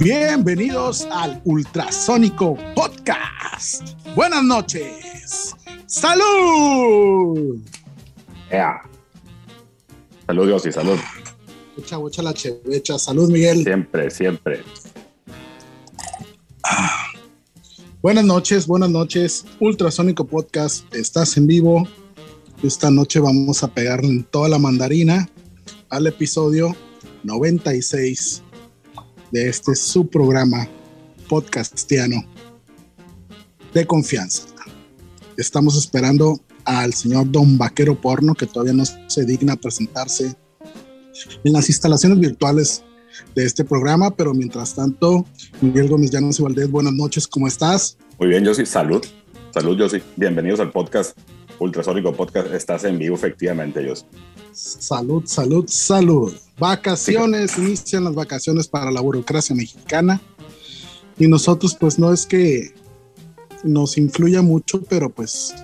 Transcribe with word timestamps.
Bienvenidos 0.00 1.06
al 1.10 1.40
Ultrasónico 1.44 2.56
Podcast. 2.74 3.98
Buenas 4.14 4.42
noches. 4.44 5.54
¡Salud! 5.86 7.60
Yeah. 8.50 8.82
Salud, 10.26 10.46
Dios 10.46 10.66
y 10.66 10.72
salud. 10.72 10.98
Echa, 11.78 11.98
echa 12.06 12.22
la 12.22 12.34
chevecha. 12.34 12.98
Salud, 12.98 13.30
Miguel. 13.30 13.62
Siempre, 13.64 14.10
siempre. 14.10 14.62
Ah. 16.62 17.06
Buenas 18.02 18.24
noches, 18.24 18.66
buenas 18.66 18.90
noches. 18.90 19.44
Ultrasónico 19.60 20.24
Podcast, 20.26 20.92
estás 20.94 21.36
en 21.36 21.46
vivo. 21.46 21.88
Esta 22.62 22.90
noche 22.90 23.20
vamos 23.20 23.62
a 23.62 23.68
pegarle 23.68 24.24
toda 24.30 24.48
la 24.48 24.58
mandarina 24.58 25.28
al 25.90 26.06
episodio 26.06 26.74
96 27.22 28.42
de 29.30 29.48
este 29.48 29.74
su 29.74 30.06
programa 30.08 30.66
podcastiano 31.28 32.24
de 33.74 33.86
confianza. 33.86 34.44
Estamos 35.36 35.76
esperando 35.76 36.40
al 36.64 36.94
señor 36.94 37.30
Don 37.30 37.58
Vaquero 37.58 38.00
Porno, 38.00 38.34
que 38.34 38.46
todavía 38.46 38.72
no 38.72 38.84
se 38.84 39.24
digna 39.26 39.56
presentarse 39.56 40.34
en 41.44 41.52
las 41.52 41.68
instalaciones 41.68 42.18
virtuales 42.18 42.82
de 43.34 43.44
este 43.44 43.64
programa, 43.64 44.10
pero 44.10 44.32
mientras 44.32 44.74
tanto, 44.74 45.26
Miguel 45.60 45.88
Gómez 45.88 46.10
Llanos 46.10 46.40
y 46.40 46.42
Valdés, 46.42 46.70
buenas 46.70 46.94
noches, 46.94 47.28
¿cómo 47.28 47.46
estás? 47.46 47.98
Muy 48.18 48.28
bien, 48.28 48.46
Josi, 48.46 48.64
salud. 48.64 49.04
Salud, 49.52 49.78
Josi. 49.78 50.02
Bienvenidos 50.16 50.60
al 50.60 50.70
podcast 50.72 51.16
Ultrasónico 51.58 52.12
Podcast. 52.12 52.52
Estás 52.52 52.84
en 52.84 52.98
vivo, 52.98 53.16
efectivamente, 53.16 53.86
Josi. 53.86 54.04
Salud, 54.52 55.22
salud, 55.26 55.64
salud. 55.68 56.32
Vacaciones, 56.58 57.58
inician 57.58 58.04
las 58.04 58.14
vacaciones 58.14 58.68
para 58.68 58.90
la 58.90 59.00
burocracia 59.00 59.54
mexicana. 59.54 60.20
Y 61.18 61.28
nosotros, 61.28 61.76
pues 61.78 61.98
no 61.98 62.12
es 62.12 62.26
que 62.26 62.74
nos 63.62 63.98
influya 63.98 64.42
mucho, 64.42 64.82
pero 64.82 65.10
pues 65.10 65.54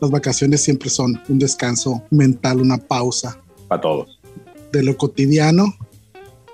las 0.00 0.10
vacaciones 0.10 0.62
siempre 0.62 0.90
son 0.90 1.20
un 1.28 1.38
descanso 1.38 2.02
mental, 2.10 2.60
una 2.60 2.78
pausa. 2.78 3.40
Para 3.68 3.80
todos. 3.80 4.20
De 4.72 4.82
lo 4.82 4.96
cotidiano. 4.96 5.74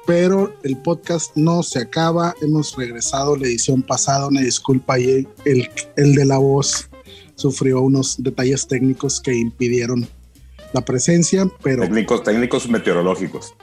Pero 0.07 0.53
el 0.63 0.77
podcast 0.77 1.37
no 1.37 1.63
se 1.63 1.79
acaba. 1.79 2.35
Hemos 2.43 2.77
regresado 2.77 3.37
la 3.37 3.47
edición 3.47 3.83
pasada. 3.83 4.27
Una 4.27 4.41
disculpa 4.41 4.99
y 4.99 5.27
el, 5.45 5.71
el 5.97 6.15
de 6.15 6.25
la 6.25 6.39
voz 6.39 6.90
sufrió 7.41 7.81
unos 7.81 8.23
detalles 8.23 8.67
técnicos 8.67 9.21
que 9.21 9.35
impidieron 9.35 10.07
la 10.73 10.83
presencia, 10.83 11.47
pero... 11.63 11.83
Técnicos, 11.83 12.23
técnicos 12.23 12.69
meteorológicos. 12.69 13.55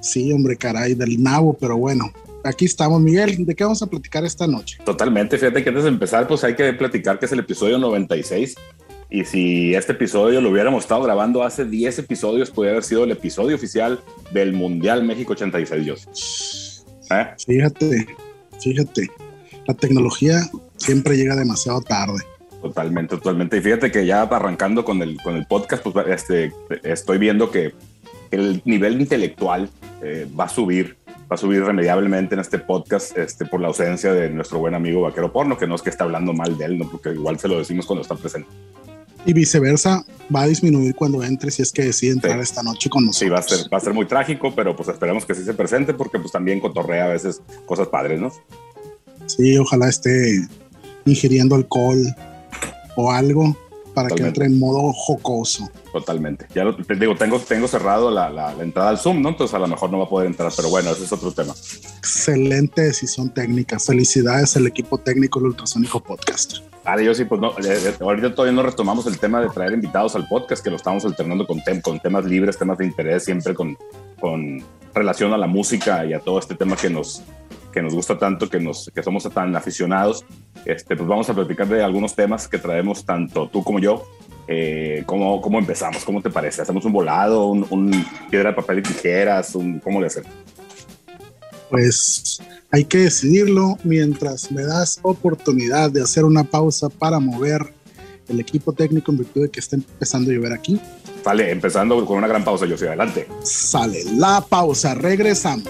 Sí, 0.00 0.32
hombre, 0.32 0.56
caray, 0.56 0.94
del 0.94 1.22
nabo, 1.22 1.54
pero 1.54 1.76
bueno, 1.76 2.12
aquí 2.44 2.64
estamos. 2.64 3.00
Miguel, 3.00 3.44
¿de 3.44 3.54
qué 3.54 3.64
vamos 3.64 3.82
a 3.82 3.86
platicar 3.86 4.24
esta 4.24 4.46
noche? 4.46 4.78
Totalmente, 4.84 5.38
fíjate 5.38 5.62
que 5.62 5.68
antes 5.68 5.84
de 5.84 5.90
empezar, 5.90 6.26
pues 6.28 6.44
hay 6.44 6.54
que 6.54 6.72
platicar 6.72 7.18
que 7.18 7.26
es 7.26 7.32
el 7.32 7.40
episodio 7.40 7.78
96. 7.78 8.54
Y 9.10 9.24
si 9.24 9.74
este 9.74 9.92
episodio 9.92 10.40
lo 10.40 10.50
hubiéramos 10.50 10.84
estado 10.84 11.02
grabando 11.02 11.42
hace 11.42 11.64
10 11.64 12.00
episodios, 12.00 12.50
podría 12.50 12.72
haber 12.72 12.84
sido 12.84 13.04
el 13.04 13.10
episodio 13.10 13.56
oficial 13.56 14.00
del 14.32 14.52
Mundial 14.52 15.02
México 15.02 15.32
86. 15.32 16.84
¿Eh? 17.10 17.26
Fíjate, 17.46 18.06
fíjate, 18.60 19.08
la 19.66 19.74
tecnología 19.74 20.50
siempre 20.76 21.16
llega 21.16 21.34
demasiado 21.36 21.80
tarde. 21.80 22.22
Totalmente, 22.60 23.16
totalmente. 23.16 23.56
Y 23.56 23.60
fíjate 23.60 23.90
que 23.90 24.04
ya 24.04 24.22
arrancando 24.22 24.84
con 24.84 25.00
el, 25.02 25.16
con 25.22 25.36
el 25.36 25.46
podcast, 25.46 25.82
pues 25.82 26.06
este, 26.08 26.52
estoy 26.82 27.18
viendo 27.18 27.50
que 27.50 27.74
el 28.30 28.62
nivel 28.64 29.00
intelectual 29.00 29.70
eh, 30.02 30.26
va 30.38 30.44
a 30.44 30.48
subir, 30.48 30.96
va 31.30 31.34
a 31.34 31.36
subir 31.36 31.58
irremediablemente 31.58 32.34
en 32.34 32.40
este 32.40 32.58
podcast 32.58 33.16
este, 33.16 33.46
por 33.46 33.60
la 33.60 33.68
ausencia 33.68 34.12
de 34.12 34.28
nuestro 34.30 34.58
buen 34.58 34.74
amigo 34.74 35.02
Vaquero 35.02 35.32
Porno, 35.32 35.56
que 35.56 35.66
no 35.66 35.76
es 35.76 35.82
que 35.82 35.90
está 35.90 36.04
hablando 36.04 36.32
mal 36.32 36.58
de 36.58 36.64
él, 36.64 36.78
¿no? 36.78 36.90
porque 36.90 37.10
igual 37.10 37.38
se 37.38 37.48
lo 37.48 37.58
decimos 37.58 37.86
cuando 37.86 38.02
está 38.02 38.16
presente. 38.16 38.48
Y 39.24 39.32
viceversa, 39.32 40.04
va 40.34 40.42
a 40.42 40.46
disminuir 40.46 40.94
cuando 40.94 41.22
entre 41.22 41.50
si 41.50 41.62
es 41.62 41.72
que 41.72 41.82
decide 41.82 42.12
entrar 42.12 42.38
esta 42.40 42.62
noche 42.62 42.88
con 42.88 43.04
nosotros. 43.04 43.18
Sí, 43.18 43.28
va 43.28 43.38
a, 43.38 43.42
ser, 43.42 43.72
va 43.72 43.76
a 43.76 43.80
ser 43.80 43.92
muy 43.92 44.06
trágico, 44.06 44.54
pero 44.54 44.74
pues 44.74 44.88
esperemos 44.88 45.26
que 45.26 45.34
sí 45.34 45.44
se 45.44 45.54
presente 45.54 45.92
porque 45.92 46.18
pues 46.18 46.32
también 46.32 46.60
cotorrea 46.60 47.04
a 47.04 47.08
veces 47.08 47.42
cosas 47.66 47.88
padres, 47.88 48.20
¿no? 48.20 48.32
Sí, 49.26 49.58
ojalá 49.58 49.88
esté 49.88 50.46
ingiriendo 51.04 51.56
alcohol, 51.56 51.98
o 53.00 53.12
algo 53.12 53.56
para 53.94 54.08
que 54.08 54.22
entre 54.22 54.46
en 54.46 54.58
modo 54.58 54.92
jocoso. 54.92 55.70
Totalmente. 55.92 56.46
Ya 56.54 56.64
lo, 56.64 56.76
te 56.76 56.94
digo, 56.96 57.14
tengo, 57.14 57.38
tengo 57.38 57.68
cerrado 57.68 58.10
la, 58.10 58.28
la, 58.28 58.52
entrada 58.60 58.90
al 58.90 58.98
Zoom, 58.98 59.22
¿no? 59.22 59.30
Entonces 59.30 59.54
a 59.54 59.58
lo 59.60 59.68
mejor 59.68 59.90
no 59.90 59.98
va 59.98 60.04
a 60.04 60.08
poder 60.08 60.26
entrar, 60.26 60.52
pero 60.56 60.68
bueno, 60.68 60.90
ese 60.90 61.04
es 61.04 61.12
otro 61.12 61.32
tema. 61.32 61.54
Excelente 61.98 62.82
decisión 62.82 63.30
técnica. 63.30 63.78
Felicidades 63.78 64.56
al 64.56 64.66
equipo 64.66 64.98
técnico 64.98 65.38
del 65.38 65.50
Ultrasónico 65.50 66.00
Podcast. 66.00 66.58
Vale, 66.84 67.04
yo 67.04 67.14
sí, 67.14 67.24
pues 67.24 67.40
no, 67.40 67.52
ahorita 68.00 68.34
todavía 68.34 68.56
no 68.56 68.62
retomamos 68.62 69.06
el 69.06 69.18
tema 69.18 69.40
de 69.40 69.48
traer 69.48 69.72
invitados 69.74 70.16
al 70.16 70.26
podcast, 70.26 70.62
que 70.62 70.70
lo 70.70 70.76
estamos 70.76 71.04
alternando 71.04 71.46
con, 71.46 71.60
con 71.82 72.00
temas 72.00 72.24
libres, 72.24 72.58
temas 72.58 72.78
de 72.78 72.86
interés, 72.86 73.24
siempre 73.24 73.54
con, 73.54 73.76
con 74.18 74.62
relación 74.94 75.32
a 75.32 75.38
la 75.38 75.46
música 75.46 76.04
y 76.04 76.14
a 76.14 76.20
todo 76.20 76.38
este 76.38 76.54
tema 76.54 76.76
que 76.76 76.90
nos, 76.90 77.22
que 77.78 77.82
nos 77.82 77.94
gusta 77.94 78.18
tanto, 78.18 78.50
que, 78.50 78.58
nos, 78.58 78.90
que 78.92 79.04
somos 79.04 79.22
tan 79.32 79.54
aficionados, 79.54 80.24
este, 80.64 80.96
pues 80.96 81.08
vamos 81.08 81.30
a 81.30 81.34
platicar 81.34 81.68
de 81.68 81.80
algunos 81.80 82.16
temas 82.16 82.48
que 82.48 82.58
traemos 82.58 83.04
tanto 83.04 83.48
tú 83.48 83.62
como 83.62 83.78
yo. 83.78 84.02
Eh, 84.48 85.04
¿cómo, 85.06 85.40
¿Cómo 85.40 85.60
empezamos? 85.60 86.04
¿Cómo 86.04 86.20
te 86.20 86.28
parece? 86.28 86.62
¿Hacemos 86.62 86.84
un 86.84 86.92
volado, 86.92 87.46
un, 87.46 87.64
un 87.70 88.04
piedra, 88.30 88.56
papel 88.56 88.80
y 88.80 88.82
tijeras? 88.82 89.54
Un, 89.54 89.78
¿Cómo 89.78 90.00
le 90.00 90.08
hacemos? 90.08 90.32
Pues 91.70 92.40
hay 92.72 92.84
que 92.84 92.98
decidirlo 92.98 93.78
mientras 93.84 94.50
me 94.50 94.64
das 94.64 94.98
oportunidad 95.02 95.92
de 95.92 96.02
hacer 96.02 96.24
una 96.24 96.42
pausa 96.42 96.88
para 96.88 97.20
mover 97.20 97.72
el 98.26 98.40
equipo 98.40 98.72
técnico 98.72 99.12
en 99.12 99.18
virtud 99.18 99.42
de 99.42 99.50
que 99.50 99.60
está 99.60 99.76
empezando 99.76 100.32
a 100.32 100.34
llover 100.34 100.52
aquí. 100.52 100.80
Vale, 101.24 101.52
empezando 101.52 102.04
con 102.04 102.18
una 102.18 102.26
gran 102.26 102.42
pausa, 102.42 102.66
yo 102.66 102.76
soy 102.76 102.88
adelante. 102.88 103.28
Sale 103.44 104.02
la 104.16 104.40
pausa, 104.40 104.94
regresamos. 104.94 105.68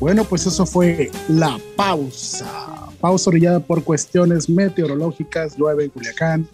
Bueno, 0.00 0.24
pues 0.24 0.46
eso 0.46 0.64
fue 0.64 1.10
la 1.28 1.60
pausa. 1.76 2.88
Pausa 3.00 3.30
orillada 3.30 3.60
por 3.60 3.84
cuestiones 3.84 4.48
meteorológicas, 4.48 5.56
llueve 5.58 5.84
en 5.84 5.90
Culiacán. 5.90 6.48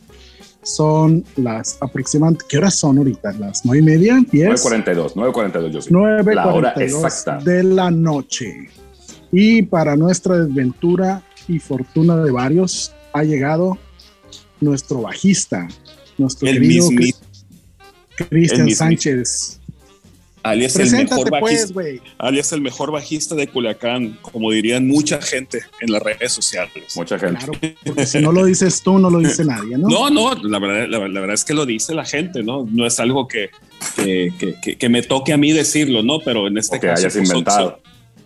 Son 0.64 1.24
las 1.36 1.78
aproximadamente, 1.80 2.44
¿qué 2.48 2.58
horas 2.58 2.74
son 2.74 2.98
ahorita? 2.98 3.32
¿Las 3.34 3.64
nueve 3.64 3.82
y 3.82 3.84
media? 3.84 4.16
9.42, 4.16 5.14
9.42 5.14 5.70
yo 5.70 5.80
sí. 5.80 5.90
9.42 5.90 7.42
de 7.44 7.62
la 7.62 7.88
noche. 7.92 8.68
Y 9.30 9.62
para 9.62 9.94
nuestra 9.94 10.38
desventura 10.38 11.22
y 11.46 11.60
fortuna 11.60 12.16
de 12.16 12.32
varios, 12.32 12.92
ha 13.12 13.22
llegado 13.22 13.78
nuestro 14.60 15.02
bajista, 15.02 15.68
nuestro 16.18 16.48
el 16.48 16.58
querido 16.58 16.88
Cristian 18.28 18.70
Sánchez 18.70 19.60
alias 20.50 20.76
el, 20.76 20.90
mejor 20.90 21.30
bajista, 21.30 21.74
pues, 21.74 22.00
alias 22.18 22.52
el 22.52 22.60
mejor 22.60 22.90
bajista 22.90 23.34
de 23.34 23.48
Culiacán, 23.48 24.18
como 24.22 24.50
dirían 24.50 24.86
mucha 24.86 25.20
gente 25.20 25.60
en 25.80 25.92
las 25.92 26.02
redes 26.02 26.32
sociales. 26.32 26.96
Mucha 26.96 27.18
gente. 27.18 27.44
Claro, 27.44 27.52
porque 27.84 28.06
si 28.06 28.20
no 28.20 28.32
lo 28.32 28.44
dices 28.44 28.82
tú, 28.82 28.98
no 28.98 29.10
lo 29.10 29.18
dice 29.18 29.44
nadie, 29.44 29.78
¿no? 29.78 29.88
No, 29.88 30.10
no, 30.10 30.34
la 30.34 30.58
verdad, 30.58 30.88
la, 30.88 30.98
verdad 30.98 31.34
es 31.34 31.44
que 31.44 31.54
lo 31.54 31.66
dice 31.66 31.94
la 31.94 32.04
gente, 32.04 32.42
¿no? 32.42 32.66
No 32.70 32.86
es 32.86 32.98
algo 33.00 33.26
que, 33.26 33.50
que, 33.96 34.32
que, 34.62 34.76
que 34.76 34.88
me 34.88 35.02
toque 35.02 35.32
a 35.32 35.36
mí 35.36 35.52
decirlo, 35.52 36.02
¿no? 36.02 36.20
Pero 36.20 36.46
en 36.46 36.58
este 36.58 36.76
o 36.76 36.80
que 36.80 36.86
caso... 36.88 37.00
hayas 37.00 37.14
pues, 37.14 37.28
inventado. 37.28 37.80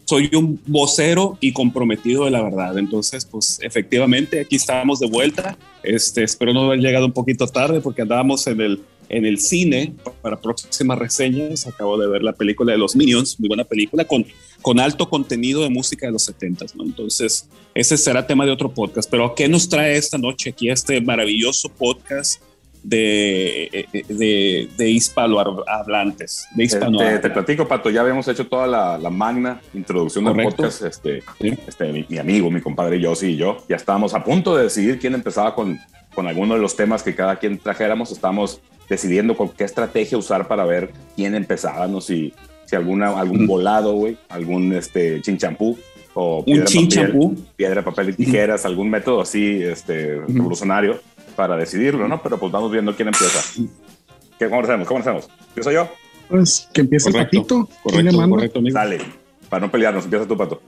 Soy, 0.04 0.26
soy 0.28 0.38
un 0.38 0.60
vocero 0.66 1.38
y 1.40 1.52
comprometido 1.52 2.24
de 2.24 2.32
la 2.32 2.42
verdad. 2.42 2.76
Entonces, 2.78 3.24
pues 3.24 3.60
efectivamente, 3.62 4.40
aquí 4.40 4.56
estamos 4.56 4.98
de 4.98 5.08
vuelta. 5.08 5.56
Este, 5.82 6.24
espero 6.24 6.52
no 6.52 6.62
haber 6.62 6.80
llegado 6.80 7.06
un 7.06 7.12
poquito 7.12 7.46
tarde 7.46 7.80
porque 7.80 8.02
andábamos 8.02 8.46
en 8.48 8.60
el 8.60 8.82
en 9.10 9.26
el 9.26 9.38
cine 9.38 9.92
para 10.22 10.40
próximas 10.40 10.98
reseñas. 10.98 11.66
Acabo 11.66 11.98
de 11.98 12.08
ver 12.08 12.22
la 12.22 12.32
película 12.32 12.72
de 12.72 12.78
los 12.78 12.96
Minions, 12.96 13.38
muy 13.38 13.48
buena 13.48 13.64
película, 13.64 14.04
con, 14.04 14.24
con 14.62 14.80
alto 14.80 15.08
contenido 15.08 15.62
de 15.62 15.68
música 15.68 16.06
de 16.06 16.12
los 16.12 16.22
70, 16.22 16.66
¿no? 16.76 16.84
Entonces, 16.84 17.48
ese 17.74 17.96
será 17.98 18.26
tema 18.26 18.46
de 18.46 18.52
otro 18.52 18.72
podcast. 18.72 19.10
Pero, 19.10 19.34
¿qué 19.34 19.48
nos 19.48 19.68
trae 19.68 19.96
esta 19.96 20.16
noche 20.16 20.50
aquí 20.50 20.70
este 20.70 21.00
maravilloso 21.00 21.68
podcast? 21.68 22.42
De, 22.82 23.86
de, 24.08 24.70
de 24.74 24.90
hispanohablantes. 24.90 26.46
De 26.54 26.64
hispano 26.64 26.96
te, 26.96 27.18
te, 27.18 27.28
platico, 27.28 27.68
Pato, 27.68 27.90
ya 27.90 28.00
habíamos 28.00 28.26
hecho 28.26 28.46
toda 28.46 28.66
la, 28.66 28.96
la 28.96 29.10
magna 29.10 29.60
introducción 29.74 30.24
del 30.24 30.44
podcast. 30.44 30.80
Este, 30.84 31.22
¿Sí? 31.38 31.52
este, 31.68 31.92
mi, 31.92 32.06
mi, 32.08 32.16
amigo, 32.16 32.50
mi 32.50 32.62
compadre 32.62 32.98
Yossi 32.98 33.32
y 33.32 33.36
yo, 33.36 33.58
ya 33.68 33.76
estábamos 33.76 34.14
a 34.14 34.24
punto 34.24 34.56
de 34.56 34.62
decidir 34.62 34.98
quién 34.98 35.12
empezaba 35.12 35.54
con, 35.54 35.78
con 36.14 36.26
alguno 36.26 36.54
de 36.54 36.60
los 36.62 36.74
temas 36.74 37.02
que 37.02 37.14
cada 37.14 37.38
quien 37.38 37.58
trajéramos, 37.58 38.12
estábamos 38.12 38.62
decidiendo 38.90 39.36
con 39.36 39.48
qué 39.48 39.64
estrategia 39.64 40.18
usar 40.18 40.48
para 40.48 40.64
ver 40.64 40.90
quién 41.16 41.34
empezaba, 41.36 41.86
no 41.86 42.00
si, 42.00 42.34
si 42.66 42.74
alguna, 42.74 43.18
algún 43.18 43.46
volado, 43.46 43.94
güey, 43.94 44.18
algún 44.28 44.74
este, 44.74 45.22
chinchampú 45.22 45.78
o 46.12 46.44
piedra, 46.44 46.66
un 46.74 46.88
papel, 46.88 47.38
piedra, 47.54 47.84
papel 47.84 48.08
y 48.10 48.12
tijeras, 48.14 48.66
algún 48.66 48.90
método 48.90 49.20
así 49.20 49.62
este, 49.62 50.16
revolucionario 50.26 51.00
para 51.36 51.56
decidirlo, 51.56 52.08
¿no? 52.08 52.20
Pero 52.20 52.36
pues 52.36 52.50
vamos 52.50 52.72
viendo 52.72 52.94
quién 52.96 53.08
empieza. 53.08 53.40
¿Qué, 54.36 54.50
¿Cómo 54.50 54.60
hacemos? 54.60 54.88
¿Cómo 54.88 55.00
hacemos? 55.00 55.28
¿Empiezo 55.48 55.70
yo? 55.70 55.88
Pues 56.28 56.68
que 56.72 56.80
empiece 56.80 57.10
el 57.10 57.14
patito. 57.14 57.68
Correcto, 57.84 58.28
correcto, 58.28 58.60
Dale, 58.72 58.98
para 59.48 59.66
no 59.66 59.72
pelearnos, 59.72 60.04
empieza 60.04 60.26
tu 60.26 60.36
pato. 60.36 60.60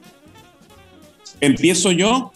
Empiezo 1.40 1.90
yo. 1.90 2.32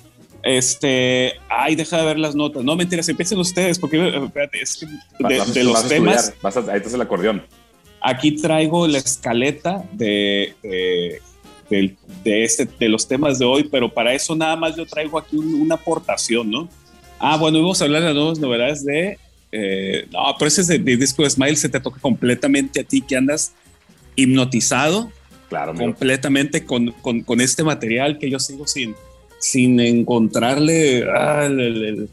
Este, 0.47 1.35
ay, 1.49 1.75
deja 1.75 1.99
de 1.99 2.05
ver 2.05 2.19
las 2.21 2.37
notas. 2.37 2.63
No, 2.63 2.77
mentiras, 2.77 3.09
empiecen 3.09 3.39
ustedes, 3.39 3.81
porque 3.81 4.15
espérate, 4.25 4.63
es 4.63 4.77
que 4.77 4.87
de, 5.53 5.65
los 5.65 5.89
temas. 5.89 6.35
Vas 6.41 6.57
a, 6.57 6.61
ahí 6.73 6.81
está 6.85 6.95
el 6.95 7.01
acordeón. 7.01 7.43
Aquí 8.01 8.37
traigo 8.37 8.87
la 8.87 8.99
escaleta 8.99 9.85
de, 9.93 10.55
de, 10.63 12.45
este, 12.45 12.69
de 12.79 12.89
los 12.89 13.09
temas 13.09 13.41
de 13.41 13.45
hoy, 13.45 13.65
pero 13.65 13.93
para 13.93 14.15
eso 14.15 14.37
nada 14.37 14.55
más 14.55 14.77
yo 14.77 14.87
traigo 14.87 15.19
aquí 15.19 15.37
una 15.37 15.75
aportación, 15.75 16.49
¿no? 16.49 16.69
Ah, 17.19 17.37
bueno, 17.37 17.59
vamos 17.59 17.83
a 17.83 17.87
hablar 17.87 18.03
de 18.03 18.09
las 18.09 18.17
nuevas 18.17 18.39
novedades 18.39 18.85
de. 18.85 19.19
Eh, 19.51 20.07
no, 20.13 20.21
pero 20.39 20.47
ese 20.47 20.61
es 20.61 20.69
de, 20.69 20.79
disco 20.79 21.25
de 21.25 21.31
Smile, 21.31 21.57
se 21.57 21.69
te 21.69 21.81
toca 21.81 22.01
completamente 22.01 22.81
a 22.81 22.85
ti 22.85 23.01
que 23.01 23.17
andas 23.17 23.53
hipnotizado. 24.15 25.11
Claro, 25.49 25.75
completamente 25.75 26.65
con, 26.65 26.93
con, 27.03 27.23
con, 27.23 27.41
este 27.41 27.65
material 27.65 28.19
que 28.19 28.29
yo 28.29 28.41
sigo 28.41 28.67
sin, 28.67 28.97
sin 29.39 29.79
encontrarle 29.81 31.05
ah, 31.11 31.47
el, 31.47 32.09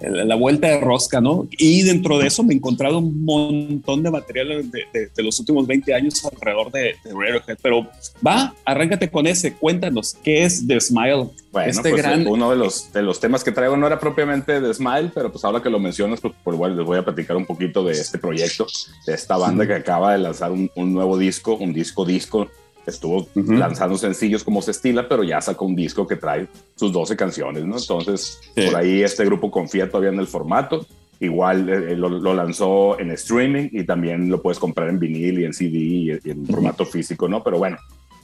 la 0.00 0.34
vuelta 0.34 0.68
de 0.68 0.80
rosca, 0.80 1.20
¿no? 1.20 1.48
Y 1.52 1.82
dentro 1.82 2.18
de 2.18 2.26
eso 2.26 2.42
me 2.42 2.52
he 2.52 2.56
encontrado 2.56 2.98
un 2.98 3.24
montón 3.24 4.02
de 4.02 4.10
material 4.10 4.70
de, 4.70 5.22
los 5.22 5.38
últimos 5.40 5.66
20 5.66 5.94
años 5.94 6.24
alrededor 6.24 6.70
de, 6.70 6.96
Radiohead. 7.04 7.58
Pero 7.62 7.86
va, 8.26 8.54
arráncate 8.64 9.10
con 9.10 9.26
ese, 9.26 9.54
cuéntanos, 9.54 10.16
¿qué 10.22 10.44
es 10.44 10.66
The 10.66 10.80
Smile? 10.80 11.28
Bueno, 11.52 11.70
este 11.70 11.90
pues 11.90 12.02
gran... 12.02 12.26
uno 12.26 12.50
de 12.50 12.56
los, 12.56 12.92
de 12.92 13.02
los 13.02 13.18
temas 13.20 13.42
que 13.42 13.52
traigo 13.52 13.76
no 13.76 13.86
era 13.86 13.98
propiamente 13.98 14.60
The 14.60 14.74
Smile, 14.74 15.10
pero 15.14 15.32
pues 15.32 15.44
ahora 15.44 15.62
que 15.62 15.70
lo 15.70 15.78
mencionas, 15.78 16.20
pues 16.20 16.34
por 16.44 16.54
igual 16.54 16.76
les 16.76 16.84
voy 16.84 16.98
a 16.98 17.04
platicar 17.04 17.36
un 17.36 17.46
poquito 17.46 17.84
de 17.84 17.92
este 17.92 18.18
proyecto, 18.18 18.66
de 19.06 19.14
esta 19.14 19.36
banda 19.36 19.66
que 19.66 19.74
acaba 19.74 20.12
de 20.12 20.18
lanzar 20.18 20.52
un, 20.52 20.70
un 20.74 20.92
nuevo 20.92 21.16
disco, 21.16 21.54
un 21.54 21.72
disco 21.72 22.04
disco 22.04 22.48
estuvo 22.86 23.28
lanzando 23.34 23.96
sencillos 23.98 24.44
como 24.44 24.62
se 24.62 24.70
estila, 24.70 25.08
pero 25.08 25.24
ya 25.24 25.40
sacó 25.40 25.64
un 25.64 25.76
disco 25.76 26.06
que 26.06 26.16
trae 26.16 26.46
sus 26.76 26.92
12 26.92 27.16
canciones, 27.16 27.64
¿no? 27.64 27.76
Entonces, 27.76 28.40
por 28.54 28.76
ahí 28.76 29.02
este 29.02 29.24
grupo 29.24 29.50
confía 29.50 29.88
todavía 29.88 30.10
en 30.10 30.20
el 30.20 30.26
formato. 30.26 30.86
Igual 31.18 31.68
eh, 31.68 31.92
eh, 31.92 31.96
lo, 31.96 32.34
lanzó 32.34 33.00
en 33.00 33.10
streaming 33.12 33.68
y 33.72 33.84
también 33.84 34.28
lo 34.28 34.42
puedes 34.42 34.58
comprar 34.58 34.90
en 34.90 34.98
vinil 34.98 35.40
y 35.40 35.44
en 35.46 35.54
CD 35.54 35.78
y, 35.78 36.10
en 36.10 36.46
formato 36.46 36.84
físico, 36.84 37.26
¿no? 37.26 37.42
Pero 37.42 37.58
bueno, 37.58 37.78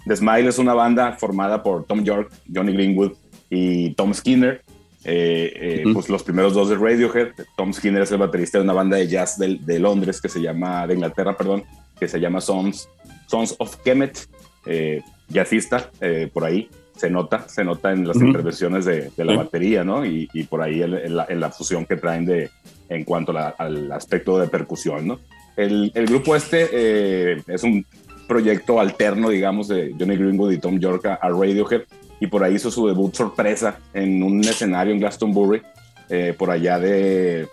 The 0.07 0.17
Smile 0.17 0.49
es 0.49 0.59
una 0.59 0.75
banda 0.75 1.13
formada 1.13 1.63
por 1.63 1.85
Tom 1.85 2.05
York, 2.05 2.31
Johnny 2.55 2.73
Greenwood 2.73 3.13
y 3.49 3.95
Tom 3.95 4.13
Skinner. 4.13 4.63
Eh, 5.05 5.83
pues 5.93 6.09
los 6.09 6.23
primeros 6.23 6.55
dos 6.55 6.69
de 6.69 6.77
Radiohead. 6.77 7.29
Tom 7.57 7.73
Skinner 7.73 8.03
es 8.03 8.13
el 8.13 8.19
baterista 8.19 8.59
de 8.59 8.65
una 8.65 8.75
banda 8.75 8.99
de 8.99 9.09
jazz 9.09 9.39
de, 9.39 9.59
de 9.61 9.79
Londres 9.79 10.21
que 10.21 10.29
se 10.29 10.41
llama, 10.41 10.87
de 10.87 10.95
Inglaterra, 10.95 11.37
perdón, 11.37 11.65
que 11.99 12.07
se 12.07 12.21
llama 12.21 12.41
Sons, 12.41 12.89
Sons 13.27 13.55
of 13.59 13.77
Kemet 13.79 14.29
eh, 14.67 15.03
jazzista 15.29 15.91
eh, 16.01 16.31
por 16.33 16.45
ahí. 16.45 16.69
Se 16.97 17.11
nota, 17.11 17.49
se 17.49 17.65
nota 17.65 17.91
en 17.91 18.07
las 18.07 18.17
intervenciones 18.17 18.85
de, 18.85 19.11
la 19.17 19.35
batería, 19.35 19.83
¿no? 19.83 20.05
Y, 20.05 20.29
por 20.49 20.63
ahí 20.63 20.83
en, 20.83 21.17
la, 21.17 21.51
fusión 21.51 21.87
que 21.87 21.97
traen 21.97 22.27
de, 22.27 22.51
en 22.89 23.05
cuanto 23.05 23.33
al 23.37 23.91
aspecto 23.91 24.39
de 24.39 24.47
percusión, 24.47 25.09
¿no? 25.09 25.19
El, 25.57 25.91
grupo 26.07 26.35
este 26.35 26.69
eh, 26.73 27.43
es 27.47 27.63
un 27.63 27.85
proyecto 28.27 28.81
alterno, 28.81 29.29
digamos, 29.29 29.69
de 29.69 29.95
Johnny 29.99 30.17
Greenwood 30.17 30.53
y 30.53 30.59
Tom 30.59 30.79
York 30.79 31.07
a, 31.07 31.29
Radiohead, 31.29 31.83
y 32.21 32.27
por 32.27 32.43
ahí 32.45 32.55
hizo 32.55 32.71
su 32.71 32.87
debut 32.87 33.15
sorpresa 33.15 33.79
en 33.93 34.23
un 34.23 34.41
escenario 34.41 34.93
en 34.93 35.01
Glastonbury, 35.01 35.61
eh, 36.09 36.35
por 36.37 36.51
allá 36.51 36.79
de, 36.79 37.49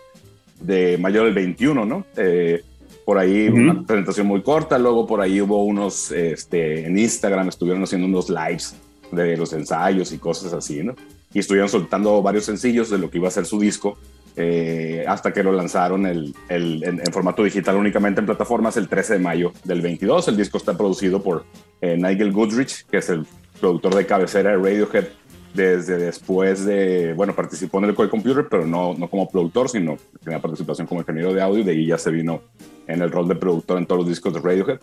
de 0.62 0.98
mayo 0.98 1.24
del 1.24 1.34
21, 1.34 1.86
¿no? 1.86 2.06
Eh, 2.16 2.64
por 3.10 3.18
ahí 3.18 3.50
una 3.50 3.82
presentación 3.88 4.28
muy 4.28 4.44
corta, 4.44 4.78
luego 4.78 5.08
por 5.08 5.20
ahí 5.20 5.42
hubo 5.42 5.64
unos, 5.64 6.12
este, 6.12 6.86
en 6.86 6.96
Instagram 6.96 7.50
estuvieron 7.50 7.82
haciendo 7.82 8.06
unos 8.06 8.30
lives 8.30 8.76
de 9.12 9.36
los 9.36 9.52
ensayos 9.52 10.12
y 10.12 10.20
cosas 10.20 10.54
así, 10.54 10.84
¿no? 10.84 10.94
Y 11.34 11.40
estuvieron 11.40 11.70
soltando 11.70 12.22
varios 12.22 12.46
sencillos 12.46 12.92
de 12.92 13.00
lo 13.00 13.10
que 13.10 13.18
iba 13.18 13.28
a 13.28 13.32
ser 13.32 13.48
su 13.48 13.60
disco, 13.60 13.98
eh, 14.36 15.06
hasta 15.08 15.34
que 15.34 15.42
lo 15.42 15.52
lanzaron 15.52 16.06
el, 16.06 16.36
el, 16.50 16.84
en, 16.84 17.02
formato 17.12 17.44
digital 17.44 17.78
únicamente 17.78 18.20
en 18.20 18.28
plataformas 18.28 18.78
el 18.78 18.88
13 18.88 19.14
de 19.14 19.20
mayo 19.20 19.54
del 19.64 19.82
22. 19.82 20.28
El 20.28 20.38
disco 20.38 20.60
está 20.60 20.78
producido 20.78 21.20
por 21.24 21.46
eh, 21.82 21.98
Nigel 21.98 22.32
Goodrich, 22.32 22.86
que 22.86 22.98
es 22.98 23.10
el 23.10 23.26
productor 23.60 23.96
de 23.96 24.06
cabecera 24.06 24.52
de 24.52 24.58
Radiohead 24.58 25.06
desde 25.56 25.98
después 25.98 26.64
de, 26.64 27.14
bueno, 27.14 27.36
participó 27.36 27.80
en 27.80 27.86
el 27.86 27.96
Coy 27.96 28.08
Computer, 28.08 28.46
pero 28.48 28.68
no, 28.68 28.94
no 28.94 29.10
como 29.10 29.28
productor, 29.28 29.68
sino 29.68 29.98
tenía 30.24 30.40
participación 30.40 30.86
como 30.86 31.02
ingeniero 31.02 31.34
de 31.34 31.42
audio 31.42 31.62
y 31.62 31.64
de 31.64 31.72
ahí 31.72 31.88
ya 31.88 31.98
se 31.98 32.12
vino 32.12 32.44
en 32.90 33.02
el 33.02 33.12
rol 33.12 33.28
de 33.28 33.36
productor 33.36 33.78
en 33.78 33.86
todos 33.86 34.02
los 34.02 34.10
discos 34.10 34.34
de 34.34 34.42
Radiohead. 34.42 34.80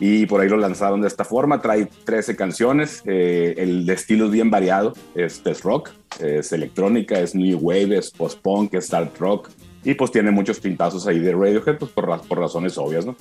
Y 0.00 0.26
por 0.26 0.40
ahí 0.40 0.48
lo 0.48 0.56
lanzaron 0.56 1.00
de 1.00 1.08
esta 1.08 1.24
forma. 1.24 1.60
Trae 1.60 1.88
13 2.04 2.36
canciones. 2.36 3.02
Eh, 3.04 3.54
el 3.56 3.88
estilo 3.88 4.26
es 4.26 4.30
bien 4.30 4.50
variado. 4.50 4.92
Es, 5.14 5.42
rock, 5.62 5.90
es 6.20 6.52
electrónica, 6.52 7.18
es 7.18 7.34
new 7.34 7.58
wave, 7.58 7.96
es 7.96 8.10
post-punk, 8.10 8.74
es 8.74 8.88
dark 8.90 9.12
rock. 9.18 9.50
Y 9.82 9.94
pues 9.94 10.10
tiene 10.10 10.30
muchos 10.30 10.60
pintazos 10.60 11.06
ahí 11.06 11.18
de 11.18 11.32
Radiohead 11.32 11.78
pues 11.78 11.90
por, 11.92 12.20
por 12.26 12.38
razones 12.38 12.76
obvias, 12.78 13.06
¿no? 13.06 13.16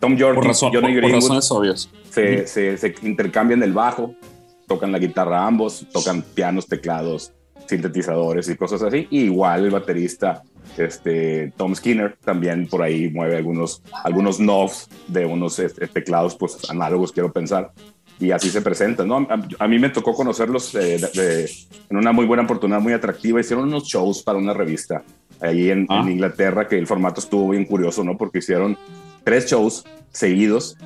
Tom 0.00 0.16
York 0.16 0.38
y 0.42 0.54
Johnny 0.54 0.94
Greenwood 0.94 1.22
razones 1.22 1.50
obvias. 1.50 1.90
Se, 2.10 2.46
se, 2.46 2.76
se 2.78 2.94
intercambian 3.02 3.62
el 3.62 3.72
bajo, 3.72 4.14
tocan 4.66 4.92
la 4.92 4.98
guitarra 4.98 5.46
ambos, 5.46 5.86
tocan 5.92 6.22
pianos, 6.22 6.66
teclados, 6.66 7.32
sintetizadores 7.66 8.48
y 8.48 8.56
cosas 8.56 8.82
así. 8.82 9.06
Y 9.10 9.24
igual 9.24 9.64
el 9.64 9.70
baterista 9.70 10.42
este, 10.76 11.52
Tom 11.56 11.74
Skinner 11.74 12.16
también 12.24 12.66
por 12.66 12.82
ahí 12.82 13.08
mueve 13.10 13.36
algunos, 13.36 13.82
algunos 14.04 14.38
knobs 14.38 14.88
de 15.08 15.26
unos 15.26 15.58
este, 15.58 15.86
teclados 15.86 16.34
pues, 16.36 16.58
análogos, 16.68 17.12
quiero 17.12 17.32
pensar. 17.32 17.72
Y 18.20 18.30
así 18.30 18.48
se 18.48 18.62
presenta 18.62 19.04
¿no? 19.04 19.26
A, 19.58 19.66
mí 19.66 19.78
me 19.80 19.88
tocó 19.90 20.14
conocerlos 20.14 20.72
eh, 20.76 21.48
en 21.90 21.96
una 21.96 22.12
muy 22.12 22.26
buena 22.26 22.44
oportunidad, 22.44 22.80
muy 22.80 22.92
atractiva. 22.92 23.40
Hicieron 23.40 23.66
unos 23.66 23.84
shows 23.84 24.22
para 24.22 24.38
una 24.38 24.54
revista 24.54 25.02
ahí 25.40 25.70
en, 25.70 25.86
ah. 25.88 26.04
Inglaterra, 26.08 26.68
que 26.68 26.78
el 26.78 26.86
formato 26.86 27.20
estuvo 27.20 27.50
bien 27.50 27.64
curioso, 27.64 28.04
¿no? 28.04 28.16
Porque 28.16 28.38
hicieron 28.38 28.78
tres 29.24 29.50
shows 29.50 29.84
seguidos, 30.10 30.76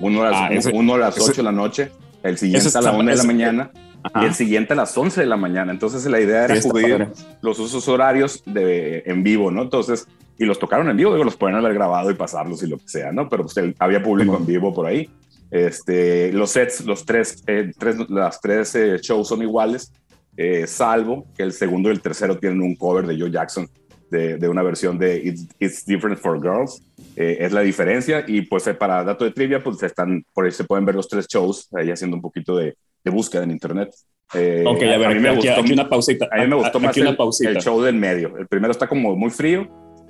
uno 0.00 0.22
a 0.22 0.30
las, 0.30 0.66
ah, 0.66 0.70
uno 0.74 0.94
a 0.94 0.98
las 0.98 1.18
8 1.18 1.36
de 1.36 1.42
la 1.42 1.52
noche, 1.52 1.90
el 2.22 2.36
siguiente 2.36 2.68
a 2.76 2.82
la 2.82 2.92
1 2.92 3.10
de 3.10 3.16
la 3.16 3.24
mañana 3.24 3.70
y 4.14 4.24
el 4.24 4.34
siguiente 4.34 4.72
a 4.72 4.76
las 4.76 4.96
11 4.96 5.20
de 5.20 5.26
la 5.26 5.36
mañana. 5.36 5.72
Entonces 5.72 6.04
la 6.06 6.20
idea 6.20 6.44
era 6.44 6.60
cubrir 6.60 7.08
los 7.40 7.58
usos 7.58 7.88
horarios 7.88 8.42
de, 8.44 9.02
en 9.06 9.22
vivo, 9.22 9.50
¿no? 9.50 9.62
Entonces, 9.62 10.06
y 10.38 10.44
los 10.44 10.58
tocaron 10.58 10.88
en 10.88 10.96
vivo, 10.96 11.12
digo, 11.12 11.24
los 11.24 11.36
pueden 11.36 11.56
haber 11.56 11.74
grabado 11.74 12.10
y 12.10 12.14
pasarlos 12.14 12.62
y 12.62 12.68
lo 12.68 12.78
que 12.78 12.88
sea, 12.88 13.12
¿no? 13.12 13.28
Pero 13.28 13.44
pues, 13.44 13.74
había 13.78 14.02
público 14.02 14.36
en 14.36 14.46
vivo 14.46 14.72
por 14.72 14.86
ahí. 14.86 15.08
Este, 15.50 16.32
los 16.32 16.50
sets, 16.50 16.84
los 16.84 17.04
tres, 17.04 17.42
eh, 17.46 17.72
tres 17.78 17.96
las 18.10 18.40
tres 18.40 18.74
eh, 18.74 18.98
shows 19.00 19.28
son 19.28 19.42
iguales, 19.42 19.92
eh, 20.36 20.66
salvo 20.66 21.26
que 21.36 21.44
el 21.44 21.52
segundo 21.52 21.88
y 21.88 21.92
el 21.92 22.00
tercero 22.00 22.36
tienen 22.38 22.60
un 22.60 22.74
cover 22.74 23.06
de 23.06 23.18
Joe 23.18 23.30
Jackson 23.30 23.68
de, 24.10 24.36
de 24.36 24.48
una 24.48 24.62
versión 24.62 24.98
de 24.98 25.34
It's, 25.58 25.86
Different 25.86 26.18
for 26.18 26.40
Girls. 26.40 26.82
es 27.16 27.52
la 27.52 27.60
diferencia 27.60 28.24
y 28.26 28.42
pues 28.42 28.68
para 28.78 29.02
dato 29.02 29.24
de 29.24 29.30
trivia, 29.30 29.62
pues 29.62 29.82
están, 29.82 30.24
por 30.34 30.44
ahí 30.44 30.52
se 30.52 30.64
pueden 30.64 30.84
ver 30.84 30.94
los 30.94 31.08
tres 31.08 31.26
shows, 31.26 31.68
ahí 31.74 31.90
haciendo 31.90 32.16
un 32.16 32.22
poquito 32.22 32.56
de, 32.56 32.76
de 33.06 33.10
búsqueda 33.12 33.44
en 33.44 33.52
internet. 33.52 33.94
Eh, 34.34 34.64
ok, 34.66 34.82
a 34.82 34.98
ver, 34.98 35.04
a 35.06 35.14
mí 35.14 35.20
me 35.20 35.34
gustó, 35.36 35.60
una 35.72 35.88
pausita. 35.88 36.28
A 36.32 36.42
mí 36.42 36.48
me 36.48 36.56
gustó 36.56 36.80
más 36.80 36.96
el, 36.96 37.56
show 37.58 37.80
del 37.80 37.94
medio. 37.94 38.36
El 38.36 38.48
primero 38.48 38.72
está 38.72 38.88
como 38.88 39.14
muy 39.14 39.30
frío 39.30 39.68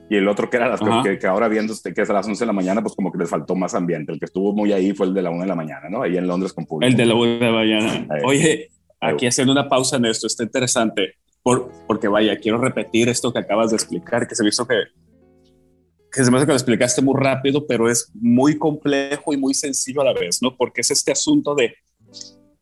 y 0.09 0.17
el 0.17 0.27
otro 0.27 0.49
que 0.49 0.57
era 0.57 0.69
las 0.69 0.81
que, 0.81 1.27
ahora 1.27 1.49
viendo 1.49 1.75
que 1.95 2.01
es 2.01 2.11
a 2.11 2.15
las 2.15 2.27
11 2.27 2.41
de 2.41 2.47
la 2.47 2.55
mañana, 2.55 2.81
pues 2.81 2.95
como 2.95 3.13
que 3.13 3.19
les 3.19 3.29
faltó 3.29 3.55
más 3.55 3.75
ambiente. 3.75 4.13
El 4.13 4.19
que 4.19 4.25
estuvo 4.25 4.55
muy 4.55 4.73
ahí 4.73 4.95
fue 4.95 5.07
el 5.07 5.15
de 5.15 5.21
la 5.21 5.31
1 5.31 5.43
de 5.43 5.47
la 5.47 5.55
mañana, 5.55 5.91
¿no? 5.91 6.03
Ahí 6.03 6.17
en 6.17 6.27
Londres 6.27 6.55
con 6.55 6.65
público. 6.65 6.91
El 6.91 6.97
de 6.97 7.05
la 7.05 7.15
1 7.15 7.39
de 7.39 7.41
la 7.41 7.53
mañana. 7.53 8.09
Oye, 8.25 8.71
aquí 8.99 9.27
haciendo 9.27 9.53
una 9.53 9.69
pausa 9.69 9.97
en 9.99 10.07
esto, 10.07 10.27
está 10.27 10.43
interesante, 10.43 11.17
por, 11.43 11.71
porque 11.87 12.09
vaya, 12.09 12.39
quiero 12.39 12.59
repetir 12.59 13.11
esto 13.11 13.31
que 13.33 13.41
acabas 13.41 13.71
de 13.71 13.77
explicar, 13.77 14.27
que 14.27 14.35
se 14.35 14.43
me 14.43 14.49
hizo 14.49 14.67
que, 14.67 14.77
que 16.11 16.25
se 16.25 16.31
me 16.31 16.39
hace 16.39 16.47
que 16.47 16.53
lo 16.53 16.57
explicaste 16.57 17.03
muy 17.03 17.15
rápido, 17.21 17.67
pero 17.67 17.91
es 17.91 18.11
muy 18.15 18.57
complejo 18.57 19.35
y 19.35 19.37
muy 19.37 19.53
sencillo 19.53 20.01
a 20.01 20.05
la 20.05 20.15
vez, 20.15 20.41
¿no? 20.41 20.57
Porque 20.57 20.81
es 20.81 20.91
este 20.91 21.13
asunto 21.13 21.55
de 21.55 21.75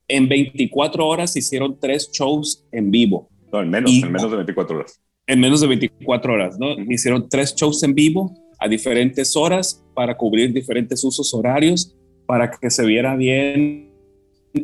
en 0.08 0.28
24 0.28 1.06
horas 1.06 1.37
hicieron 1.37 1.78
tres 1.80 2.11
shows 2.12 2.66
en 2.73 2.90
vivo. 2.90 3.28
No, 3.52 3.62
en 3.62 3.70
menos, 3.70 3.92
en 3.92 4.12
menos 4.12 4.30
de 4.30 4.37
24 4.37 4.76
horas. 4.76 5.00
En 5.26 5.40
menos 5.40 5.61
de 5.61 5.68
24 5.68 6.32
horas, 6.32 6.58
¿no? 6.58 6.75
Hicieron 6.92 7.28
tres 7.28 7.54
shows 7.54 7.82
en 7.82 7.94
vivo 7.94 8.34
a 8.58 8.68
diferentes 8.68 9.37
horas 9.37 9.82
para 9.94 10.16
cubrir 10.16 10.52
diferentes 10.52 11.02
usos 11.04 11.32
horarios, 11.32 11.96
para 12.26 12.50
que 12.50 12.70
se 12.70 12.84
viera 12.84 13.16
bien, 13.16 13.90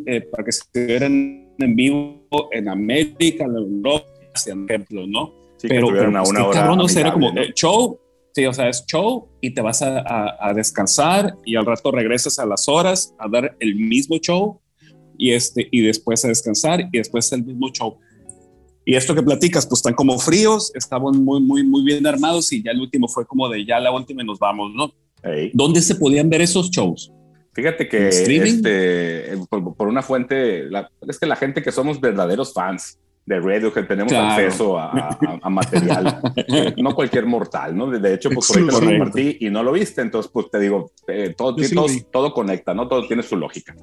eh, 0.07 0.21
para 0.21 0.45
que 0.45 0.53
se 0.53 0.65
vieran 0.75 1.55
en 1.59 1.77
vivo 1.77 2.27
en 2.53 2.69
América, 2.69 3.45
en 3.45 3.57
Europa, 3.57 4.07
por 4.45 4.71
ejemplo, 4.71 5.07
¿no? 5.07 5.41
pero, 5.63 5.89
pero 5.89 6.13
pues, 6.13 6.31
una 6.31 6.47
hora. 6.47 6.77
no 6.77 6.87
era 6.89 7.13
como 7.13 7.31
eh, 7.39 7.53
show, 7.55 7.99
sí, 8.33 8.47
o 8.47 8.53
sea, 8.53 8.69
es 8.69 8.85
show 8.87 9.29
y 9.41 9.53
te 9.53 9.61
vas 9.61 9.83
a, 9.83 10.37
a, 10.39 10.55
descansar 10.55 11.37
y 11.45 11.57
al 11.57 11.67
rato 11.67 11.91
regresas 11.91 12.39
a 12.39 12.47
las 12.47 12.69
horas 12.69 13.15
a 13.19 13.29
dar 13.29 13.57
el 13.61 13.75
mismo 13.75 14.17
show 14.19 14.60
y, 15.21 15.33
este, 15.33 15.69
y 15.71 15.83
después 15.83 16.25
a 16.25 16.29
descansar 16.29 16.81
y 16.81 16.99
después 16.99 17.31
el 17.33 17.45
mismo 17.45 17.69
show. 17.71 17.99
Y 18.87 18.95
esto 18.95 19.15
que 19.15 19.23
platicas, 19.23 19.67
pues 19.67 19.81
están 19.81 19.93
como 19.93 20.19
fríos, 20.19 20.73
estaban 20.75 21.23
muy, 21.23 21.43
muy, 21.43 21.63
muy 21.63 21.85
bien 21.85 22.07
armados 22.07 22.51
y 22.53 22.63
ya 22.63 22.73
el 22.73 22.81
último 22.81 23.07
fue 23.07 23.27
como 23.27 23.47
de 23.51 23.67
ya 23.67 23.79
la 23.79 23.93
última 23.93 24.23
y 24.23 24.27
nos 24.27 24.39
vamos, 24.39 24.73
¿no? 24.75 24.93
¿Dónde 25.53 25.83
se 25.83 25.97
podían 25.97 26.31
ver 26.31 26.41
esos 26.41 26.71
shows? 26.71 27.13
Fíjate 27.53 27.87
que 27.87 28.09
este, 28.09 29.37
por, 29.51 29.89
una 29.89 30.01
fuente, 30.01 30.69
es 31.07 31.19
que 31.19 31.27
la 31.27 31.37
gente 31.37 31.63
que 31.63 31.71
somos 31.71 32.01
verdaderos 32.01 32.55
fans 32.55 32.99
de 33.27 33.39
Radio, 33.39 33.73
que 33.75 33.83
tenemos 33.83 34.13
acceso 34.15 34.79
a, 34.79 35.51
material, 35.51 36.21
no 36.79 36.95
cualquier 36.95 37.27
mortal, 37.27 37.77
¿no? 37.77 37.91
De 37.91 38.15
hecho, 38.15 38.31
pues 38.31 38.49
por 38.49 38.57
ahí 38.57 38.67
te 38.67 38.73
lo 38.73 38.81
compartí 38.81 39.37
y 39.41 39.51
no 39.51 39.63
lo 39.63 39.73
viste, 39.73 40.01
entonces 40.01 40.31
pues 40.33 40.51
te 40.51 40.59
digo, 40.59 40.93
eh, 41.07 41.35
todo, 41.37 41.55
todo, 42.11 42.33
conecta, 42.33 42.73
¿no? 42.73 42.89
Todo 42.89 43.07
tiene 43.07 43.23
su 43.23 43.37
lógica. 43.37 43.77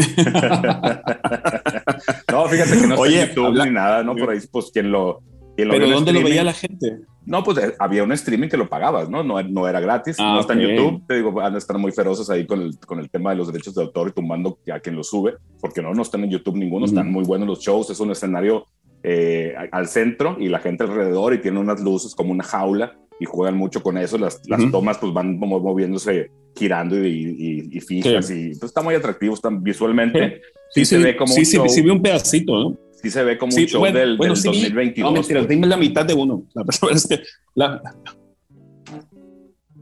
no, 2.32 2.46
fíjate 2.46 2.80
que 2.80 2.86
no 2.86 2.94
Oye, 2.96 3.22
está 3.22 3.40
en 3.40 3.46
YouTube 3.46 3.64
ni 3.64 3.70
nada, 3.70 4.02
¿no? 4.02 4.16
Por 4.16 4.30
ahí, 4.30 4.38
pues 4.50 4.70
quien 4.72 4.90
lo, 4.90 5.22
¿Pero 5.68 5.88
dónde 5.88 6.12
lo 6.12 6.22
veía 6.22 6.44
la 6.44 6.52
gente? 6.52 7.00
No, 7.26 7.44
pues 7.44 7.58
eh, 7.58 7.74
había 7.78 8.02
un 8.02 8.12
streaming 8.12 8.48
que 8.48 8.56
lo 8.56 8.68
pagabas, 8.68 9.08
¿no? 9.08 9.22
No, 9.22 9.42
no 9.42 9.68
era 9.68 9.80
gratis, 9.80 10.16
ah, 10.18 10.34
no 10.34 10.40
está 10.40 10.54
en 10.54 10.60
YouTube. 10.60 11.06
Te 11.06 11.16
digo, 11.16 11.32
van 11.32 11.54
a 11.54 11.58
estar 11.58 11.78
muy 11.78 11.92
feroces 11.92 12.30
ahí 12.30 12.46
con 12.46 12.60
el, 12.60 12.78
con 12.78 12.98
el 12.98 13.10
tema 13.10 13.30
de 13.30 13.36
los 13.36 13.52
derechos 13.52 13.74
de 13.74 13.82
autor 13.82 14.08
y 14.08 14.12
tumbando 14.12 14.58
a 14.72 14.80
quien 14.80 14.96
lo 14.96 15.04
sube, 15.04 15.34
porque 15.60 15.82
no, 15.82 15.94
no 15.94 16.02
están 16.02 16.24
en 16.24 16.30
YouTube 16.30 16.56
ninguno, 16.56 16.86
están 16.86 17.10
muy 17.10 17.24
buenos 17.24 17.46
los 17.46 17.60
shows, 17.60 17.90
es 17.90 18.00
un 18.00 18.10
escenario 18.10 18.66
eh, 19.02 19.54
al 19.70 19.88
centro 19.88 20.36
y 20.38 20.48
la 20.48 20.58
gente 20.58 20.84
alrededor 20.84 21.34
y 21.34 21.38
tiene 21.38 21.58
unas 21.58 21.80
luces 21.80 22.14
como 22.14 22.32
una 22.32 22.44
jaula 22.44 22.96
y 23.18 23.26
juegan 23.26 23.56
mucho 23.56 23.82
con 23.82 23.98
eso, 23.98 24.16
las, 24.16 24.40
las 24.48 24.70
tomas 24.70 24.98
pues 24.98 25.12
van 25.12 25.38
moviéndose, 25.38 26.30
girando 26.56 27.04
y, 27.04 27.68
y, 27.72 27.80
fijas 27.80 28.30
y 28.30 28.50
pues 28.50 28.64
está 28.64 28.82
muy 28.82 28.94
atractivo, 28.94 29.34
están 29.34 29.62
visualmente. 29.62 30.42
Sí, 30.72 30.84
se 30.84 30.98
ve 30.98 31.16
como 31.16 31.32
sí, 31.32 31.40
un 31.58 31.68
sí, 31.68 31.82
vi 31.82 31.90
un 31.90 32.02
pedacito, 32.02 32.52
¿no? 32.58 32.76
sí 33.02 33.10
se 33.10 33.24
ve 33.24 33.38
como 33.38 33.54
un 33.54 33.66
show 33.66 33.84
del, 33.84 34.16
bueno, 34.16 34.34
del 34.34 34.42
2022. 34.42 35.10
No, 35.10 35.12
mentiras, 35.12 35.48
dime 35.48 35.66
la 35.66 35.76
mitad 35.76 36.04
de 36.04 36.14
uno. 36.14 36.44
La 36.54 36.62
verdad 36.64 36.96
es 36.96 37.06
que 37.06 37.22
la... 37.54 37.80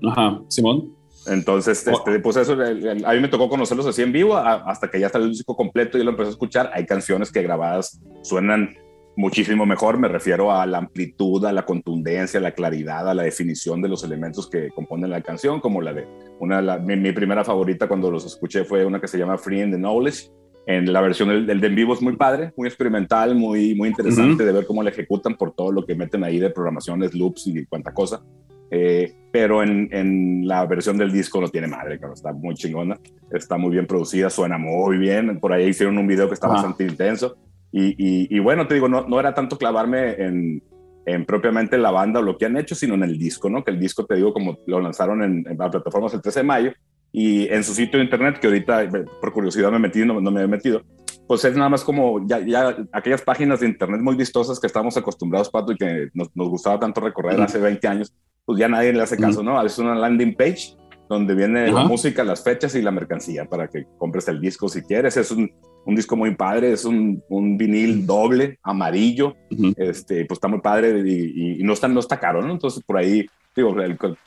Ajá, 0.04 0.40
Simón. 0.48 0.94
Entonces, 1.26 1.86
este, 1.86 2.20
pues 2.20 2.36
eso, 2.36 2.54
a 2.54 3.12
mí 3.12 3.20
me 3.20 3.28
tocó 3.28 3.48
conocerlos 3.48 3.86
así 3.86 4.02
en 4.02 4.12
vivo 4.12 4.36
hasta 4.36 4.90
que 4.90 4.98
ya 4.98 5.06
está 5.06 5.18
el 5.18 5.30
disco 5.30 5.54
completo 5.54 5.98
y 5.98 6.04
lo 6.04 6.10
empecé 6.10 6.28
a 6.28 6.32
escuchar. 6.32 6.70
Hay 6.72 6.86
canciones 6.86 7.30
que 7.30 7.42
grabadas 7.42 8.00
suenan 8.22 8.74
muchísimo 9.18 9.66
mejor. 9.66 9.98
Me 9.98 10.08
refiero 10.08 10.52
a 10.52 10.64
la 10.64 10.78
amplitud, 10.78 11.44
a 11.44 11.52
la 11.52 11.66
contundencia, 11.66 12.38
a 12.38 12.42
la 12.42 12.52
claridad, 12.52 13.08
a 13.08 13.14
la 13.14 13.24
definición 13.24 13.82
de 13.82 13.88
los 13.88 14.04
elementos 14.04 14.48
que 14.48 14.70
componen 14.70 15.10
la 15.10 15.20
canción, 15.20 15.60
como 15.60 15.82
la 15.82 15.92
de 15.92 16.06
una, 16.38 16.62
la, 16.62 16.78
mi, 16.78 16.96
mi, 16.96 17.12
primera 17.12 17.44
favorita 17.44 17.88
cuando 17.88 18.10
los 18.10 18.24
escuché 18.24 18.64
fue 18.64 18.84
una 18.86 19.00
que 19.00 19.08
se 19.08 19.18
llama 19.18 19.36
Free 19.36 19.60
in 19.60 19.72
the 19.72 19.76
Knowledge, 19.76 20.30
en 20.66 20.92
la 20.92 21.00
versión 21.00 21.30
del, 21.30 21.46
del 21.46 21.60
de 21.60 21.66
en 21.66 21.74
vivo 21.74 21.94
es 21.94 22.02
muy 22.02 22.14
padre, 22.14 22.52
muy 22.56 22.68
experimental, 22.68 23.34
muy, 23.34 23.74
muy 23.74 23.88
interesante 23.88 24.44
de 24.44 24.52
ver 24.52 24.66
cómo 24.66 24.82
la 24.82 24.90
ejecutan 24.90 25.34
por 25.34 25.52
todo 25.52 25.72
lo 25.72 25.84
que 25.84 25.94
meten 25.94 26.22
ahí 26.22 26.38
de 26.38 26.50
programaciones, 26.50 27.14
loops 27.14 27.46
y 27.48 27.66
cuanta 27.66 27.92
cosa. 27.92 28.22
Eh, 28.70 29.14
pero 29.32 29.62
en, 29.62 29.88
en, 29.92 30.46
la 30.46 30.66
versión 30.66 30.98
del 30.98 31.10
disco 31.10 31.40
no 31.40 31.48
tiene 31.48 31.66
madre, 31.68 31.98
claro, 31.98 32.12
está 32.12 32.34
muy 32.34 32.54
chingona, 32.54 33.00
está 33.32 33.56
muy 33.56 33.70
bien 33.70 33.86
producida, 33.86 34.28
suena 34.28 34.58
muy 34.58 34.98
bien. 34.98 35.40
Por 35.40 35.54
ahí 35.54 35.68
hicieron 35.68 35.96
un 35.96 36.06
video 36.06 36.28
que 36.28 36.34
está 36.34 36.48
bastante 36.48 36.84
intenso. 36.84 37.34
Y, 37.80 38.34
y, 38.34 38.38
bueno, 38.40 38.66
te 38.66 38.74
digo, 38.74 38.88
no, 38.88 39.06
no 39.06 39.20
era 39.20 39.34
tanto 39.34 39.56
clavarme 39.56 40.12
en, 40.12 40.62
en, 41.06 41.24
propiamente 41.24 41.78
la 41.78 41.90
banda 41.90 42.20
o 42.20 42.22
lo 42.22 42.36
que 42.36 42.46
han 42.46 42.56
hecho, 42.56 42.74
sino 42.74 42.94
en 42.94 43.04
el 43.04 43.18
disco, 43.18 43.48
¿no? 43.48 43.62
Que 43.62 43.70
el 43.70 43.78
disco, 43.78 44.04
te 44.04 44.16
digo, 44.16 44.32
como 44.32 44.58
lo 44.66 44.80
lanzaron 44.80 45.22
en, 45.22 45.44
en 45.48 45.56
plataformas 45.56 46.12
el 46.14 46.22
13 46.22 46.40
de 46.40 46.44
mayo, 46.44 46.72
y 47.12 47.46
en 47.48 47.64
su 47.64 47.74
sitio 47.74 47.98
de 47.98 48.04
internet, 48.04 48.38
que 48.40 48.48
ahorita 48.48 48.84
eh, 48.84 49.04
por 49.20 49.32
curiosidad 49.32 49.70
me 49.70 49.78
metí, 49.78 50.04
no, 50.04 50.20
no 50.20 50.30
me 50.30 50.42
he 50.42 50.48
metido, 50.48 50.82
pues 51.26 51.44
es 51.44 51.56
nada 51.56 51.68
más 51.68 51.84
como 51.84 52.26
ya, 52.26 52.40
ya, 52.40 52.76
aquellas 52.92 53.22
páginas 53.22 53.60
de 53.60 53.66
internet 53.66 54.00
muy 54.00 54.16
vistosas 54.16 54.58
que 54.58 54.66
estamos 54.66 54.96
acostumbrados, 54.96 55.50
Pato, 55.50 55.72
y 55.72 55.76
que 55.76 56.08
nos, 56.14 56.34
nos 56.34 56.48
gustaba 56.48 56.80
tanto 56.80 57.00
recorrer 57.00 57.40
hace 57.40 57.58
20 57.58 57.86
años, 57.86 58.14
pues 58.44 58.58
ya 58.58 58.68
nadie 58.68 58.92
le 58.92 59.02
hace 59.02 59.16
caso, 59.16 59.42
¿no? 59.42 59.64
Es 59.64 59.78
una 59.78 59.94
landing 59.94 60.34
page 60.34 60.74
donde 61.08 61.34
viene 61.34 61.70
la 61.72 61.84
música, 61.84 62.22
las 62.24 62.42
fechas 62.42 62.74
y 62.74 62.82
la 62.82 62.90
mercancía 62.90 63.46
para 63.46 63.68
que 63.68 63.86
compres 63.96 64.28
el 64.28 64.40
disco 64.40 64.68
si 64.68 64.82
quieres. 64.82 65.16
Es 65.16 65.30
un, 65.30 65.50
un 65.84 65.94
disco 65.94 66.16
muy 66.16 66.34
padre, 66.34 66.72
es 66.72 66.84
un, 66.84 67.22
un 67.28 67.56
vinil 67.56 68.06
doble, 68.06 68.58
amarillo, 68.62 69.36
este, 69.76 70.26
pues 70.26 70.36
está 70.36 70.48
muy 70.48 70.60
padre 70.60 71.02
y, 71.04 71.60
y, 71.60 71.62
no, 71.62 71.72
está, 71.72 71.88
no 71.88 72.00
está 72.00 72.20
caro, 72.20 72.42
¿no? 72.42 72.52
Entonces 72.52 72.82
por 72.84 72.98
ahí 72.98 73.26
digo, 73.56 73.74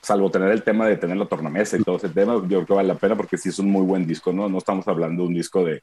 salvo 0.00 0.30
tener 0.30 0.50
el 0.50 0.62
tema 0.62 0.86
de 0.86 0.96
tener 0.96 1.16
la 1.16 1.26
tornamesa 1.26 1.76
y 1.76 1.82
todo 1.82 1.96
ese 1.96 2.08
tema, 2.08 2.34
yo 2.34 2.46
creo 2.48 2.66
que 2.66 2.74
vale 2.74 2.88
la 2.88 2.98
pena 2.98 3.16
porque 3.16 3.38
sí 3.38 3.48
es 3.48 3.58
un 3.58 3.70
muy 3.70 3.82
buen 3.82 4.06
disco, 4.06 4.32
¿no? 4.32 4.48
No 4.48 4.58
estamos 4.58 4.86
hablando 4.88 5.22
de 5.22 5.28
un 5.28 5.34
disco 5.34 5.64
de, 5.64 5.82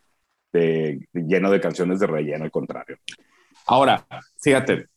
de, 0.53 0.99
lleno 1.13 1.49
de 1.51 1.61
canciones 1.61 1.99
de 1.99 2.07
relleno, 2.07 2.43
al 2.43 2.51
contrario. 2.51 2.97
Ahora, 3.65 4.05
fíjate, 4.41 4.87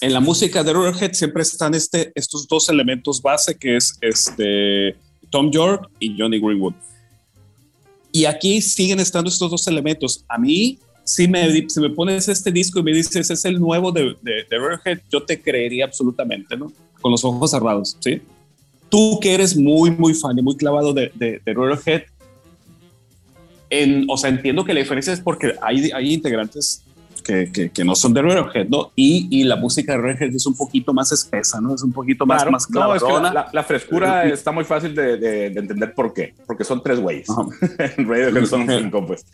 en 0.00 0.12
la 0.12 0.20
música 0.20 0.62
de 0.62 0.72
Radiohead 0.72 1.12
siempre 1.12 1.42
están 1.42 1.74
este, 1.74 2.12
estos 2.14 2.46
dos 2.46 2.68
elementos 2.68 3.20
base 3.20 3.56
que 3.56 3.76
es 3.76 3.98
este 4.00 4.96
Tom 5.30 5.50
York 5.50 5.90
y 5.98 6.16
Johnny 6.18 6.40
Greenwood. 6.40 6.74
Y 8.12 8.24
aquí 8.24 8.60
siguen 8.62 9.00
estando 9.00 9.30
estos 9.30 9.50
dos 9.50 9.66
elementos. 9.66 10.24
A 10.28 10.38
mí, 10.38 10.78
si 11.04 11.28
me, 11.28 11.68
si 11.68 11.80
me 11.80 11.90
pones 11.90 12.28
este 12.28 12.50
disco 12.50 12.80
y 12.80 12.82
me 12.82 12.92
dices 12.92 13.30
es 13.30 13.44
el 13.44 13.60
nuevo 13.60 13.92
de, 13.92 14.16
de, 14.22 14.44
de 14.48 15.00
yo 15.10 15.22
te 15.22 15.40
creería 15.40 15.84
absolutamente, 15.84 16.56
¿no? 16.56 16.72
con 17.00 17.12
los 17.12 17.24
ojos 17.24 17.50
cerrados, 17.50 17.96
¿sí? 18.00 18.20
Tú 18.88 19.18
que 19.20 19.34
eres 19.34 19.56
muy, 19.56 19.90
muy 19.90 20.14
fan 20.14 20.38
y 20.38 20.42
muy 20.42 20.56
clavado 20.56 20.92
de, 20.92 21.12
de, 21.14 21.40
de 21.44 22.04
en, 23.70 24.06
o 24.08 24.16
sea, 24.16 24.30
entiendo 24.30 24.64
que 24.64 24.72
la 24.72 24.80
diferencia 24.80 25.12
es 25.12 25.20
porque 25.20 25.54
hay, 25.60 25.90
hay 25.90 26.14
integrantes 26.14 26.82
que, 27.22 27.70
que, 27.72 27.84
no 27.84 27.94
son 27.94 28.14
de 28.14 28.22
Radiohead, 28.22 28.68
¿no? 28.68 28.92
Y, 28.94 29.28
y, 29.30 29.44
la 29.44 29.56
música 29.56 29.92
de 29.92 29.98
Radiohead 29.98 30.34
es 30.34 30.46
un 30.46 30.56
poquito 30.56 30.92
más 30.92 31.12
espesa, 31.12 31.60
¿no? 31.60 31.74
Es 31.74 31.82
un 31.82 31.92
poquito 31.92 32.26
más, 32.26 32.42
claro, 32.42 32.50
más 32.52 32.70
No, 32.70 32.94
es 32.94 33.02
que 33.02 33.12
la, 33.12 33.48
la, 33.52 33.62
frescura 33.64 34.28
está 34.28 34.52
muy 34.52 34.64
fácil 34.64 34.94
de, 34.94 35.16
de, 35.16 35.46
entender 35.46 35.94
por 35.94 36.12
qué. 36.12 36.34
Porque 36.46 36.64
son 36.64 36.82
tres 36.82 37.00
güeyes. 37.00 37.28
en 37.78 38.08
Radiohead 38.08 38.44
son 38.46 38.66
cinco, 38.82 39.06
pues. 39.06 39.26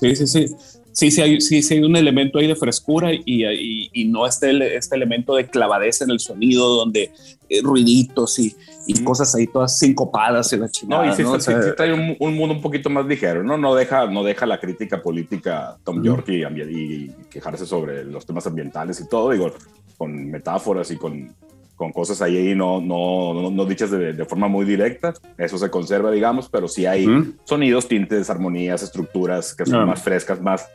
sí, 0.00 0.16
sí, 0.16 0.26
sí 0.26 0.56
sí, 0.96 1.10
sí 1.10 1.20
hay, 1.20 1.40
sí, 1.42 1.62
sí 1.62 1.74
hay 1.74 1.82
un 1.82 1.94
elemento 1.94 2.38
ahí 2.38 2.46
de 2.46 2.56
frescura 2.56 3.12
y, 3.12 3.22
y, 3.26 3.90
y, 3.92 4.04
no 4.06 4.26
este, 4.26 4.76
este 4.76 4.96
elemento 4.96 5.34
de 5.34 5.46
clavadez 5.46 6.00
en 6.00 6.10
el 6.10 6.20
sonido, 6.20 6.68
donde 6.68 7.10
eh, 7.50 7.60
ruiditos 7.62 8.38
y, 8.38 8.56
y 8.86 9.04
cosas 9.04 9.34
ahí 9.34 9.46
todas 9.46 9.78
sincopadas 9.78 10.50
y 10.54 10.56
la 10.56 10.70
chingada. 10.70 11.04
No, 11.04 11.12
y 11.12 11.14
sí, 11.14 11.22
¿no? 11.22 11.38
sí, 11.38 11.52
sí 11.52 11.70
trae 11.76 11.92
un, 11.92 12.16
un, 12.18 12.34
mundo 12.34 12.54
un 12.54 12.62
poquito 12.62 12.88
más 12.88 13.04
ligero, 13.04 13.44
¿no? 13.44 13.58
No 13.58 13.74
deja, 13.74 14.06
no 14.06 14.24
deja 14.24 14.46
la 14.46 14.58
crítica 14.58 15.02
política 15.02 15.76
Tom 15.84 16.02
York 16.02 16.28
y, 16.28 17.10
quejarse 17.28 17.66
sobre 17.66 18.02
los 18.04 18.24
temas 18.24 18.46
ambientales 18.46 18.98
y 19.00 19.06
todo, 19.06 19.30
digo, 19.32 19.52
con 19.98 20.30
metáforas 20.30 20.90
y 20.90 20.96
con, 20.96 21.34
con 21.74 21.92
cosas 21.92 22.22
ahí 22.22 22.54
no, 22.54 22.80
no, 22.80 23.34
no, 23.34 23.50
no 23.50 23.64
dichas 23.66 23.90
de, 23.90 24.14
de, 24.14 24.24
forma 24.24 24.48
muy 24.48 24.64
directa, 24.64 25.12
eso 25.36 25.58
se 25.58 25.68
conserva, 25.68 26.10
digamos, 26.10 26.48
pero 26.48 26.68
sí 26.68 26.86
hay 26.86 27.06
sonidos, 27.44 27.86
tintes, 27.86 28.30
armonías, 28.30 28.82
estructuras 28.82 29.54
que 29.54 29.66
son 29.66 29.86
más 29.86 30.02
frescas, 30.02 30.40
más 30.40 30.66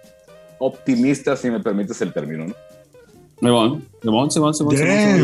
optimistas, 0.62 1.39
si 1.39 1.50
me 1.50 1.60
permites 1.60 2.01
el 2.01 2.13
término, 2.13 2.46
¿no? 2.46 2.56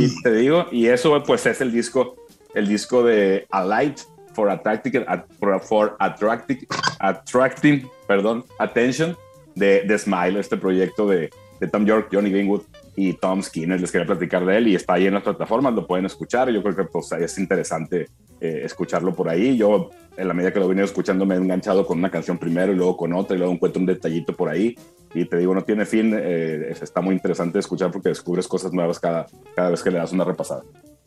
Y 0.01 0.21
te 0.23 0.33
digo, 0.33 0.65
y 0.71 0.87
eso 0.87 1.23
pues 1.23 1.45
es 1.45 1.61
el 1.61 1.71
disco, 1.71 2.15
el 2.55 2.67
disco 2.67 3.03
de 3.03 3.45
A 3.51 3.63
Light 3.63 3.99
for 4.33 4.49
Attracting, 4.49 5.05
for 5.69 5.95
attracting, 5.99 6.59
attracting 6.99 7.87
perdón, 8.07 8.45
Attention 8.57 9.15
de, 9.55 9.83
de 9.83 9.99
Smile, 9.99 10.39
este 10.39 10.57
proyecto 10.57 11.07
de, 11.07 11.29
de 11.59 11.67
Tom 11.67 11.85
York, 11.85 12.09
Johnny 12.11 12.31
Greenwood 12.31 12.63
y 12.95 13.13
Tom 13.13 13.43
Skinner. 13.43 13.79
Les 13.79 13.91
quería 13.91 14.07
platicar 14.07 14.45
de 14.45 14.57
él 14.57 14.67
y 14.69 14.75
está 14.75 14.93
ahí 14.93 15.05
en 15.05 15.13
las 15.13 15.23
plataformas, 15.23 15.73
lo 15.73 15.85
pueden 15.85 16.05
escuchar. 16.05 16.49
Yo 16.49 16.63
creo 16.63 16.75
que 16.75 16.83
pues, 16.85 17.11
es 17.11 17.37
interesante 17.37 18.07
eh, 18.39 18.61
escucharlo 18.63 19.15
por 19.15 19.29
ahí. 19.29 19.57
Yo, 19.57 19.89
en 20.15 20.27
la 20.27 20.33
medida 20.33 20.53
que 20.53 20.59
lo 20.59 20.67
vine 20.67 20.83
escuchando, 20.83 21.25
me 21.25 21.35
he 21.35 21.37
enganchado 21.37 21.85
con 21.85 21.99
una 21.99 22.11
canción 22.11 22.37
primero 22.37 22.71
y 22.71 22.75
luego 22.75 22.97
con 22.97 23.13
otra 23.13 23.35
y 23.35 23.39
luego 23.39 23.53
encuentro 23.53 23.79
un 23.79 23.85
detallito 23.85 24.35
por 24.35 24.49
ahí. 24.49 24.75
Y 25.13 25.25
te 25.25 25.37
digo, 25.37 25.53
no 25.53 25.63
tiene 25.63 25.85
fin. 25.85 26.13
Eh, 26.17 26.75
está 26.81 27.01
muy 27.01 27.15
interesante 27.15 27.59
escuchar 27.59 27.91
porque 27.91 28.09
descubres 28.09 28.47
cosas 28.47 28.73
nuevas 28.73 28.99
cada, 28.99 29.27
cada 29.55 29.71
vez 29.71 29.81
que 29.81 29.91
le 29.91 29.97
das 29.97 30.11
una 30.11 30.23
repasada. 30.23 30.63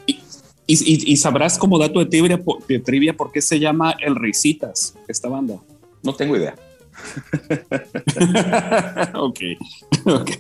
Y, 0.07 0.21
y, 0.67 1.13
y 1.13 1.17
sabrás 1.17 1.59
como 1.59 1.79
dato 1.79 1.99
de 1.99 2.07
trivia, 2.07 2.41
de 2.69 2.79
trivia 2.79 3.17
por 3.17 3.33
qué 3.33 3.43
se 3.43 3.59
llama 3.59 3.95
El 4.01 4.17
Risitas, 4.17 4.95
esta 5.09 5.29
banda. 5.29 5.57
No 6.03 6.15
tengo 6.15 6.37
idea. 6.37 6.55
ok, 9.15 9.41
ok. 10.05 10.31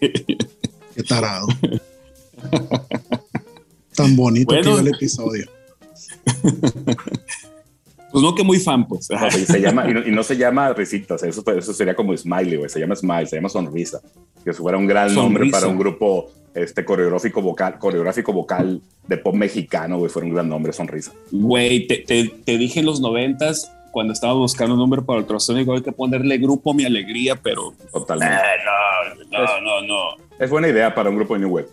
Qué 0.94 1.02
tarado. 1.06 1.46
Tan 3.94 4.16
bonito 4.16 4.54
que 4.54 4.60
el 4.60 4.88
episodio. 4.88 5.59
Pues 8.10 8.24
no 8.24 8.34
que 8.34 8.42
muy 8.42 8.58
fan, 8.58 8.88
pues. 8.88 9.08
y, 9.38 9.46
se 9.46 9.60
llama, 9.60 9.88
y, 9.88 10.10
no, 10.10 10.22
se 10.22 10.36
llama 10.36 10.72
risitas, 10.72 11.22
eso, 11.22 11.44
eso 11.56 11.72
sería 11.72 11.94
como 11.94 12.16
smiley, 12.16 12.56
güey. 12.56 12.68
Se 12.68 12.80
llama 12.80 12.96
smile, 12.96 13.26
se 13.26 13.36
llama 13.36 13.48
sonrisa. 13.48 14.00
Que 14.42 14.50
eso 14.50 14.62
fuera 14.62 14.78
un 14.78 14.86
gran 14.86 15.14
nombre 15.14 15.48
para 15.50 15.68
un 15.68 15.78
grupo 15.78 16.28
este 16.54 16.84
coreográfico 16.84 17.40
vocal, 17.40 17.78
coreográfico 17.78 18.32
vocal 18.32 18.80
de 19.06 19.16
pop 19.16 19.34
mexicano, 19.34 19.98
güey, 19.98 20.10
fue 20.10 20.22
un 20.22 20.34
gran 20.34 20.48
nombre, 20.48 20.72
sonrisa. 20.72 21.12
Güey, 21.30 21.86
te, 21.86 21.98
te, 21.98 22.58
dije 22.58 22.80
en 22.80 22.86
los 22.86 23.00
noventas, 23.00 23.70
cuando 23.92 24.12
estaba 24.12 24.32
buscando 24.32 24.74
un 24.74 24.80
nombre 24.80 25.02
para 25.02 25.18
el 25.18 25.22
ultrasónico, 25.24 25.74
hay 25.74 25.82
que 25.82 25.92
ponerle 25.92 26.38
grupo 26.38 26.74
Mi 26.74 26.84
Alegría, 26.84 27.36
pero... 27.36 27.74
Totalmente. 27.92 28.34
Eh, 28.34 29.26
no, 29.30 29.38
no, 29.38 29.60
no, 29.60 29.86
no. 29.86 30.24
Es 30.38 30.50
buena 30.50 30.68
idea 30.68 30.92
para 30.94 31.10
un 31.10 31.16
grupo 31.16 31.34
de 31.34 31.40
New 31.40 31.50
Wave. 31.50 31.68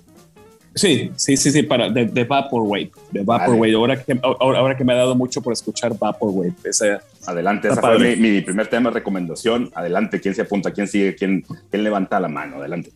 Sí, 0.78 1.12
sí, 1.16 1.38
sí, 1.38 1.52
sí, 1.52 1.64
para 1.64 1.90
de, 1.90 2.06
de 2.06 2.24
Vaporwave, 2.24 2.92
de 3.12 3.24
Vaporwave. 3.24 3.74
Ahora 3.74 4.04
que, 4.04 4.20
ahora, 4.22 4.78
que 4.78 4.84
me 4.84 4.94
ha 4.94 4.98
dado 4.98 5.16
mucho 5.16 5.42
por 5.42 5.54
escuchar 5.54 5.98
Vaporwave. 5.98 6.54
Esa, 6.64 7.02
Adelante, 7.26 7.68
ese 7.68 7.82
fue 7.82 8.16
mi, 8.16 8.42
primer 8.42 8.68
tema 8.68 8.90
de 8.90 8.96
recomendación. 8.96 9.72
Adelante, 9.76 10.22
¿quién 10.22 10.36
se 10.36 10.44
apunta? 10.44 10.72
¿Quién 10.72 10.88
sigue? 10.88 11.16
¿Quién, 11.16 11.46
quién 11.70 11.84
levanta 11.84 12.20
la 12.20 12.28
mano? 12.28 12.58
Adelante. 12.58 12.92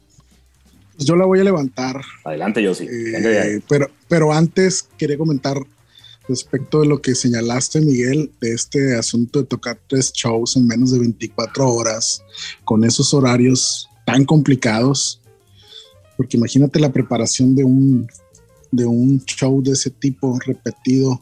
Pues 0.96 1.06
yo 1.08 1.16
la 1.16 1.26
voy 1.26 1.40
a 1.40 1.44
levantar. 1.44 2.02
Adelante, 2.24 2.62
yo 2.62 2.76
sí. 2.76 2.88
Eh, 2.90 3.60
pero, 3.68 3.90
pero 4.08 4.32
antes 4.32 4.88
quería 4.98 5.18
comentar 5.18 5.58
respecto 6.28 6.82
de 6.82 6.88
lo 6.88 7.02
que 7.02 7.16
señalaste, 7.16 7.82
Miguel, 7.82 8.32
de 8.40 8.54
este 8.54 8.96
asunto 8.96 9.40
de 9.40 9.46
tocar 9.46 9.80
tres 9.88 10.12
shows 10.14 10.56
en 10.56 10.68
menos 10.68 10.92
de 10.92 11.00
24 11.00 11.68
horas, 11.68 12.24
con 12.64 12.84
esos 12.84 13.14
horarios 13.14 13.90
tan 14.06 14.26
complicados 14.26 15.21
porque 16.22 16.38
imagínate 16.38 16.80
la 16.80 16.94
preparación 16.94 17.56
de 17.56 17.64
un, 17.64 18.08
de 18.70 18.86
un 18.86 19.26
show 19.26 19.60
de 19.64 19.72
ese 19.72 19.90
tipo 19.90 20.38
repetido 20.46 21.20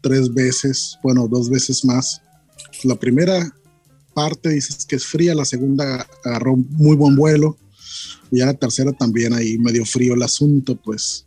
tres 0.00 0.32
veces, 0.32 0.98
bueno, 1.02 1.28
dos 1.28 1.50
veces 1.50 1.84
más. 1.84 2.22
La 2.84 2.94
primera 2.94 3.54
parte 4.14 4.48
dices 4.48 4.86
que 4.86 4.96
es 4.96 5.04
fría, 5.04 5.34
la 5.34 5.44
segunda 5.44 6.06
agarró 6.24 6.56
muy 6.56 6.96
buen 6.96 7.14
vuelo, 7.16 7.58
y 8.30 8.38
ya 8.38 8.46
la 8.46 8.54
tercera 8.54 8.92
también 8.92 9.34
ahí 9.34 9.58
medio 9.58 9.84
frío 9.84 10.14
el 10.14 10.22
asunto, 10.22 10.74
pues 10.74 11.26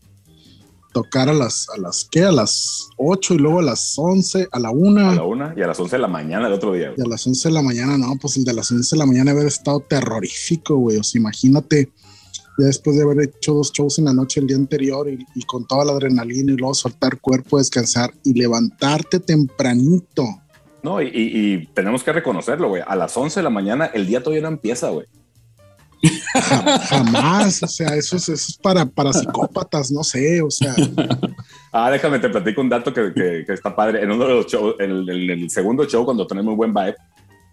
tocar 0.92 1.30
a 1.30 1.34
las, 1.34 1.70
a 1.70 1.80
las, 1.80 2.08
¿qué? 2.10 2.24
A 2.24 2.32
las 2.32 2.88
8 2.98 3.36
y 3.36 3.38
luego 3.38 3.60
a 3.60 3.62
las 3.62 3.94
11, 3.96 4.48
a 4.51 4.60
la 4.60 4.72
1. 4.72 5.12
A 5.12 5.13
la 5.13 5.24
1 5.24 5.54
y 5.56 5.62
a 5.62 5.68
las 5.68 5.80
11 5.80 5.98
de 5.98 6.01
la 6.01 6.08
mañana 6.08 6.48
el 6.48 6.54
otro 6.54 6.74
día. 6.74 6.96
Y 6.98 7.01
a 7.01 7.06
las 7.06 7.27
11 7.27 7.50
de 7.50 7.54
la 7.54 7.62
mañana, 7.62 7.96
no, 7.96 8.16
pues 8.20 8.38
el 8.38 8.44
de 8.44 8.56
las 8.56 8.72
11 8.72 8.96
de 8.96 9.00
la 9.00 9.06
mañana 9.06 9.30
haber 9.30 9.46
estado 9.46 9.82
terrorífico, 9.82 10.77
güey. 10.77 10.98
O 10.98 11.04
sea, 11.04 11.20
imagínate 11.20 11.92
ya 12.58 12.66
después 12.66 12.98
de 12.98 13.04
haber 13.04 13.22
hecho 13.22 13.54
dos 13.54 13.72
shows 13.72 14.00
en 14.00 14.06
la 14.06 14.14
noche 14.14 14.40
el 14.40 14.48
día 14.48 14.58
anterior 14.58 15.08
y, 15.10 15.44
con 15.44 15.66
toda 15.66 15.86
la 15.86 15.94
adrenalina 15.94 16.52
y 16.52 16.56
luego 16.56 16.74
soltar 16.74 17.20
cuerpo, 17.20 17.58
descansar 17.58 18.12
y 18.24 18.34
levantarte 18.34 19.20
tempranito. 19.20 20.24
No, 20.84 21.02
y, 21.02 21.70
tenemos 21.74 22.04
que 22.04 22.14
reconocerlo, 22.14 22.70
güey. 22.70 22.84
A 22.86 22.96
las 22.96 23.16
11 23.16 23.40
de 23.40 23.44
la 23.44 23.50
mañana 23.50 23.86
el 23.94 24.08
día 24.08 24.22
todavía 24.22 24.44
no 24.44 24.50
empieza, 24.50 24.90
güey. 24.90 25.06
Jamás, 26.90 27.64
o 27.64 27.68
sea, 27.68 27.96
eso 27.96 28.18
es, 28.18 28.58
para, 28.62 28.86
para 28.86 29.12
psicópatas, 29.12 29.92
no 29.92 30.04
sé, 30.04 30.42
o 30.42 30.52
sea. 30.52 30.76
Ah, 31.80 31.92
déjame 31.92 32.18
te 32.18 32.30
platico 32.30 32.62
un 32.62 32.70
dato 32.70 32.92
que, 32.92 33.46
está 33.48 33.76
padre. 33.76 34.02
En 34.02 34.10
uno 34.10 34.26
de 34.26 34.34
los 34.34 34.48
shows, 34.48 34.76
en 34.80 35.08
el, 35.08 35.50
segundo 35.50 35.86
show, 35.86 36.06
cuando 36.06 36.26
tenemos 36.26 36.56
muy 36.56 36.56
buen 36.56 36.74
vibe, 36.74 36.96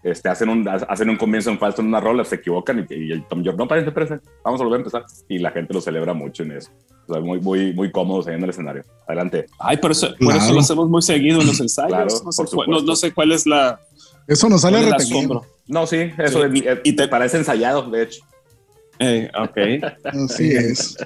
este, 0.04 0.28
hacen, 0.28 0.50
un, 0.50 0.68
hacen 0.68 1.08
un 1.08 1.16
comienzo 1.16 1.50
en 1.50 1.58
falso 1.58 1.80
en 1.80 1.88
una 1.88 1.98
rola, 1.98 2.24
se 2.24 2.36
equivocan 2.36 2.86
y, 2.88 3.10
el 3.10 3.26
Tom 3.26 3.42
York, 3.42 3.56
no, 3.58 3.66
parece 3.66 3.90
presente, 3.90 4.28
vamos 4.44 4.60
a 4.60 4.64
volver 4.64 4.78
a 4.78 4.80
empezar. 4.80 5.04
Y 5.28 5.38
la 5.38 5.50
gente 5.50 5.72
lo 5.72 5.80
celebra 5.80 6.12
mucho 6.12 6.42
en 6.42 6.52
eso. 6.52 6.70
O 7.08 7.14
sea, 7.14 7.22
muy, 7.22 7.40
muy, 7.40 7.72
muy 7.72 7.90
cómodos 7.90 8.26
ahí 8.26 8.34
en 8.34 8.44
el 8.44 8.50
escenario. 8.50 8.84
Adelante. 9.08 9.46
Ay, 9.58 9.78
por 9.78 9.92
eso, 9.92 10.14
por 10.20 10.36
eso 10.36 10.52
lo 10.52 10.60
hacemos 10.60 10.88
muy 10.88 11.00
seguido 11.00 11.40
en 11.40 11.46
los 11.46 11.58
ensayos. 11.58 12.22
no, 12.22 12.32
sé 12.32 12.44
cuál, 12.54 12.84
no, 12.84 12.96
sé 12.96 13.12
cuál 13.12 13.32
es 13.32 13.46
la. 13.46 13.80
Eso 14.28 14.48
nos 14.48 14.60
sale 14.60 14.82
repetido. 14.82 15.46
No, 15.66 15.86
sí, 15.86 16.10
eso 16.18 16.42
y 16.84 16.92
te 16.94 17.08
parece 17.08 17.38
ensayado, 17.38 17.90
de 17.90 18.02
hecho. 18.02 18.22
Eh, 18.98 19.30
ok. 19.36 19.84
Así 20.04 20.50
es. 20.50 20.96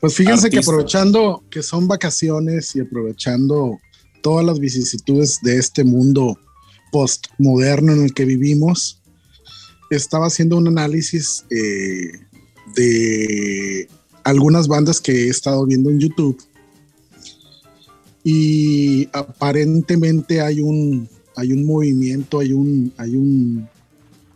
Pues 0.00 0.14
fíjense 0.14 0.50
que 0.50 0.58
aprovechando 0.58 1.42
que 1.50 1.62
son 1.62 1.88
vacaciones 1.88 2.76
y 2.76 2.80
aprovechando 2.80 3.78
todas 4.22 4.44
las 4.44 4.60
vicisitudes 4.60 5.40
de 5.42 5.58
este 5.58 5.84
mundo 5.84 6.38
postmoderno 6.92 7.92
en 7.92 8.04
el 8.04 8.14
que 8.14 8.26
vivimos, 8.26 9.02
estaba 9.90 10.26
haciendo 10.26 10.56
un 10.56 10.68
análisis 10.68 11.44
eh, 11.50 12.12
de 12.76 13.88
algunas 14.22 14.68
bandas 14.68 15.00
que 15.00 15.12
he 15.12 15.28
estado 15.28 15.66
viendo 15.66 15.90
en 15.90 15.98
YouTube. 15.98 16.40
Y 18.22 19.08
aparentemente 19.12 20.40
hay 20.40 20.60
un, 20.60 21.08
hay 21.34 21.52
un 21.52 21.64
movimiento, 21.64 22.38
hay 22.38 22.52
un, 22.52 22.92
hay 22.96 23.16
un 23.16 23.68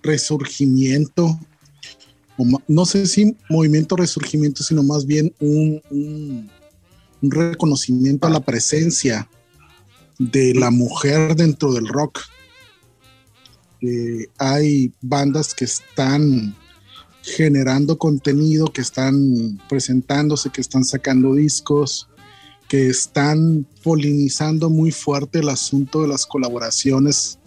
resurgimiento, 0.03 1.39
no 2.67 2.85
sé 2.85 3.07
si 3.07 3.37
movimiento 3.49 3.97
resurgimiento, 3.97 4.65
sino 4.65 4.83
más 4.83 5.07
bien 5.07 5.33
un, 5.41 5.81
un 5.91 6.51
reconocimiento 7.31 8.27
a 8.27 8.31
la 8.31 8.41
presencia 8.41 9.29
de 10.19 10.55
la 10.55 10.71
mujer 10.71 11.37
dentro 11.37 11.73
del 11.73 11.87
rock 11.87 12.21
hay 14.39 14.93
bandas 15.01 15.55
que 15.55 15.65
están 15.65 16.55
generando 17.23 17.99
contenido, 17.99 18.67
que 18.73 18.81
están 18.81 19.61
presentándose, 19.69 20.51
que 20.51 20.61
están 20.61 20.85
sacando 20.85 21.35
discos, 21.35 22.09
que 22.69 22.89
están 22.89 23.67
polinizando 23.83 24.71
muy 24.71 24.93
fuerte 24.93 25.41
el 25.41 25.49
asunto 25.49 26.03
de 26.03 26.09
las 26.09 26.27
colaboraciones 26.27 27.39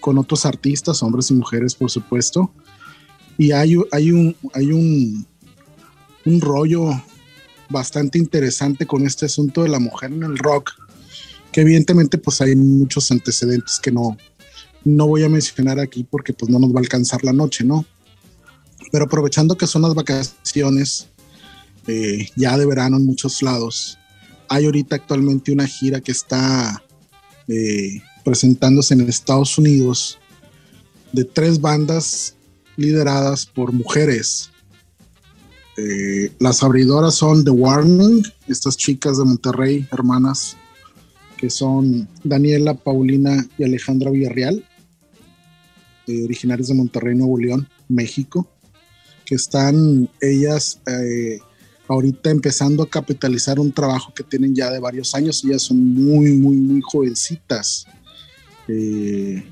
con 0.00 0.18
otros 0.18 0.46
artistas, 0.46 1.02
hombres 1.02 1.30
y 1.30 1.34
mujeres, 1.34 1.74
por 1.74 1.90
supuesto. 1.90 2.52
Y 3.38 3.52
hay, 3.52 3.76
un, 3.76 4.36
un 6.24 6.40
rollo 6.40 6.90
bastante 7.68 8.18
interesante 8.18 8.86
con 8.86 9.06
este 9.06 9.26
asunto 9.26 9.62
de 9.62 9.68
la 9.68 9.78
mujer 9.78 10.12
en 10.12 10.22
el 10.22 10.38
rock, 10.38 10.72
que 11.52 11.60
evidentemente 11.60 12.16
pues 12.16 12.40
hay 12.40 12.56
muchos 12.56 13.10
antecedentes 13.10 13.78
que 13.82 13.90
no, 13.90 14.16
no 14.86 15.08
voy 15.08 15.24
a 15.24 15.28
mencionar 15.28 15.80
aquí 15.80 16.06
porque 16.08 16.32
pues 16.32 16.48
no 16.48 16.60
nos 16.60 16.70
va 16.70 16.76
a 16.76 16.82
alcanzar 16.82 17.24
la 17.24 17.32
noche, 17.32 17.64
¿no? 17.64 17.84
Pero 18.92 19.06
aprovechando 19.06 19.56
que 19.56 19.66
son 19.66 19.82
las 19.82 19.94
vacaciones 19.94 21.08
eh, 21.88 22.28
ya 22.36 22.56
de 22.56 22.66
verano 22.66 22.96
en 22.96 23.04
muchos 23.04 23.42
lados, 23.42 23.98
hay 24.48 24.64
ahorita 24.64 24.94
actualmente 24.94 25.50
una 25.50 25.66
gira 25.66 26.00
que 26.00 26.12
está 26.12 26.84
eh, 27.48 28.00
presentándose 28.24 28.94
en 28.94 29.00
Estados 29.00 29.58
Unidos 29.58 30.18
de 31.12 31.24
tres 31.24 31.60
bandas 31.60 32.36
lideradas 32.76 33.44
por 33.44 33.72
mujeres. 33.72 34.50
Eh, 35.78 36.32
las 36.38 36.62
abridoras 36.62 37.16
son 37.16 37.44
The 37.44 37.50
Warning, 37.50 38.22
estas 38.46 38.76
chicas 38.76 39.18
de 39.18 39.24
Monterrey, 39.24 39.88
hermanas, 39.90 40.56
que 41.36 41.50
son 41.50 42.08
Daniela, 42.22 42.74
Paulina 42.74 43.44
y 43.58 43.64
Alejandra 43.64 44.12
Villarreal 44.12 44.64
originarios 46.24 46.68
de 46.68 46.74
Monterrey, 46.74 47.14
Nuevo 47.14 47.38
León, 47.38 47.68
México, 47.88 48.48
que 49.24 49.34
están 49.34 50.08
ellas 50.20 50.80
eh, 50.86 51.38
ahorita 51.88 52.30
empezando 52.30 52.82
a 52.82 52.90
capitalizar 52.90 53.58
un 53.58 53.72
trabajo 53.72 54.12
que 54.14 54.22
tienen 54.22 54.54
ya 54.54 54.70
de 54.70 54.78
varios 54.78 55.14
años. 55.14 55.44
Ellas 55.44 55.62
son 55.62 55.94
muy, 55.94 56.32
muy, 56.32 56.56
muy 56.56 56.80
jovencitas. 56.80 57.86
Eh, 58.68 59.44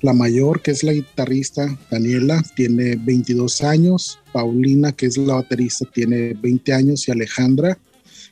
la 0.00 0.12
mayor, 0.12 0.62
que 0.62 0.70
es 0.70 0.84
la 0.84 0.92
guitarrista, 0.92 1.76
Daniela, 1.90 2.42
tiene 2.54 2.96
22 2.96 3.62
años. 3.62 4.18
Paulina, 4.32 4.92
que 4.92 5.06
es 5.06 5.16
la 5.16 5.34
baterista, 5.34 5.86
tiene 5.92 6.34
20 6.34 6.72
años. 6.72 7.08
Y 7.08 7.10
Alejandra, 7.10 7.78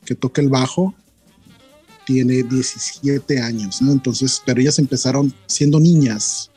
que 0.04 0.14
toca 0.14 0.40
el 0.40 0.48
bajo, 0.48 0.94
tiene 2.06 2.44
17 2.44 3.40
años. 3.40 3.80
Entonces, 3.82 4.40
pero 4.46 4.60
ellas 4.60 4.78
empezaron 4.78 5.34
siendo 5.46 5.80
niñas 5.80 6.50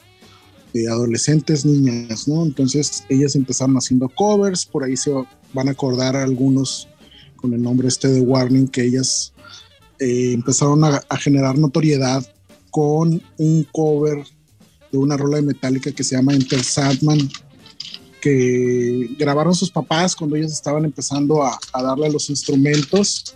adolescentes, 0.90 1.66
niñas, 1.66 2.28
¿no? 2.28 2.44
Entonces 2.44 3.04
ellas 3.10 3.36
empezaron 3.36 3.76
haciendo 3.76 4.10
covers, 4.10 4.66
por 4.66 4.84
ahí 4.84 4.96
se 4.96 5.12
van 5.54 5.68
a 5.68 5.72
acordar 5.72 6.16
algunos 6.16 6.88
con 7.36 7.54
el 7.54 7.62
nombre 7.62 7.88
este 7.88 8.08
de 8.10 8.22
Warning, 8.22 8.68
que 8.68 8.84
ellas 8.84 9.34
eh, 10.00 10.34
empezaron 10.34 10.84
a, 10.84 11.02
generar 11.20 11.58
notoriedad 11.58 12.24
con 12.70 13.22
un 13.38 13.64
cover 13.72 14.24
de 14.92 14.98
una 14.98 15.18
rola 15.18 15.38
de 15.38 15.44
Metallica 15.44 15.92
que 15.92 16.04
se 16.04 16.16
llama 16.16 16.34
Enter 16.34 16.64
Sandman, 16.64 17.30
que 18.22 19.16
grabaron 19.18 19.56
sus 19.56 19.72
papás 19.72 20.16
cuando 20.16 20.36
ellas 20.36 20.52
estaban 20.52 20.86
empezando 20.86 21.44
a, 21.44 21.58
a 21.74 21.84
darle 21.84 22.12
los 22.12 22.30
instrumentos 22.30 23.36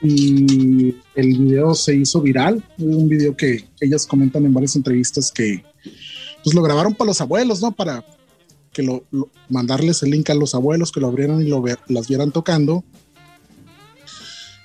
y 0.00 0.94
el 1.14 1.38
video 1.38 1.74
se 1.74 1.96
hizo 1.96 2.20
viral, 2.20 2.64
un 2.78 3.08
video 3.08 3.36
que 3.36 3.64
ellas 3.80 4.06
comentan 4.06 4.44
en 4.46 4.54
varias 4.54 4.76
entrevistas 4.76 5.32
que 5.32 5.64
pues 6.48 6.54
lo 6.54 6.62
grabaron 6.62 6.94
para 6.94 7.08
los 7.08 7.20
abuelos, 7.20 7.60
¿no? 7.60 7.72
Para 7.72 8.02
que 8.72 8.82
lo, 8.82 9.04
mandarles 9.50 10.02
el 10.02 10.12
link 10.12 10.30
a 10.30 10.34
los 10.34 10.54
abuelos 10.54 10.90
que 10.90 10.98
lo 10.98 11.08
abrieran 11.08 11.42
y 11.42 11.44
lo 11.50 11.62
las 11.88 12.08
vieran 12.08 12.32
tocando. 12.32 12.82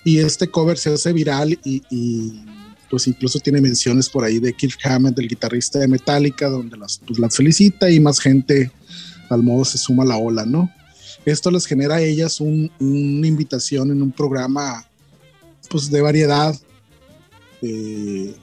Y 0.06 0.19
este 0.19 0.50
cover 0.50 0.78
se 0.78 0.93
hace 0.93 1.12
viral 1.12 1.60
y, 1.62 2.46
pues 2.89 3.06
incluso 3.08 3.38
tiene 3.39 3.60
menciones 3.60 4.08
por 4.08 4.24
ahí 4.24 4.39
de 4.39 4.54
Kirk 4.54 4.80
Hammett, 4.86 5.19
el 5.19 5.28
guitarrista 5.28 5.80
de 5.80 5.89
Metallica, 5.89 6.48
donde 6.48 6.78
las, 6.78 7.02
pues 7.06 7.19
las 7.19 7.36
felicita 7.36 7.91
y 7.91 8.00
más 8.00 8.22
gente 8.22 8.72
al 9.30 9.43
modo 9.43 9.65
se 9.65 9.78
suma 9.78 10.04
a 10.04 10.08
la 10.08 10.17
ola, 10.17 10.46
¿no? 10.46 10.72
Esto 11.26 11.52
les 11.52 11.65
genera 11.65 11.96
a 11.96 12.02
ellas 12.02 12.39
una 12.39 13.28
invitación 13.28 13.91
en 13.91 14.02
un 14.02 14.13
programa 14.13 14.88
pues, 15.69 15.91
de 15.91 16.02
variedad 16.02 16.56
eh, 17.62 18.34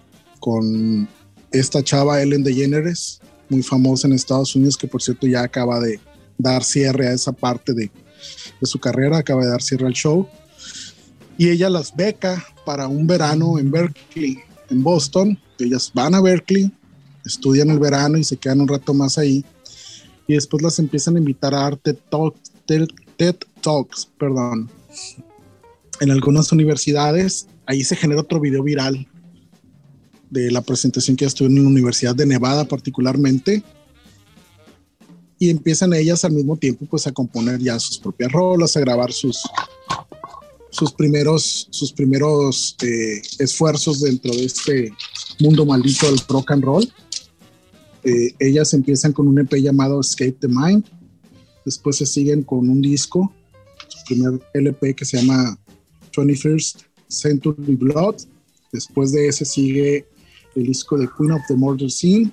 con 0.40 1.08
esta 1.52 1.82
chava 1.82 2.20
Ellen 2.20 2.44
DeGeneres, 2.44 3.20
muy 3.50 3.62
famosa 3.62 4.06
en 4.06 4.14
Estados 4.14 4.54
Unidos, 4.54 4.76
que 4.76 4.86
por 4.86 5.02
cierto 5.02 5.26
ya 5.26 5.42
acaba 5.42 5.80
de 5.80 6.00
dar 6.38 6.64
cierre 6.64 7.08
a 7.08 7.12
esa 7.12 7.32
parte 7.32 7.74
de, 7.74 7.90
su 8.62 8.78
carrera, 8.78 9.18
acaba 9.18 9.42
de 9.44 9.50
dar 9.50 9.62
cierre 9.62 9.86
al 9.86 9.92
show. 9.92 10.26
Y 11.36 11.48
ella 11.48 11.70
las 11.70 11.94
beca 11.94 12.44
para 12.64 12.86
un 12.88 13.06
verano 13.06 13.58
en 13.58 13.70
Berkeley, 13.70 14.38
en 14.68 14.82
Boston. 14.82 15.38
Ellas 15.58 15.90
van 15.94 16.14
a 16.14 16.20
Berkeley, 16.20 16.70
estudian 17.24 17.70
el 17.70 17.78
verano 17.78 18.18
y 18.18 18.24
se 18.24 18.36
quedan 18.36 18.60
un 18.60 18.68
rato 18.68 18.94
más 18.94 19.18
ahí. 19.18 19.44
Y 20.26 20.34
después 20.34 20.62
las 20.62 20.78
empiezan 20.78 21.16
a 21.16 21.18
invitar 21.18 21.54
a 21.54 21.66
arte 21.66 21.94
talks, 21.94 22.52
TED 22.66 23.36
Talks, 23.60 24.08
perdón, 24.18 24.70
en 26.00 26.10
algunas 26.10 26.52
universidades. 26.52 27.48
Ahí 27.66 27.82
se 27.84 27.96
genera 27.96 28.20
otro 28.20 28.38
video 28.38 28.62
viral 28.62 29.06
de 30.30 30.50
la 30.50 30.62
presentación 30.62 31.16
que 31.16 31.24
estuve 31.24 31.48
en 31.48 31.56
la 31.56 31.68
Universidad 31.68 32.14
de 32.14 32.26
Nevada 32.26 32.64
particularmente. 32.64 33.62
Y 35.38 35.50
empiezan 35.50 35.92
ellas 35.94 36.24
al 36.24 36.32
mismo 36.32 36.56
tiempo 36.56 36.86
pues 36.86 37.06
a 37.06 37.12
componer 37.12 37.58
ya 37.60 37.78
sus 37.78 37.98
propias 37.98 38.30
rolas, 38.30 38.76
a 38.76 38.80
grabar 38.80 39.12
sus, 39.12 39.40
sus 40.70 40.92
primeros, 40.92 41.66
sus 41.70 41.92
primeros 41.92 42.76
eh, 42.82 43.22
esfuerzos 43.38 44.00
dentro 44.00 44.32
de 44.32 44.44
este 44.44 44.92
mundo 45.38 45.66
maldito 45.66 46.06
del 46.06 46.20
rock 46.28 46.50
and 46.52 46.64
roll. 46.64 46.92
Eh, 48.04 48.34
ellas 48.38 48.72
empiezan 48.72 49.12
con 49.12 49.28
un 49.28 49.38
EP 49.38 49.54
llamado 49.56 50.00
Escape 50.00 50.36
the 50.40 50.48
Mind. 50.48 50.84
Después 51.64 51.96
se 51.96 52.06
siguen 52.06 52.42
con 52.42 52.68
un 52.68 52.80
disco, 52.80 53.32
su 53.88 54.04
primer 54.06 54.40
LP 54.54 54.94
que 54.94 55.04
se 55.04 55.18
llama 55.18 55.58
21st 56.12 56.84
Century 57.08 57.76
Blood. 57.76 58.16
Después 58.72 59.12
de 59.12 59.28
ese 59.28 59.44
sigue 59.44 60.06
el 60.54 60.64
disco 60.64 60.96
de 60.96 61.08
Queen 61.16 61.32
of 61.32 61.42
the 61.48 61.54
Murder 61.54 61.90
Scene. 61.90 62.32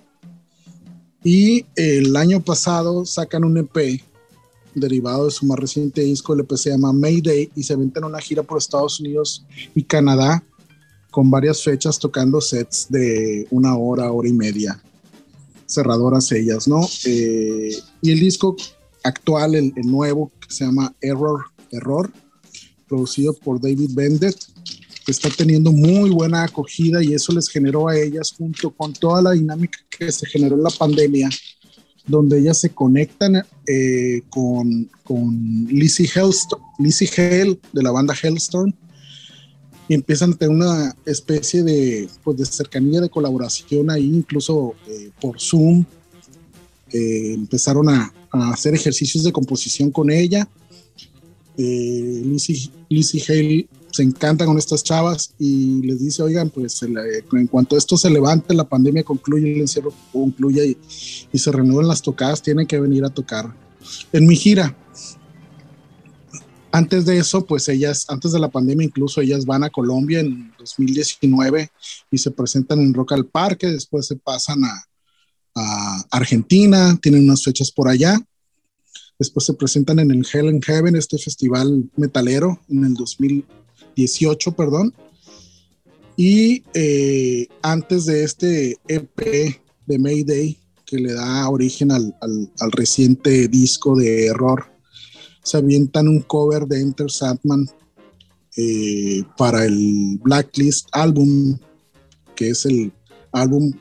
Y 1.24 1.66
el 1.76 2.16
año 2.16 2.42
pasado 2.42 3.06
sacan 3.06 3.44
un 3.44 3.58
EP 3.58 4.02
derivado 4.74 5.26
de 5.26 5.32
su 5.32 5.46
más 5.46 5.60
reciente 5.60 6.02
disco, 6.02 6.34
el 6.34 6.42
EP 6.42 6.52
se 6.56 6.70
llama 6.70 6.94
Mayday, 6.94 7.52
y 7.56 7.64
se 7.64 7.74
aventan 7.74 8.04
una 8.04 8.20
gira 8.20 8.44
por 8.44 8.58
Estados 8.58 9.00
Unidos 9.00 9.46
y 9.74 9.84
Canadá 9.84 10.44
con 11.12 11.32
varias 11.32 11.64
fechas 11.64 11.98
tocando 11.98 12.40
sets 12.42 12.88
de 12.90 13.48
una 13.50 13.76
hora, 13.76 14.12
hora 14.12 14.30
y 14.30 14.34
media, 14.34 14.82
cerradoras 15.66 16.32
ellas, 16.32 16.68
¿no? 16.68 16.88
Eh, 17.06 17.72
y 18.02 18.12
el 18.12 18.20
disco 18.20 18.56
actual, 19.04 19.56
el, 19.56 19.74
nuevo, 19.84 20.32
que 20.40 20.54
se 20.54 20.66
llama 20.66 20.94
Error, 21.02 21.46
Error, 21.72 22.12
producido 22.88 23.34
por 23.34 23.60
David 23.60 23.92
Bennett, 23.94 24.38
está 25.12 25.30
teniendo 25.30 25.72
muy 25.72 26.10
buena 26.10 26.44
acogida 26.44 27.04
y 27.04 27.14
eso 27.14 27.32
les 27.34 27.50
generó 27.50 27.88
a 27.88 27.98
ellas 27.98 28.34
junto 28.38 28.72
con 28.72 28.94
toda 28.94 29.22
la 29.22 29.32
dinámica 29.32 29.80
que 29.90 30.12
se 30.12 30.26
generó 30.28 30.56
en 30.56 30.64
la 30.64 30.70
pandemia, 30.70 31.30
donde 32.06 32.40
ellas 32.40 32.60
se 32.60 32.70
conectan 32.70 33.44
eh, 33.68 34.22
con, 34.30 34.90
con 35.04 35.68
Lizzie, 35.70 36.10
Hale 36.16 37.60
de 37.74 37.84
la 37.84 37.92
banda 37.92 38.16
Hellstorm 38.22 38.74
y 39.88 39.94
empiezan 39.94 40.34
a 40.34 40.36
tener 40.36 40.56
una 40.56 40.96
especie 41.06 41.64
de, 41.64 42.10
pues, 42.24 42.38
de 42.38 42.46
cercanía, 42.46 43.00
de 43.00 43.10
colaboración 43.10 43.90
ahí, 43.90 44.06
incluso 44.06 44.76
eh, 44.88 45.12
por 45.22 45.40
Zoom. 45.40 45.86
Eh, 46.92 47.34
empezaron 47.34 47.90
a, 47.90 48.14
a, 48.32 48.52
hacer 48.52 48.74
ejercicios 48.74 49.24
de 49.24 49.32
composición 49.32 49.92
con 49.92 50.12
ella. 50.12 50.48
Eh, 51.58 52.22
Lizzie, 52.26 52.70
Lizzie 52.90 53.24
Hale 53.28 53.68
se 53.92 54.04
encanta 54.04 54.46
con 54.46 54.58
estas 54.58 54.84
chavas 54.84 55.34
y 55.40 55.82
les 55.82 56.00
dice, 56.00 56.22
oigan, 56.22 56.50
pues 56.50 56.82
en 56.84 57.48
cuanto 57.48 57.78
esto 57.78 57.98
se 57.98 58.10
levante, 58.10 58.54
la 58.54 58.68
pandemia 58.68 59.04
concluye, 59.04 59.54
el 59.54 59.62
encierro 59.62 59.94
concluye 60.12 60.78
y, 61.32 61.38
se 61.38 61.52
renueven 61.52 61.88
las 61.88 62.02
tocadas, 62.02 62.42
tienen 62.42 62.68
que 62.68 62.80
venir 62.80 63.06
a 63.06 63.10
tocar 63.10 63.54
en 64.12 64.28
mi 64.28 64.36
gira. 64.36 64.76
Antes 66.72 67.06
de 67.06 67.18
eso, 67.18 67.46
pues 67.46 67.70
ellas, 67.70 68.06
antes 68.10 68.34
de 68.34 68.40
la 68.40 68.50
pandemia, 68.50 68.86
incluso 68.86 69.22
ellas 69.22 69.46
van 69.46 69.64
a 69.64 69.70
Colombia 69.70 70.20
en 70.20 70.52
2019 70.60 71.72
y 72.12 72.18
se 72.18 72.32
presentan 72.32 72.82
en 72.82 72.94
Rock 72.94 73.14
al 73.14 73.26
Parque, 73.26 73.68
después 73.68 74.06
se 74.06 74.18
pasan 74.18 74.64
a, 74.64 74.84
a 75.56 76.06
Argentina, 76.12 76.98
tienen 77.02 77.24
unas 77.24 77.44
fechas 77.44 77.72
por 77.72 77.88
allá. 77.88 78.20
Después 79.18 79.48
se 79.48 79.56
presentan 79.56 79.98
en 79.98 80.12
el 80.12 80.28
Hell 80.32 80.50
in 80.50 80.62
Heaven, 80.62 80.96
este 80.96 81.18
festival 81.18 81.90
metalero, 81.96 82.60
en 82.70 82.86
el 82.86 82.94
2018, 83.98 84.52
perdón. 84.54 84.94
Y 86.16 86.64
eh, 86.74 87.48
antes 87.62 88.06
de 88.06 88.24
este 88.24 88.78
EP 88.88 89.60
de 89.86 90.00
Mayday, 90.00 90.58
que 90.86 90.98
le 90.98 91.14
da 91.14 91.50
origen 91.50 91.92
al, 91.92 92.16
al, 92.22 92.52
al 92.60 92.72
reciente 92.72 93.48
disco 93.48 93.96
de 93.96 94.28
Error, 94.28 94.66
se 95.44 95.58
avientan 95.58 96.08
un 96.08 96.22
cover 96.22 96.66
de 96.66 96.82
Enter 96.82 97.12
Sandman 97.12 97.68
eh, 98.56 99.24
para 99.38 99.66
el 99.66 100.20
Blacklist 100.24 100.88
álbum, 100.92 101.58
que 102.36 102.50
es 102.50 102.66
el 102.66 102.92
álbum 103.32 103.72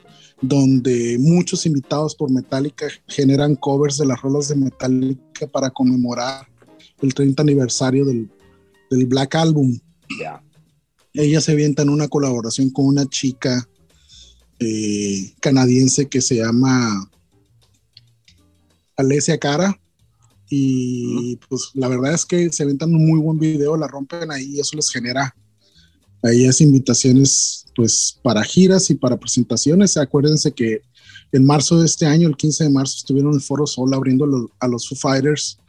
donde 0.41 1.17
muchos 1.19 1.65
invitados 1.65 2.13
por 2.13 2.31
Metallica 2.31 2.87
generan 3.07 3.55
covers 3.55 3.97
de 3.97 4.05
las 4.05 4.21
rolas 4.21 4.49
de 4.49 4.55
Metallica 4.55 5.47
para 5.47 5.71
conmemorar 5.71 6.47
el 7.01 7.13
30 7.13 7.41
aniversario 7.41 8.05
del, 8.05 8.29
del 8.91 9.05
Black 9.07 9.33
Album. 9.35 9.79
Yeah. 10.19 10.41
Ella 11.13 11.41
se 11.41 11.51
avienta 11.51 11.81
en 11.81 11.89
una 11.89 12.07
colaboración 12.07 12.69
con 12.69 12.85
una 12.85 13.05
chica 13.07 13.67
eh, 14.59 15.33
canadiense 15.39 16.07
que 16.07 16.21
se 16.21 16.35
llama 16.37 17.09
Alessia 18.95 19.37
Cara. 19.37 19.79
Y 20.49 21.37
pues 21.49 21.71
la 21.73 21.87
verdad 21.87 22.13
es 22.13 22.25
que 22.25 22.51
se 22.51 22.63
aventan 22.63 22.93
un 22.95 23.05
muy 23.05 23.19
buen 23.19 23.37
video, 23.37 23.75
la 23.75 23.87
rompen 23.87 24.31
ahí 24.31 24.55
y 24.55 24.59
eso 24.59 24.75
les 24.75 24.89
genera 24.89 25.35
a 26.23 26.31
ellas 26.31 26.61
invitaciones 26.61 27.65
pues 27.75 28.17
para 28.23 28.43
giras 28.43 28.89
y 28.89 28.95
para 28.95 29.19
presentaciones. 29.19 29.97
Acuérdense 29.97 30.51
que 30.51 30.81
en 31.31 31.45
marzo 31.45 31.79
de 31.79 31.85
este 31.85 32.05
año, 32.05 32.27
el 32.27 32.37
15 32.37 32.65
de 32.65 32.69
marzo, 32.69 32.95
estuvieron 32.97 33.31
en 33.31 33.37
el 33.37 33.41
Foro 33.41 33.67
Sol 33.67 33.93
abriendo 33.93 34.25
lo, 34.25 34.49
a 34.59 34.67
los 34.67 34.87
Foo 34.87 34.97
Fighters 34.97 35.59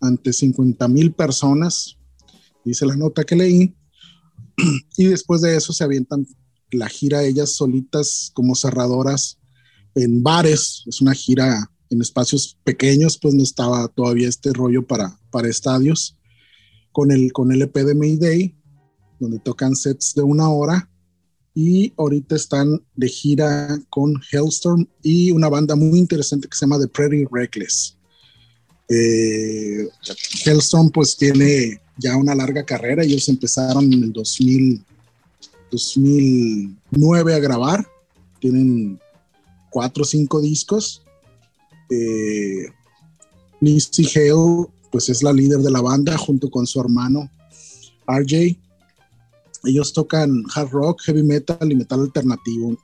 ante 0.00 0.32
50 0.32 0.88
mil 0.88 1.12
personas, 1.12 1.96
dice 2.64 2.86
la 2.86 2.96
nota 2.96 3.22
que 3.22 3.36
leí, 3.36 3.74
y 4.96 5.06
después 5.06 5.40
de 5.40 5.56
eso 5.56 5.72
se 5.72 5.84
avientan 5.84 6.26
la 6.70 6.88
gira 6.88 7.24
ellas 7.24 7.54
solitas 7.54 8.30
como 8.34 8.54
cerradoras 8.54 9.38
en 9.94 10.22
bares, 10.22 10.84
es 10.86 11.00
una 11.00 11.14
gira 11.14 11.70
en 11.90 12.00
espacios 12.00 12.58
pequeños, 12.64 13.18
pues 13.18 13.34
no 13.34 13.42
estaba 13.42 13.86
todavía 13.88 14.28
este 14.28 14.52
rollo 14.52 14.86
para, 14.86 15.18
para 15.30 15.48
estadios, 15.48 16.16
con 16.90 17.10
el, 17.10 17.32
con 17.32 17.52
el 17.52 17.62
EP 17.62 17.74
de 17.74 17.94
Mayday, 17.94 18.56
donde 19.20 19.38
tocan 19.38 19.76
sets 19.76 20.14
de 20.14 20.22
una 20.22 20.48
hora, 20.48 20.88
y 21.54 21.92
ahorita 21.98 22.34
están 22.34 22.82
de 22.96 23.08
gira 23.08 23.78
con 23.90 24.14
Hellstorm 24.30 24.88
y 25.02 25.30
una 25.32 25.50
banda 25.50 25.76
muy 25.76 25.98
interesante 25.98 26.48
que 26.48 26.56
se 26.56 26.64
llama 26.64 26.78
The 26.78 26.88
Pretty 26.88 27.26
Reckless. 27.30 27.98
Eh, 28.88 29.86
Hellstorm 30.44 30.90
pues 30.90 31.16
tiene 31.16 31.80
ya 32.02 32.16
una 32.16 32.34
larga 32.34 32.64
carrera, 32.64 33.04
ellos 33.04 33.28
empezaron 33.28 33.92
en 33.92 34.02
el 34.02 34.12
2000, 34.12 34.84
2009 35.70 37.34
a 37.34 37.38
grabar, 37.38 37.86
tienen 38.40 38.98
cuatro 39.70 40.02
o 40.02 40.06
cinco 40.06 40.40
discos. 40.40 41.02
Eh, 41.90 42.66
Lizzie 43.60 44.08
Hale 44.14 44.68
pues 44.90 45.08
es 45.08 45.22
la 45.22 45.32
líder 45.32 45.60
de 45.60 45.70
la 45.70 45.80
banda 45.80 46.18
junto 46.18 46.50
con 46.50 46.66
su 46.66 46.80
hermano 46.80 47.30
RJ 48.06 48.58
ellos 49.64 49.92
tocan 49.92 50.42
hard 50.54 50.70
rock, 50.70 51.02
heavy 51.02 51.22
metal 51.22 51.70
y 51.70 51.76
metal 51.76 52.00
alternativo. 52.00 52.76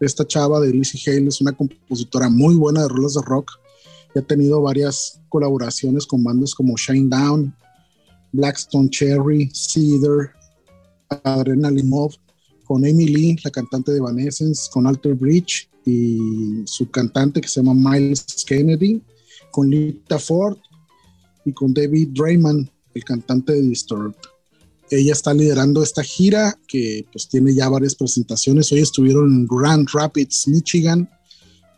Esta 0.00 0.26
chava 0.26 0.60
de 0.60 0.70
Lizzie 0.70 1.00
Hale 1.04 1.28
es 1.28 1.40
una 1.40 1.52
compositora 1.52 2.28
muy 2.28 2.54
buena 2.54 2.82
de 2.82 2.88
rolas 2.88 3.14
de 3.14 3.22
rock 3.22 3.50
ha 4.14 4.20
tenido 4.20 4.60
varias 4.60 5.20
colaboraciones 5.30 6.04
con 6.06 6.22
bandas 6.22 6.54
como 6.54 6.76
Shine 6.76 7.08
Down, 7.08 7.54
Blackstone 8.32 8.90
Cherry, 8.90 9.50
Cedar, 9.54 10.32
Adrenaline 11.24 11.88
Mob, 11.88 12.12
con 12.64 12.84
Amy 12.84 13.06
Lee, 13.06 13.36
la 13.44 13.50
cantante 13.50 13.92
de 13.92 13.98
Evanescence, 13.98 14.70
con 14.72 14.86
Alter 14.86 15.14
Bridge 15.14 15.68
y 15.84 16.62
su 16.64 16.90
cantante 16.90 17.40
que 17.40 17.48
se 17.48 17.62
llama 17.62 17.90
Miles 17.90 18.44
Kennedy, 18.46 19.02
con 19.50 19.68
Lita 19.68 20.18
Ford 20.18 20.56
y 21.44 21.52
con 21.52 21.74
David 21.74 22.10
Drayman, 22.12 22.70
el 22.94 23.04
cantante 23.04 23.52
de 23.52 23.62
Disturbed 23.62 24.14
ella 24.92 25.12
está 25.12 25.32
liderando 25.32 25.82
esta 25.82 26.02
gira 26.02 26.58
que 26.68 27.06
pues 27.10 27.28
tiene 27.28 27.54
ya 27.54 27.68
varias 27.68 27.94
presentaciones. 27.94 28.70
Hoy 28.72 28.80
estuvieron 28.80 29.32
en 29.32 29.46
Grand 29.46 29.88
Rapids, 29.92 30.48
Michigan. 30.48 31.08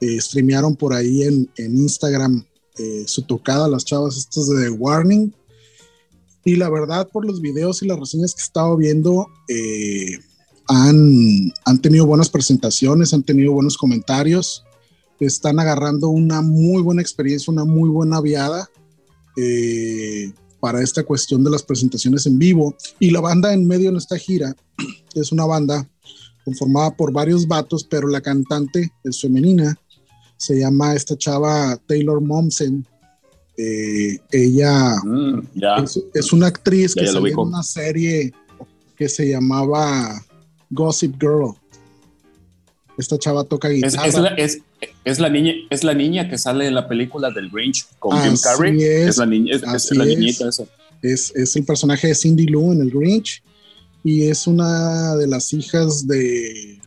Eh, 0.01 0.21
streamearon 0.21 0.75
por 0.75 0.93
ahí 0.93 1.23
en, 1.23 1.49
Instagram 1.57 2.45
eh, 2.77 3.05
su 3.07 3.23
tocada 3.23 3.69
las 3.69 3.85
chavas 3.85 4.17
estas 4.17 4.49
de 4.49 4.69
Warning. 4.71 5.33
Y 6.45 6.57
la 6.57 6.69
verdad, 6.69 7.09
por 7.09 7.27
los 7.27 7.41
videos 7.41 7.83
y 7.83 7.87
las 7.87 7.99
reseñas 7.99 8.35
que 8.35 8.41
he 8.41 8.45
estado 8.45 8.77
viendo, 8.77 9.29
eh, 9.49 10.19
han, 10.69 11.53
han 11.65 11.81
tenido 11.81 12.07
buenas 12.07 12.29
presentaciones, 12.29 13.15
han 13.15 13.23
tenido 13.23 13.53
buenos 13.53 13.77
comentarios, 13.77 14.65
están 15.27 15.59
agarrando 15.59 16.09
una 16.09 16.43
muy 16.43 16.83
buena 16.83 17.03
experiencia, 17.03 17.53
una 17.53 17.65
muy 17.65 17.89
buena 17.89 18.21
viada 18.21 18.69
eh, 19.37 20.33
para 20.61 20.83
esta 20.83 21.03
cuestión 21.03 21.45
de 21.45 21.51
las 21.51 21.63
presentaciones 21.63 22.27
en 22.27 22.39
vivo. 22.39 22.75
Y 22.99 23.11
la 23.11 23.21
banda 23.21 23.53
en 23.53 23.67
medio 23.67 23.93
de 23.93 23.99
esta 23.99 24.19
gira 24.19 24.55
es 25.15 25.33
una 25.33 25.45
banda 25.45 25.89
conformada 26.45 26.95
por 26.97 27.13
varios 27.13 27.47
vatos, 27.47 27.85
pero 27.85 28.09
la 28.09 28.21
cantante 28.21 28.93
es 29.03 29.21
femenina. 29.21 29.79
Se 30.37 30.59
llama 30.59 30.95
esta 30.95 31.17
chava 31.17 31.79
Taylor 31.87 32.21
Momsen. 32.21 32.87
Eh, 33.57 34.19
ella 34.33 34.97
Mm, 35.05 35.40
es, 35.85 36.01
es 36.12 36.33
una 36.33 36.49
actriz 36.49 36.95
Ya, 36.95 37.03
que 37.03 37.09
salió 37.09 37.27
en 37.29 37.38
una 37.38 37.62
serie 37.62 38.33
que 38.97 39.09
se 39.09 39.29
llamaba 39.29 40.21
Gossip 40.71 41.14
Girl. 41.21 41.55
Esta 42.99 43.19
chava 43.19 43.45
toca 43.45 43.69
guitarra. 43.69 44.07
es 44.07 44.14
la, 44.19 44.29
es, 44.31 44.59
es 45.05 45.19
la 45.19 45.29
niña, 45.29 45.53
es 45.71 45.83
la 45.85 45.95
niña 45.95 46.29
que 46.29 46.38
sale 46.38 46.67
en 46.67 46.75
la 46.75 46.87
película 46.88 47.31
del 47.31 47.51
Grinch 47.51 47.87
con 47.99 48.17
Jim 48.21 48.35
Carrey. 48.43 48.83
es, 48.83 49.17
la 49.19 49.27
niña, 49.27 49.55
es, 49.57 49.62
es 49.62 49.69
así 49.69 49.95
la 49.97 50.05
es. 50.05 50.11
niñita 50.19 50.49
esa. 50.49 50.64
es, 51.03 51.33
es 51.35 51.57
el 51.57 51.64
personaje 51.64 52.09
de 52.09 52.14
Cindy 52.14 52.47
Lou 52.47 52.73
en 52.73 52.81
el 52.83 52.90
Grinch 52.90 53.43
y 54.05 54.25
es 54.29 54.47
una 54.47 55.17
de 55.17 55.27
las 55.27 55.53
hijas 55.53 56.07
de, 56.07 56.79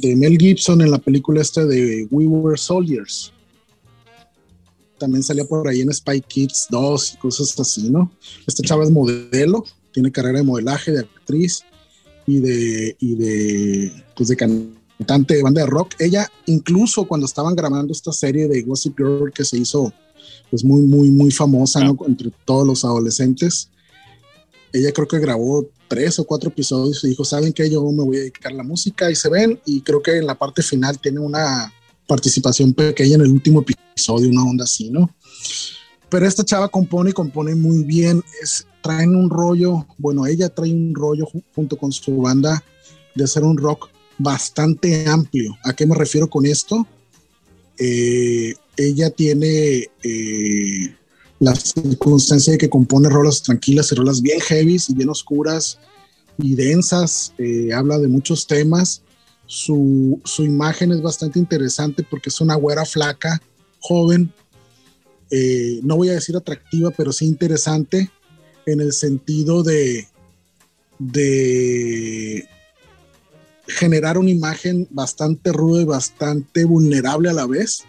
de 0.00 0.16
Mel 0.16 0.36
Gibson 0.38 0.80
en 0.82 0.90
la 0.90 0.98
película 0.98 1.40
esta 1.40 1.64
de 1.64 2.06
We 2.10 2.26
Were 2.26 2.58
Soldiers. 2.58 3.32
También 4.98 5.22
salía 5.22 5.44
por 5.44 5.68
ahí 5.68 5.80
en 5.80 5.92
Spy 5.92 6.20
Kids 6.20 6.68
2 6.70 7.14
y 7.14 7.16
cosas 7.18 7.58
así, 7.60 7.90
¿no? 7.90 8.10
Esta 8.46 8.62
chava 8.62 8.84
es 8.84 8.90
modelo, 8.90 9.64
tiene 9.92 10.10
carrera 10.10 10.38
de 10.38 10.44
modelaje, 10.44 10.92
de 10.92 11.00
actriz 11.00 11.62
y 12.26 12.40
de, 12.40 12.96
y 12.98 13.14
de, 13.14 14.04
pues 14.16 14.28
de 14.28 14.36
cantante 14.36 15.34
de 15.34 15.42
banda 15.42 15.62
de 15.62 15.66
rock. 15.66 15.94
Ella, 15.98 16.30
incluso 16.46 17.04
cuando 17.06 17.26
estaban 17.26 17.54
grabando 17.54 17.92
esta 17.92 18.12
serie 18.12 18.48
de 18.48 18.62
Gossip 18.62 18.96
Girl 18.96 19.32
que 19.32 19.44
se 19.44 19.58
hizo 19.58 19.92
pues 20.50 20.64
muy, 20.64 20.82
muy, 20.82 21.10
muy 21.10 21.30
famosa, 21.30 21.82
¿no? 21.82 21.96
Entre 22.06 22.30
todos 22.44 22.66
los 22.66 22.84
adolescentes. 22.84 23.70
Ella 24.72 24.92
creo 24.92 25.08
que 25.08 25.18
grabó 25.18 25.66
tres 25.88 26.18
o 26.18 26.24
cuatro 26.24 26.50
episodios 26.50 27.02
y 27.04 27.08
dijo, 27.08 27.24
¿saben 27.24 27.52
qué? 27.52 27.70
Yo 27.70 27.82
me 27.92 28.04
voy 28.04 28.16
a 28.16 28.20
dedicar 28.20 28.52
a 28.52 28.56
la 28.56 28.62
música 28.62 29.10
y 29.10 29.14
se 29.14 29.28
ven 29.28 29.60
y 29.64 29.80
creo 29.80 30.02
que 30.02 30.16
en 30.16 30.26
la 30.26 30.34
parte 30.34 30.62
final 30.62 30.98
tiene 30.98 31.20
una 31.20 31.72
participación 32.06 32.72
pequeña 32.72 33.16
en 33.16 33.22
el 33.22 33.32
último 33.32 33.62
episodio, 33.62 34.28
una 34.28 34.44
onda 34.44 34.64
así, 34.64 34.90
¿no? 34.90 35.10
Pero 36.08 36.26
esta 36.26 36.44
chava 36.44 36.68
compone 36.68 37.10
y 37.10 37.12
compone 37.12 37.54
muy 37.54 37.82
bien, 37.82 38.22
es, 38.42 38.66
traen 38.82 39.16
un 39.16 39.28
rollo, 39.28 39.86
bueno, 39.98 40.26
ella 40.26 40.48
trae 40.48 40.72
un 40.72 40.94
rollo 40.94 41.26
ju- 41.26 41.42
junto 41.54 41.76
con 41.76 41.90
su 41.90 42.16
banda 42.18 42.62
de 43.14 43.24
hacer 43.24 43.42
un 43.42 43.56
rock 43.56 43.88
bastante 44.18 45.08
amplio. 45.08 45.56
¿A 45.64 45.72
qué 45.72 45.86
me 45.86 45.94
refiero 45.94 46.30
con 46.30 46.46
esto? 46.46 46.86
Eh, 47.78 48.54
ella 48.76 49.10
tiene 49.10 49.88
eh, 50.02 50.94
la 51.40 51.54
circunstancia 51.54 52.52
de 52.52 52.58
que 52.58 52.70
compone 52.70 53.08
rolas 53.08 53.42
tranquilas 53.42 53.90
y 53.90 53.94
rolas 53.96 54.22
bien 54.22 54.40
heavies 54.40 54.88
y 54.88 54.94
bien 54.94 55.08
oscuras 55.08 55.78
y 56.38 56.54
densas, 56.54 57.32
eh, 57.38 57.72
habla 57.74 57.98
de 57.98 58.08
muchos 58.08 58.46
temas. 58.46 59.02
Su, 59.46 60.20
su 60.24 60.44
imagen 60.44 60.92
es 60.92 61.00
bastante 61.00 61.38
interesante 61.38 62.02
porque 62.02 62.30
es 62.30 62.40
una 62.40 62.56
güera 62.56 62.84
flaca, 62.84 63.40
joven, 63.80 64.32
eh, 65.30 65.80
no 65.82 65.96
voy 65.96 66.08
a 66.08 66.14
decir 66.14 66.36
atractiva, 66.36 66.90
pero 66.90 67.12
sí 67.12 67.26
interesante 67.26 68.10
en 68.64 68.80
el 68.80 68.92
sentido 68.92 69.62
de, 69.62 70.06
de 70.98 72.48
generar 73.66 74.18
una 74.18 74.30
imagen 74.30 74.86
bastante 74.90 75.52
ruda 75.52 75.82
y 75.82 75.84
bastante 75.84 76.64
vulnerable 76.64 77.28
a 77.28 77.32
la 77.32 77.46
vez 77.46 77.84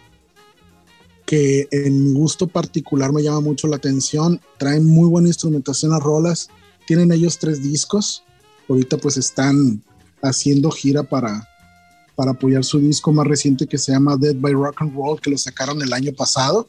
que 1.28 1.68
en 1.70 2.04
mi 2.04 2.12
gusto 2.14 2.46
particular 2.46 3.12
me 3.12 3.22
llama 3.22 3.40
mucho 3.40 3.68
la 3.68 3.76
atención. 3.76 4.40
Traen 4.56 4.86
muy 4.86 5.08
buena 5.10 5.28
instrumentación 5.28 5.92
a 5.92 5.98
rolas. 5.98 6.48
Tienen 6.86 7.12
ellos 7.12 7.38
tres 7.38 7.62
discos. 7.62 8.22
Ahorita 8.66 8.96
pues 8.96 9.18
están 9.18 9.82
haciendo 10.22 10.70
gira 10.70 11.02
para, 11.02 11.46
para 12.18 12.32
apoyar 12.32 12.64
su 12.64 12.80
disco 12.80 13.12
más 13.12 13.28
reciente 13.28 13.68
que 13.68 13.78
se 13.78 13.92
llama 13.92 14.16
Dead 14.16 14.34
by 14.34 14.52
Rock 14.52 14.82
and 14.82 14.92
Roll, 14.92 15.20
que 15.20 15.30
lo 15.30 15.38
sacaron 15.38 15.80
el 15.80 15.92
año 15.92 16.12
pasado. 16.12 16.68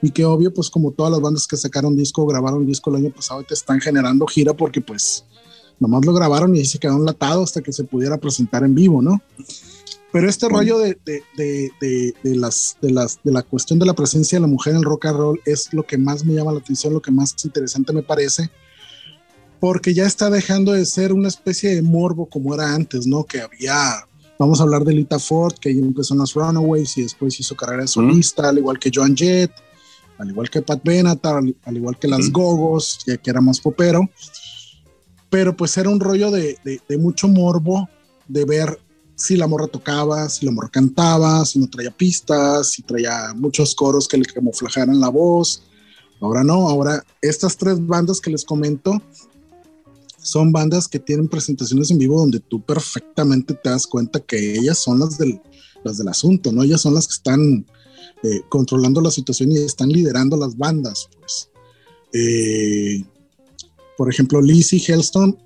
Y 0.00 0.10
que 0.10 0.24
obvio, 0.24 0.54
pues 0.54 0.70
como 0.70 0.90
todas 0.90 1.12
las 1.12 1.20
bandas 1.20 1.46
que 1.46 1.58
sacaron 1.58 1.94
disco, 1.94 2.24
grabaron 2.24 2.64
disco 2.64 2.88
el 2.88 3.04
año 3.04 3.10
pasado 3.10 3.42
te 3.42 3.52
están 3.52 3.78
generando 3.78 4.26
gira 4.26 4.54
porque 4.54 4.80
pues 4.80 5.26
nomás 5.78 6.06
lo 6.06 6.14
grabaron 6.14 6.56
y 6.56 6.64
se 6.64 6.78
quedó 6.78 6.96
enlatado 6.96 7.42
hasta 7.42 7.60
que 7.60 7.74
se 7.74 7.84
pudiera 7.84 8.16
presentar 8.16 8.64
en 8.64 8.74
vivo, 8.74 9.02
¿no? 9.02 9.20
Pero 10.12 10.30
este 10.30 10.48
rollo 10.48 10.78
de, 10.78 10.98
de, 11.04 11.22
de, 11.36 11.70
de, 11.78 12.14
de 12.24 12.36
las, 12.36 12.78
de, 12.80 12.90
las, 12.90 13.20
de 13.22 13.32
la 13.32 13.42
cuestión 13.42 13.78
de 13.78 13.84
la 13.84 13.92
presencia 13.92 14.36
de 14.36 14.40
la 14.40 14.46
mujer 14.46 14.72
en 14.72 14.78
el 14.78 14.84
rock 14.84 15.04
and 15.04 15.18
roll 15.18 15.40
es 15.44 15.74
lo 15.74 15.82
que 15.82 15.98
más 15.98 16.24
me 16.24 16.32
llama 16.32 16.52
la 16.52 16.60
atención, 16.60 16.94
lo 16.94 17.02
que 17.02 17.10
más 17.10 17.36
interesante 17.44 17.92
me 17.92 18.02
parece, 18.02 18.50
porque 19.60 19.92
ya 19.92 20.06
está 20.06 20.30
dejando 20.30 20.72
de 20.72 20.86
ser 20.86 21.12
una 21.12 21.28
especie 21.28 21.74
de 21.74 21.82
morbo 21.82 22.24
como 22.24 22.54
era 22.54 22.74
antes, 22.74 23.06
¿no? 23.06 23.24
Que 23.24 23.42
había, 23.42 24.08
vamos 24.40 24.58
a 24.58 24.62
hablar 24.62 24.84
de 24.84 24.94
Lita 24.94 25.18
Ford, 25.18 25.52
que 25.60 25.68
ella 25.68 25.80
empezó 25.82 26.14
en 26.14 26.20
las 26.20 26.32
Runaways 26.32 26.96
y 26.96 27.02
después 27.02 27.38
hizo 27.38 27.54
carrera 27.54 27.82
de 27.82 27.88
solista, 27.88 28.48
al 28.48 28.56
igual 28.56 28.78
que 28.78 28.90
Joan 28.92 29.14
Jett, 29.14 29.52
al 30.16 30.30
igual 30.30 30.48
que 30.48 30.62
Pat 30.62 30.82
Benatar, 30.82 31.36
al, 31.36 31.54
al 31.62 31.76
igual 31.76 31.98
que 31.98 32.08
las 32.08 32.28
Ujú. 32.28 32.32
Gogos, 32.32 33.00
que, 33.04 33.18
que 33.18 33.28
era 33.28 33.42
más 33.42 33.60
popero, 33.60 34.08
pero 35.28 35.54
pues 35.54 35.76
era 35.76 35.90
un 35.90 36.00
rollo 36.00 36.30
de, 36.30 36.56
de, 36.64 36.80
de 36.88 36.96
mucho 36.96 37.28
morbo, 37.28 37.86
de 38.28 38.46
ver 38.46 38.80
si 39.14 39.36
la 39.36 39.46
morra 39.46 39.66
tocaba, 39.66 40.26
si 40.30 40.46
la 40.46 40.52
morra 40.52 40.70
cantaba, 40.70 41.44
si 41.44 41.58
no 41.58 41.68
traía 41.68 41.90
pistas, 41.90 42.70
si 42.70 42.80
traía 42.80 43.34
muchos 43.36 43.74
coros 43.74 44.08
que 44.08 44.16
le 44.16 44.24
camuflajaran 44.24 44.98
la 44.98 45.10
voz. 45.10 45.64
Ahora 46.18 46.42
no, 46.42 46.66
ahora 46.66 47.04
estas 47.20 47.58
tres 47.58 47.86
bandas 47.86 48.22
que 48.22 48.30
les 48.30 48.46
comento 48.46 49.02
son 50.30 50.52
bandas 50.52 50.86
que 50.88 50.98
tienen 50.98 51.28
presentaciones 51.28 51.90
en 51.90 51.98
vivo 51.98 52.20
donde 52.20 52.40
tú 52.40 52.62
perfectamente 52.62 53.54
te 53.54 53.70
das 53.70 53.86
cuenta 53.86 54.20
que 54.20 54.54
ellas 54.56 54.78
son 54.78 55.00
las 55.00 55.18
del, 55.18 55.40
las 55.84 55.98
del 55.98 56.08
asunto, 56.08 56.52
¿no? 56.52 56.62
Ellas 56.62 56.80
son 56.80 56.94
las 56.94 57.06
que 57.06 57.14
están 57.14 57.66
eh, 58.22 58.40
controlando 58.48 59.00
la 59.00 59.10
situación 59.10 59.50
y 59.50 59.56
están 59.58 59.88
liderando 59.88 60.36
las 60.36 60.56
bandas, 60.56 61.08
pues. 61.18 61.50
Eh, 62.12 63.04
por 63.96 64.10
ejemplo, 64.10 64.40
Lizzie 64.40 64.82
Hellstone, 64.86 65.36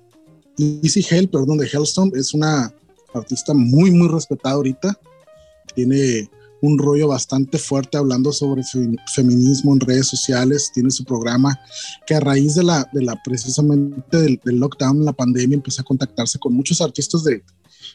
Lizzie 0.57 1.05
Hell, 1.09 1.29
perdón, 1.29 1.57
de 1.57 1.67
Hellstone, 1.67 2.11
es 2.15 2.33
una 2.33 2.73
artista 3.13 3.53
muy, 3.53 3.91
muy 3.91 4.07
respetada 4.07 4.55
ahorita. 4.55 4.99
Tiene 5.75 6.29
un 6.61 6.77
rollo 6.79 7.09
bastante 7.09 7.57
fuerte 7.57 7.97
hablando 7.97 8.31
sobre 8.31 8.63
fe- 8.63 8.95
feminismo 9.13 9.73
en 9.73 9.79
redes 9.79 10.07
sociales. 10.07 10.71
Tiene 10.73 10.89
su 10.91 11.03
programa 11.03 11.59
que 12.07 12.15
a 12.15 12.19
raíz 12.19 12.55
de 12.55 12.63
la, 12.63 12.89
de 12.93 13.03
la 13.03 13.21
precisamente 13.23 14.17
del, 14.17 14.39
lockdown, 14.45 15.05
la 15.05 15.13
pandemia, 15.13 15.55
empezó 15.55 15.81
a 15.81 15.85
contactarse 15.85 16.39
con 16.39 16.53
muchos 16.53 16.81
artistas 16.81 17.23
de 17.23 17.43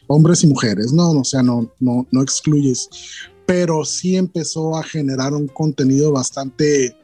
hombres 0.07 0.43
y 0.43 0.47
mujeres, 0.47 0.93
¿no? 0.93 1.11
O 1.11 1.23
sea, 1.23 1.43
no, 1.43 1.71
no, 1.79 2.07
no 2.11 2.21
excluyes, 2.21 2.89
pero 3.45 3.83
sí 3.83 4.15
empezó 4.15 4.77
a 4.77 4.83
generar 4.83 5.33
un 5.33 5.47
contenido 5.47 6.11
bastante 6.11 6.95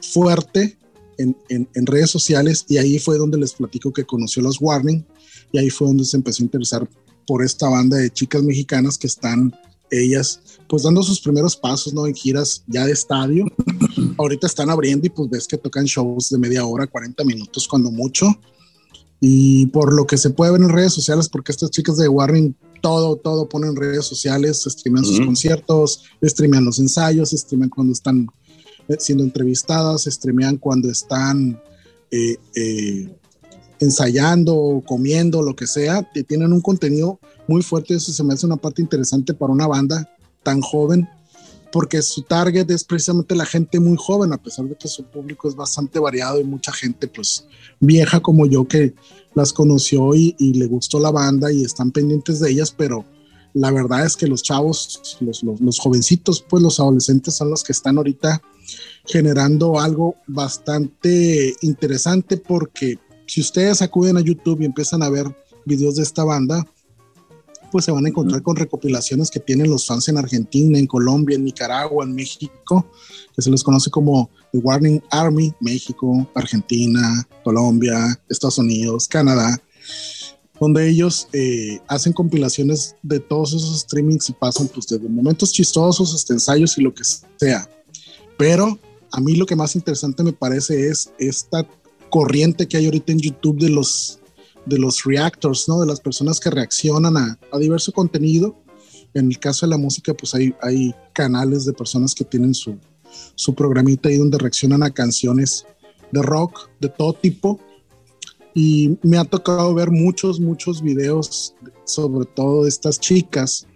fuerte 0.00 0.78
en, 1.18 1.36
en, 1.48 1.68
en 1.74 1.86
redes 1.86 2.10
sociales 2.10 2.64
y 2.68 2.76
ahí 2.76 2.98
fue 2.98 3.18
donde 3.18 3.38
les 3.38 3.54
platico 3.54 3.92
que 3.92 4.04
conoció 4.04 4.42
los 4.42 4.60
Warning 4.60 5.04
y 5.52 5.58
ahí 5.58 5.70
fue 5.70 5.88
donde 5.88 6.04
se 6.04 6.16
empezó 6.16 6.42
a 6.42 6.46
interesar 6.46 6.88
por 7.26 7.42
esta 7.44 7.68
banda 7.68 7.96
de 7.96 8.10
chicas 8.10 8.42
mexicanas 8.42 8.98
que 8.98 9.06
están 9.06 9.52
ellas 9.90 10.40
pues 10.68 10.82
dando 10.82 11.02
sus 11.02 11.20
primeros 11.20 11.56
pasos, 11.56 11.94
¿no? 11.94 12.06
En 12.06 12.14
giras 12.14 12.62
ya 12.66 12.84
de 12.84 12.92
estadio. 12.92 13.46
Ahorita 14.18 14.46
están 14.46 14.70
abriendo 14.70 15.06
y 15.06 15.10
pues 15.10 15.30
ves 15.30 15.46
que 15.46 15.56
tocan 15.56 15.84
shows 15.84 16.30
de 16.30 16.38
media 16.38 16.64
hora, 16.64 16.86
40 16.86 17.24
minutos 17.24 17.68
cuando 17.68 17.90
mucho. 17.90 18.26
Y 19.20 19.66
por 19.66 19.94
lo 19.94 20.06
que 20.06 20.18
se 20.18 20.30
puede 20.30 20.52
ver 20.52 20.60
en 20.60 20.68
redes 20.68 20.92
sociales, 20.92 21.28
porque 21.28 21.52
estas 21.52 21.70
chicas 21.70 21.96
de 21.96 22.08
Warren 22.08 22.54
todo, 22.82 23.16
todo 23.16 23.48
ponen 23.48 23.70
en 23.70 23.76
redes 23.76 24.04
sociales, 24.04 24.64
streamean 24.66 25.04
sus 25.04 25.18
Ujú. 25.18 25.26
conciertos, 25.26 26.04
streamean 26.22 26.64
los 26.64 26.78
ensayos, 26.78 27.30
streamean 27.30 27.70
cuando 27.70 27.92
están 27.92 28.28
eh, 28.88 28.96
siendo 28.98 29.24
entrevistadas, 29.24 30.04
streamean 30.04 30.58
cuando 30.58 30.90
están 30.90 31.60
eh, 32.10 32.36
eh, 32.54 33.08
ensayando, 33.80 34.82
comiendo, 34.86 35.42
lo 35.42 35.56
que 35.56 35.66
sea, 35.66 36.08
tienen 36.26 36.52
un 36.52 36.60
contenido 36.60 37.18
muy 37.48 37.62
fuerte. 37.62 37.94
Eso 37.94 38.12
se 38.12 38.24
me 38.24 38.34
hace 38.34 38.46
una 38.46 38.56
parte 38.56 38.82
interesante 38.82 39.34
para 39.34 39.52
una 39.52 39.66
banda 39.66 40.08
tan 40.42 40.60
joven, 40.60 41.08
porque 41.72 42.00
su 42.02 42.22
target 42.22 42.70
es 42.70 42.84
precisamente 42.84 43.34
la 43.34 43.44
gente 43.44 43.80
muy 43.80 43.96
joven, 43.98 44.32
a 44.32 44.42
pesar 44.42 44.66
de 44.66 44.76
que 44.76 44.88
su 44.88 45.04
público 45.04 45.48
es 45.48 45.56
bastante 45.56 45.98
variado 45.98 46.40
y 46.40 46.44
mucha 46.44 46.72
gente, 46.72 47.08
pues 47.08 47.46
vieja 47.80 48.20
como 48.20 48.46
yo, 48.46 48.66
que 48.66 48.94
las 49.34 49.52
conoció 49.52 50.14
y, 50.14 50.34
y 50.38 50.54
le 50.54 50.66
gustó 50.66 50.98
la 51.00 51.10
banda 51.10 51.52
y 51.52 51.64
están 51.64 51.90
pendientes 51.90 52.40
de 52.40 52.50
ellas, 52.50 52.74
pero 52.76 53.04
la 53.56 53.70
verdad 53.70 54.04
es 54.04 54.16
que 54.16 54.26
los 54.26 54.42
chavos, 54.42 55.16
los, 55.20 55.42
los, 55.42 55.78
jovencitos, 55.78 56.44
pues 56.46 56.62
los 56.62 56.78
adolescentes 56.78 57.34
son 57.34 57.48
los 57.48 57.64
que 57.64 57.72
están 57.72 57.96
ahorita 57.96 58.42
generando 59.06 59.80
algo 59.80 60.16
bastante 60.26 61.54
interesante 61.62 62.36
porque 62.36 62.98
si 63.26 63.40
ustedes 63.40 63.80
acuden 63.80 64.18
a 64.18 64.20
YouTube 64.20 64.60
y 64.60 64.66
empiezan 64.66 65.02
a 65.02 65.08
ver 65.08 65.34
videos 65.64 65.96
de 65.96 66.02
esta 66.02 66.22
banda, 66.22 66.66
pues 67.70 67.84
se 67.84 67.92
van 67.92 68.06
a 68.06 68.08
encontrar 68.08 68.42
con 68.42 68.56
recopilaciones 68.56 69.30
que 69.30 69.40
tienen 69.40 69.70
los 69.70 69.86
fans 69.86 70.08
en 70.08 70.18
Argentina, 70.18 70.78
en 70.78 70.86
Colombia, 70.86 71.36
en 71.36 71.44
Nicaragua, 71.44 72.04
en 72.04 72.14
México, 72.14 72.86
que 73.34 73.42
se 73.42 73.50
les 73.50 73.62
conoce 73.62 73.90
como 73.90 74.30
The 74.52 74.58
Warning 74.58 75.02
Army, 75.10 75.52
México, 75.60 76.28
Argentina, 76.34 77.26
Colombia, 77.44 78.20
Estados 78.28 78.58
Unidos, 78.58 79.08
Canadá, 79.08 79.60
donde 80.60 80.88
ellos 80.88 81.28
eh, 81.32 81.80
hacen 81.86 82.12
compilaciones 82.12 82.96
de 83.02 83.20
todos 83.20 83.52
esos 83.52 83.80
streamings 83.80 84.30
y 84.30 84.32
pasan 84.32 84.68
pues 84.68 84.86
desde 84.86 85.08
momentos 85.08 85.52
chistosos 85.52 86.14
hasta 86.14 86.32
ensayos 86.32 86.78
y 86.78 86.82
lo 86.82 86.94
que 86.94 87.04
sea. 87.36 87.68
Pero 88.38 88.78
a 89.12 89.20
mí 89.20 89.34
lo 89.36 89.46
que 89.46 89.56
más 89.56 89.76
interesante 89.76 90.22
me 90.22 90.32
parece 90.32 90.88
es 90.88 91.10
esta 91.18 91.68
corriente 92.10 92.66
que 92.66 92.76
hay 92.76 92.86
ahorita 92.86 93.12
en 93.12 93.18
YouTube 93.18 93.60
de 93.60 93.70
los 93.70 94.20
de 94.66 94.78
los 94.78 95.04
reactors, 95.04 95.68
¿no? 95.68 95.80
De 95.80 95.86
las 95.86 96.00
personas 96.00 96.38
que 96.40 96.50
reaccionan 96.50 97.16
a, 97.16 97.38
a 97.52 97.58
diverso 97.58 97.92
contenido. 97.92 98.56
En 99.14 99.28
el 99.28 99.38
caso 99.38 99.64
de 99.64 99.70
la 99.70 99.78
música, 99.78 100.12
pues 100.12 100.34
hay, 100.34 100.54
hay 100.60 100.94
canales 101.14 101.64
de 101.64 101.72
personas 101.72 102.14
que 102.14 102.24
tienen 102.24 102.52
su, 102.52 102.76
su 103.34 103.54
programita 103.54 104.08
ahí 104.08 104.16
donde 104.16 104.38
reaccionan 104.38 104.82
a 104.82 104.90
canciones 104.90 105.64
de 106.12 106.22
rock 106.22 106.68
de 106.80 106.88
todo 106.88 107.14
tipo. 107.14 107.58
Y 108.54 108.98
me 109.02 109.18
ha 109.18 109.24
tocado 109.24 109.74
ver 109.74 109.90
muchos, 109.90 110.40
muchos 110.40 110.82
videos, 110.82 111.54
sobre 111.84 112.26
todo 112.26 112.66
estas 112.66 112.98
chicas, 112.98 113.66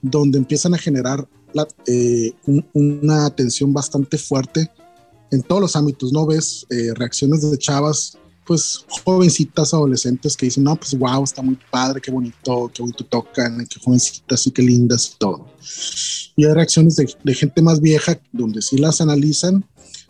donde 0.00 0.38
empiezan 0.38 0.74
a 0.74 0.78
generar 0.78 1.28
eh, 1.86 2.32
una 2.72 3.26
atención 3.26 3.72
bastante 3.72 4.16
fuerte 4.16 4.70
en 5.30 5.42
todos 5.42 5.60
los 5.60 5.76
ámbitos, 5.76 6.12
¿no? 6.12 6.24
Ves 6.26 6.66
eh, 6.70 6.92
reacciones 6.94 7.50
de 7.50 7.58
chavas 7.58 8.16
pues 8.48 8.86
jovencitas 9.04 9.74
adolescentes 9.74 10.34
que 10.34 10.46
dicen, 10.46 10.64
no, 10.64 10.74
pues 10.74 10.98
wow, 10.98 11.22
está 11.22 11.42
muy 11.42 11.58
padre, 11.70 12.00
qué 12.00 12.10
bonito, 12.10 12.70
qué 12.72 12.80
bonito 12.80 13.04
tocan, 13.04 13.66
qué 13.66 13.78
jovencitas 13.78 14.46
y 14.46 14.50
qué 14.50 14.62
lindas 14.62 15.12
y 15.12 15.18
todo. 15.18 15.46
Y 16.34 16.46
hay 16.46 16.54
reacciones 16.54 16.96
de, 16.96 17.34
gente 17.34 17.60
más 17.60 17.78
vieja 17.78 18.18
donde 18.32 18.62
sí 18.62 18.78
las 18.78 19.02
analizan 19.02 19.62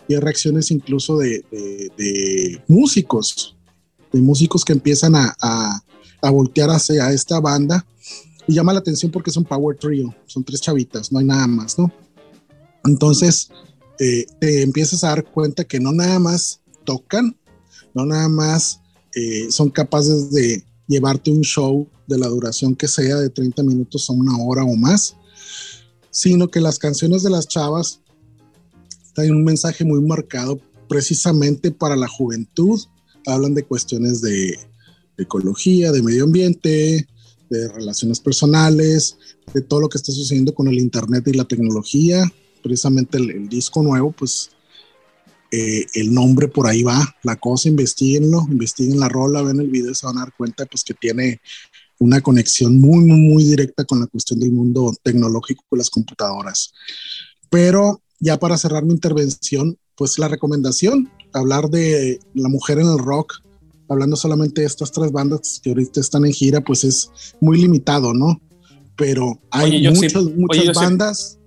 y 0.07 0.15
hay 0.15 0.21
reacciones 0.21 0.71
incluso 0.71 1.19
de, 1.19 1.45
de, 1.51 2.63
músicos, 2.69 3.57
de 4.13 4.21
músicos 4.21 4.65
que 4.65 4.73
empiezan 4.73 5.17
a, 5.17 5.35
a, 5.43 5.83
a 6.23 6.31
voltear 6.31 6.71
hacia 6.71 7.11
esta 7.11 7.41
banda 7.41 7.85
y 8.47 8.55
llama 8.55 8.73
la 8.73 8.79
atención 8.79 9.11
porque 9.11 9.31
es 9.31 9.37
un 9.37 9.45
power 9.45 9.77
trio, 9.77 10.15
son 10.27 10.45
tres 10.45 10.61
chavitas, 10.61 11.11
no 11.11 11.19
hay 11.19 11.25
nada 11.25 11.49
más, 11.49 11.77
¿no? 11.77 11.93
Entonces, 12.85 13.51
eh, 13.99 14.27
te 14.39 14.63
empiezas 14.63 15.03
a 15.03 15.09
dar 15.09 15.25
cuenta 15.25 15.65
que 15.65 15.81
no 15.81 15.93
nada 15.93 16.21
más 16.21 16.61
tocan, 16.85 17.37
no 17.99 18.07
nada 18.07 18.29
más 18.29 18.81
eh, 19.15 19.51
son 19.51 19.71
capaces 19.71 20.31
de 20.31 20.63
llevarte 20.87 21.33
un 21.33 21.43
show 21.43 21.89
de 22.07 22.17
la 22.17 22.29
duración 22.29 22.77
que 22.77 22.87
sea, 22.87 23.17
de 23.17 23.29
30 23.29 23.65
minutos 23.65 24.09
a 24.09 24.13
una 24.13 24.39
hora 24.39 24.63
o 24.63 24.77
más, 24.77 25.17
sino 26.11 26.49
que 26.49 26.61
las 26.61 26.79
canciones 26.79 27.25
de 27.25 27.31
las 27.31 27.49
chavas 27.49 28.01
tienen 29.15 29.35
un 29.35 29.45
mensaje 29.45 29.85
muy 29.85 30.01
marcado 30.01 30.61
precisamente 30.89 31.73
para 31.73 31.97
la 31.97 32.07
juventud. 32.07 32.81
Hablan 33.27 33.55
de 33.55 33.65
cuestiones 33.65 34.21
de, 34.23 34.57
ecología, 35.19 35.91
de 35.91 36.01
medio 36.01 36.23
ambiente, 36.23 37.09
de 37.51 37.69
relaciones 37.69 38.21
personales, 38.21 39.17
de 39.53 39.61
todo 39.61 39.81
lo 39.81 39.89
que 39.89 39.99
está 39.99 40.13
sucediendo 40.13 40.55
con 40.55 40.69
el 40.69 40.79
Internet 40.79 41.27
y 41.27 41.33
la 41.33 41.45
tecnología. 41.45 42.33
Precisamente 42.63 43.19
el 43.19 43.49
disco 43.49 43.83
nuevo, 43.83 44.13
pues 44.13 44.51
eh, 45.51 45.87
el 45.95 46.13
nombre 46.13 46.49
por 46.49 46.67
ahí 46.67 46.83
va, 46.83 47.17
la 47.23 47.37
cosa, 47.37 47.69
investiguenlo, 47.69 48.47
investiguen 48.51 49.01
la 49.01 49.09
rola, 49.09 49.43
ven 49.43 49.61
el 49.61 49.69
video, 49.69 49.95
se 49.95 50.07
van 50.07 50.19
a 50.19 50.21
dar 50.21 50.33
cuenta 50.37 50.67
pues 50.67 50.85
que 50.85 50.95
tiene 50.95 51.41
una 51.99 52.21
conexión 52.21 52.79
muy, 52.79 53.05
muy, 53.05 53.21
muy 53.21 53.45
directa 53.45 53.85
con 53.85 54.01
la 54.01 54.07
cuestión 54.07 54.41
del 54.41 54.53
mundo 54.53 54.95
tecnológico 55.03 55.65
y 55.73 55.77
las 55.77 55.91
computadoras. 55.91 56.73
Pero 57.51 58.03
ya 58.21 58.39
para 58.39 58.59
cerrar 58.59 58.85
mi 58.85 58.93
intervención, 58.93 59.79
pues 59.97 60.19
la 60.19 60.29
recomendación, 60.29 61.11
hablar 61.33 61.71
de 61.71 62.21
la 62.35 62.49
mujer 62.49 62.79
en 62.79 62.89
el 62.89 62.99
rock, 62.99 63.43
hablando 63.89 64.17
solamente 64.17 64.61
de 64.61 64.67
estas 64.67 64.93
tres 64.93 65.11
bandas 65.11 65.61
que 65.63 65.71
ahorita 65.71 66.01
están 66.01 66.25
en 66.25 66.33
gira, 66.33 66.61
pues 66.61 66.85
es 66.85 67.11
muy 67.41 67.59
limitado, 67.59 68.13
¿no? 68.13 68.41
Pero 68.97 69.41
hay 69.51 69.89
muchas, 69.89 70.25
muchas 70.25 70.75
bandas. 70.75 71.33
Sí, 71.33 71.38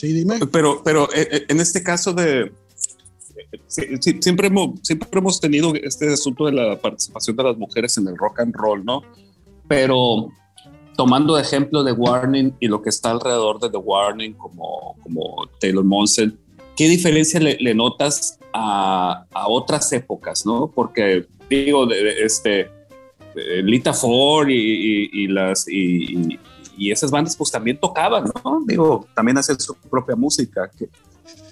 dime. 0.00 0.38
Pero, 0.52 0.82
pero 0.84 1.12
eh, 1.12 1.28
eh, 1.30 1.44
en 1.48 1.60
este 1.60 1.82
caso 1.82 2.12
de... 2.12 2.52
siempre, 3.66 4.48
hemos, 4.48 4.80
siempre 4.82 5.08
hemos 5.12 5.40
tenido 5.40 5.74
este 5.74 6.12
asunto 6.12 6.46
de 6.46 6.52
la 6.52 6.80
participación 6.80 7.36
de 7.36 7.44
las 7.44 7.56
mujeres 7.56 7.96
en 7.98 8.08
el 8.08 8.16
rock 8.16 8.40
and 8.40 8.54
roll, 8.54 8.84
¿no? 8.84 9.02
Pero 9.68 10.28
tomando 10.96 11.38
ejemplo 11.38 11.84
de 11.84 11.92
Warning 11.92 12.54
y 12.60 12.68
lo 12.68 12.82
que 12.82 12.88
está 12.88 13.10
alrededor 13.10 13.60
de 13.60 13.70
The 13.70 13.76
Warning, 13.76 14.32
como, 14.34 14.96
como 15.02 15.48
Taylor 15.60 15.84
Monsell, 15.84 16.38
¿qué 16.76 16.88
diferencia 16.88 17.38
le, 17.40 17.74
notas 17.74 18.38
a, 18.52 19.26
a, 19.32 19.48
otras 19.48 19.92
épocas, 19.92 20.46
no? 20.46 20.70
Porque, 20.74 21.26
digo, 21.50 21.90
este, 21.90 22.70
Lita 23.62 23.92
Ford 23.92 24.48
y, 24.48 25.10
y, 25.12 25.28
las, 25.28 25.68
y, 25.68 26.38
y 26.76 26.90
esas 26.90 27.10
bandas 27.10 27.36
pues 27.36 27.50
también 27.50 27.78
tocaban, 27.78 28.30
¿no? 28.44 28.62
Digo, 28.66 29.06
también 29.14 29.38
hacen 29.38 29.58
su 29.58 29.74
propia 29.74 30.16
música. 30.16 30.70
Que, 30.76 30.88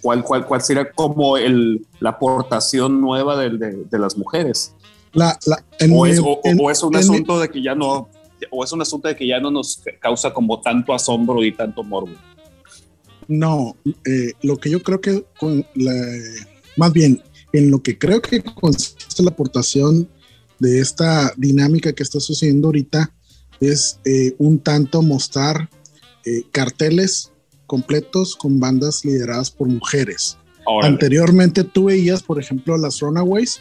¿cuál, 0.03 0.23
cuál, 0.23 0.47
¿Cuál 0.47 0.61
sería 0.61 0.91
como 0.93 1.37
el, 1.37 1.87
la 2.01 2.11
aportación 2.11 3.01
nueva 3.01 3.37
de, 3.37 3.87
de, 3.91 3.99
las 3.99 4.17
mujeres? 4.17 4.75
La, 5.13 5.39
la, 5.47 5.65
o, 5.93 6.07
es, 6.07 6.21
o, 6.23 6.71
es, 6.71 6.83
un 6.83 6.97
asunto 6.97 7.39
de 7.41 7.49
que 7.49 7.63
ya 7.63 7.75
no, 7.75 8.09
o 8.51 8.65
es 8.65 8.73
un 8.73 8.83
asunto 8.83 9.09
de 9.09 9.17
que 9.17 9.27
ya 9.27 9.41
no 9.41 9.51
nos 9.51 9.81
causa 10.01 10.35
como 10.35 10.61
tanto 10.61 10.93
asombro 10.93 11.43
y 11.43 11.53
tanto 11.53 11.83
morbo. 11.83 12.15
No, 13.27 13.77
eh, 13.85 14.33
lo 14.43 14.59
que 14.59 14.71
yo 14.71 14.83
creo 14.83 15.01
que 15.01 15.25
con 15.39 15.65
la, 15.75 15.93
más 16.77 16.93
bien 16.93 17.23
en 17.53 17.71
lo 17.71 17.83
que 17.83 17.97
creo 17.99 18.21
que 18.21 18.43
consiste 18.43 19.23
la 19.23 19.31
aportación 19.31 20.09
de 20.59 20.81
esta 20.81 21.33
dinámica 21.37 21.93
que 21.93 22.03
está 22.03 22.21
sucediendo 22.21 22.69
ahorita 22.69 23.14
es 23.67 24.01
eh, 24.05 24.35
un 24.39 24.59
tanto 24.59 25.03
mostrar 25.03 25.69
eh, 26.25 26.43
carteles 26.53 27.33
completos 27.67 28.37
con 28.37 28.61
bandas 28.61 29.05
lideradas 29.05 29.51
por 29.51 29.69
mujeres. 29.69 30.39
Anteriormente 30.83 31.65
tú 31.65 31.85
veías, 31.85 32.23
por 32.23 32.41
ejemplo, 32.41 32.77
las 32.79 33.01
Runaways, 33.01 33.61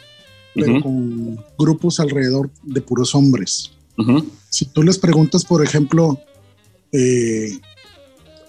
pero 0.54 0.80
con 0.80 1.44
grupos 1.58 2.00
alrededor 2.00 2.50
de 2.62 2.80
puros 2.80 3.14
hombres. 3.14 3.72
Si 4.48 4.66
tú 4.66 4.82
les 4.82 4.98
preguntas, 4.98 5.44
por 5.44 5.64
ejemplo, 5.64 6.18
eh, 6.92 7.58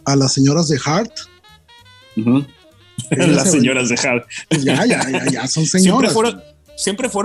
a 0.06 0.16
las 0.16 0.34
señoras 0.34 0.70
de 0.70 0.80
Heart, 0.80 1.12
las 3.10 3.52
señoras 3.52 3.90
de 3.90 3.98
Heart. 3.98 4.26
Pues 4.50 4.64
ya, 4.64 4.86
ya, 4.86 5.10
ya, 5.10 5.26
ya 5.32 5.48
son 5.48 5.66
señoras 5.66 5.82
siempre 5.82 6.10
fueron 6.10 6.55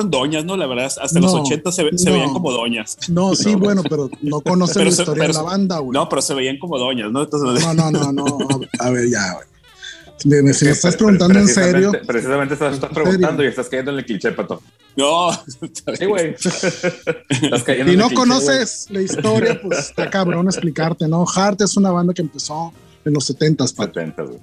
doñas, 0.09 0.45
¿no? 0.45 0.57
La 0.57 0.67
verdad, 0.67 0.87
hasta 1.01 1.21
los 1.21 1.33
80 1.33 1.73
se, 1.73 1.85
veían 1.85 2.33
como 2.33 2.53
doñas. 2.53 2.97
No, 3.09 3.35
sí, 3.37 3.55
bueno, 3.55 3.83
pero 3.83 4.11
no 4.23 4.41
conocen 4.41 4.85
la 4.85 4.91
historia 4.91 5.27
de 5.27 5.33
la 5.33 5.43
banda, 5.43 5.79
güey. 5.79 5.93
No, 5.93 6.09
pero 6.09 6.23
se 6.23 6.35
veían 6.35 6.59
como 6.59 6.79
doñas, 6.79 7.11
¿no? 7.11 7.27
no, 7.27 7.75
no, 7.75 7.91
no, 7.91 8.13
no. 8.13 8.39
A 8.79 8.91
ver, 8.91 9.09
ya, 9.11 9.35
güey. 9.35 9.47
Si 10.19 10.29
me, 10.29 10.51
estás 10.51 10.97
preguntando 10.97 11.39
en 11.39 11.49
serio. 11.49 11.93
Precisamente 12.07 12.53
estás, 12.53 12.79
preguntando 12.93 13.43
y 13.43 13.47
estás 13.47 13.71
cayendo 13.71 13.93
en 13.93 13.99
el 13.99 14.05
cliché, 14.05 14.33
pato. 14.33 14.61
No, 14.95 15.31
sí, 15.99 16.05
güey. 16.05 16.35
Si 17.87 17.97
no 17.97 18.11
conoces 18.11 18.87
la 18.91 19.01
historia, 19.01 19.61
pues 19.63 19.79
está 19.79 20.11
cabrón 20.11 20.47
explicarte, 20.47 21.09
¿no? 21.09 21.25
Heart 21.25 21.63
es 21.63 21.77
una 21.77 21.91
banda 21.91 22.13
que 22.13 22.21
empezó 22.21 22.73
en 23.05 23.15
los 23.15 23.31
70s, 23.31 23.75
pato. 23.75 23.95
70, 23.95 24.23
güey. 24.25 24.39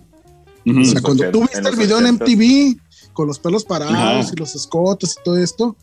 O 0.82 0.84
sea, 0.84 1.02
cuando 1.02 1.30
tú 1.32 1.42
viste 1.42 1.70
el 1.70 1.76
video 1.76 2.00
en 2.00 2.16
MTV, 2.16 2.78
con 3.18 3.26
los 3.26 3.40
pelos 3.40 3.66
parados 3.66 4.32
y 4.32 4.36
los 4.36 4.54
escotes 4.54 5.18
y 5.20 5.24
todo 5.24 5.38
esto, 5.38 5.76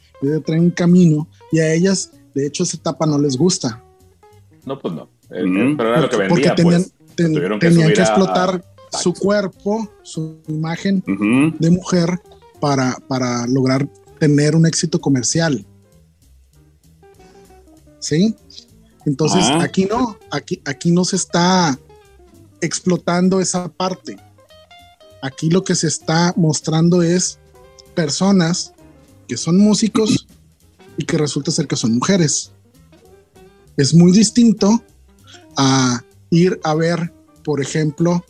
traen 0.47 0.63
un 0.63 0.71
camino 0.71 1.27
y 1.51 1.59
a 1.59 1.75
ellas, 1.75 2.13
de 2.33 2.47
hecho, 2.47 2.63
esa 2.63 2.77
etapa 2.77 3.07
no 3.07 3.19
les 3.19 3.37
gusta. 3.37 3.83
No, 4.65 4.79
pues 4.79 4.95
no. 4.95 5.09
Eh, 5.31 5.43
eh, 5.45 5.75
pero 5.77 5.89
era 5.89 6.01
lo 6.03 6.09
que 6.09 6.17
vendía, 6.17 6.29
Porque 6.29 6.51
tenían, 6.63 6.83
pues. 6.83 7.59
tenían 7.59 7.93
que, 7.93 8.01
explotar 8.01 8.65
su 8.93 9.13
cuerpo, 9.13 9.91
su 10.05 10.39
imagen 10.47 11.03
de 11.59 11.71
mujer 11.73 12.21
para, 12.61 12.99
para 13.09 13.49
lograr 13.49 13.89
tener 14.21 14.55
un 14.55 14.65
éxito 14.65 15.01
comercial. 15.01 15.67
¿Sí? 17.99 18.37
Entonces, 19.07 19.45
ah. 19.47 19.59
aquí 19.61 19.87
no, 19.87 20.17
aquí, 20.31 20.63
aquí 20.65 20.93
no 20.93 21.05
se 21.05 21.17
está 21.17 21.77
explotando 22.61 23.41
esa 23.41 23.69
parte. 23.69 24.19
Aquí 25.25 25.49
lo 25.49 25.65
que 25.65 25.75
se 25.75 25.87
está 25.87 26.35
mostrando 26.37 27.03
es 27.03 27.39
personas 27.95 28.75
que 29.27 29.39
son 29.39 29.57
músicos 29.57 30.27
y 30.99 31.07
que 31.07 31.17
resulta 31.17 31.51
ser 31.51 31.67
que 31.67 31.77
son 31.77 31.95
mujeres. 31.95 32.53
Es 33.79 33.95
muy 33.95 34.13
distinto 34.13 34.85
a 35.57 36.05
ir 36.29 36.61
a 36.63 36.75
ver, 36.75 37.11
por 37.43 37.63
ejemplo, 37.63 38.23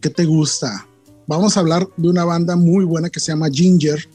¿qué 0.00 0.10
te 0.10 0.26
gusta? 0.26 0.86
Vamos 1.26 1.56
a 1.56 1.60
hablar 1.60 1.88
de 1.96 2.08
una 2.08 2.24
banda 2.24 2.54
muy 2.54 2.84
buena 2.84 3.10
que 3.10 3.18
se 3.18 3.32
llama 3.32 3.50
Ginger, 3.50 4.08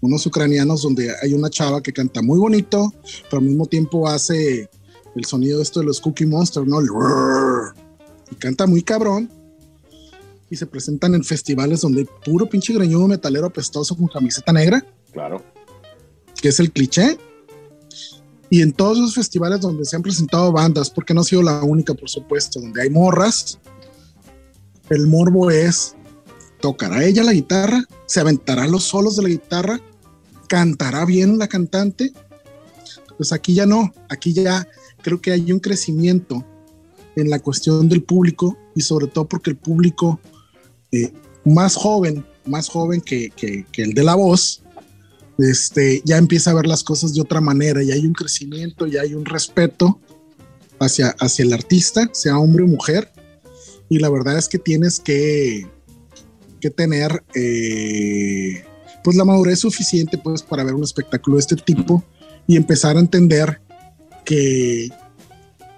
unos 0.00 0.24
ucranianos 0.24 0.80
donde 0.80 1.14
hay 1.22 1.34
una 1.34 1.50
chava 1.50 1.82
que 1.82 1.92
canta 1.92 2.22
muy 2.22 2.38
bonito, 2.38 2.94
pero 3.24 3.40
al 3.40 3.46
mismo 3.46 3.66
tiempo 3.66 4.08
hace 4.08 4.70
el 5.14 5.24
sonido 5.26 5.60
esto 5.60 5.80
de 5.80 5.86
los 5.86 6.00
Cookie 6.00 6.24
Monster, 6.24 6.66
¿no? 6.66 6.80
y 8.30 8.34
canta 8.36 8.66
muy 8.66 8.80
cabrón. 8.80 9.41
Y 10.52 10.56
se 10.56 10.66
presentan 10.66 11.14
en 11.14 11.24
festivales 11.24 11.80
donde 11.80 12.06
puro 12.26 12.44
pinche 12.44 12.74
greñudo 12.74 13.08
metalero 13.08 13.46
apestoso 13.46 13.96
con 13.96 14.06
camiseta 14.06 14.52
negra. 14.52 14.84
Claro. 15.10 15.42
Que 16.42 16.48
es 16.48 16.60
el 16.60 16.70
cliché. 16.70 17.16
Y 18.50 18.60
en 18.60 18.74
todos 18.74 18.98
los 18.98 19.14
festivales 19.14 19.62
donde 19.62 19.86
se 19.86 19.96
han 19.96 20.02
presentado 20.02 20.52
bandas, 20.52 20.90
porque 20.90 21.14
no 21.14 21.22
ha 21.22 21.24
sido 21.24 21.40
la 21.40 21.62
única, 21.62 21.94
por 21.94 22.10
supuesto, 22.10 22.60
donde 22.60 22.82
hay 22.82 22.90
morras, 22.90 23.60
el 24.90 25.06
morbo 25.06 25.50
es, 25.50 25.96
tocará 26.60 27.02
ella 27.02 27.24
la 27.24 27.32
guitarra, 27.32 27.86
se 28.04 28.20
aventará 28.20 28.66
los 28.66 28.84
solos 28.84 29.16
de 29.16 29.22
la 29.22 29.30
guitarra, 29.30 29.80
cantará 30.48 31.06
bien 31.06 31.38
la 31.38 31.48
cantante. 31.48 32.12
Pues 33.16 33.32
aquí 33.32 33.54
ya 33.54 33.64
no, 33.64 33.94
aquí 34.10 34.34
ya 34.34 34.68
creo 35.00 35.18
que 35.18 35.32
hay 35.32 35.50
un 35.50 35.60
crecimiento 35.60 36.44
en 37.16 37.30
la 37.30 37.38
cuestión 37.38 37.88
del 37.88 38.02
público 38.02 38.58
y 38.74 38.82
sobre 38.82 39.06
todo 39.06 39.26
porque 39.26 39.48
el 39.48 39.56
público 39.56 40.20
eh, 40.92 41.12
más 41.44 41.74
joven, 41.74 42.24
más 42.44 42.68
joven 42.68 43.00
que, 43.00 43.32
el 43.76 43.94
de 43.94 44.04
la 44.04 44.14
voz, 44.14 44.62
este, 45.38 46.02
ya 46.04 46.18
empieza 46.18 46.50
a 46.50 46.54
ver 46.54 46.66
las 46.66 46.84
cosas 46.84 47.14
de 47.14 47.20
otra 47.20 47.40
manera 47.40 47.82
y 47.82 47.90
hay 47.90 48.06
un 48.06 48.12
crecimiento 48.12 48.86
y 48.86 48.96
hay 48.98 49.14
un 49.14 49.24
respeto 49.24 49.98
hacia, 50.78 51.08
hacia 51.18 51.44
el 51.44 51.52
artista, 51.52 52.08
sea 52.12 52.38
hombre 52.38 52.64
o 52.64 52.68
mujer. 52.68 53.10
Y 53.88 53.98
la 53.98 54.08
verdad 54.08 54.38
es 54.38 54.48
que 54.48 54.58
tienes 54.58 55.00
que, 55.00 55.66
que 56.60 56.70
tener 56.70 57.24
eh, 57.34 58.64
pues 59.02 59.16
la 59.16 59.24
madurez 59.24 59.58
suficiente 59.58 60.16
pues 60.16 60.42
para 60.42 60.64
ver 60.64 60.74
un 60.74 60.84
espectáculo 60.84 61.36
de 61.36 61.40
este 61.40 61.56
tipo 61.56 62.04
y 62.46 62.56
empezar 62.56 62.96
a 62.96 63.00
entender 63.00 63.60
que 64.24 64.88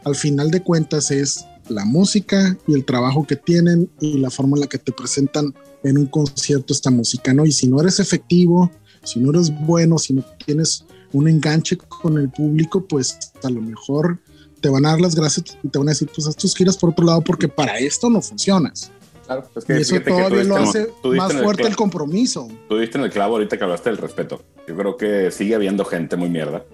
al 0.04 0.14
final 0.14 0.50
de 0.50 0.62
cuentas 0.62 1.10
es 1.10 1.46
la 1.68 1.84
música 1.84 2.56
y 2.66 2.74
el 2.74 2.84
trabajo 2.84 3.26
que 3.26 3.36
tienen 3.36 3.90
y 4.00 4.18
la 4.18 4.30
forma 4.30 4.56
en 4.56 4.62
la 4.62 4.66
que 4.66 4.78
te 4.78 4.92
presentan 4.92 5.54
en 5.82 5.98
un 5.98 6.06
concierto 6.06 6.72
esta 6.72 6.90
música, 6.90 7.32
¿no? 7.34 7.44
Y 7.44 7.52
si 7.52 7.68
no 7.68 7.80
eres 7.80 8.00
efectivo, 8.00 8.70
si 9.02 9.20
no 9.20 9.30
eres 9.30 9.52
bueno, 9.66 9.98
si 9.98 10.14
no 10.14 10.24
tienes 10.44 10.84
un 11.12 11.28
enganche 11.28 11.76
con 11.76 12.18
el 12.18 12.30
público, 12.30 12.86
pues 12.86 13.18
a 13.42 13.50
lo 13.50 13.60
mejor 13.60 14.18
te 14.60 14.68
van 14.68 14.86
a 14.86 14.90
dar 14.90 15.00
las 15.00 15.14
gracias 15.14 15.58
y 15.62 15.68
te 15.68 15.78
van 15.78 15.88
a 15.88 15.92
decir, 15.92 16.08
pues 16.14 16.26
haz 16.26 16.36
tus 16.36 16.54
giras 16.54 16.76
por 16.76 16.90
otro 16.90 17.04
lado 17.04 17.20
porque 17.22 17.48
para 17.48 17.78
esto 17.78 18.08
no 18.08 18.20
funcionas. 18.20 18.90
Claro, 19.26 19.48
es 19.56 19.64
que 19.64 19.78
y 19.78 19.80
eso 19.80 20.00
todavía 20.00 20.44
lo 20.44 20.56
hace 20.56 20.88
más 21.16 21.32
fuerte 21.32 21.62
el, 21.62 21.76
compromiso. 21.76 22.48
Tú 22.68 22.76
diste 22.76 22.98
en 22.98 23.04
el 23.04 23.10
clavo 23.10 23.34
ahorita 23.34 23.56
que 23.56 23.64
hablaste 23.64 23.90
del 23.90 23.98
respeto. 23.98 24.42
Yo 24.68 24.76
creo 24.76 24.96
que 24.96 25.30
sigue 25.30 25.54
habiendo 25.54 25.84
gente 25.84 26.16
muy 26.16 26.28
mierda 26.28 26.64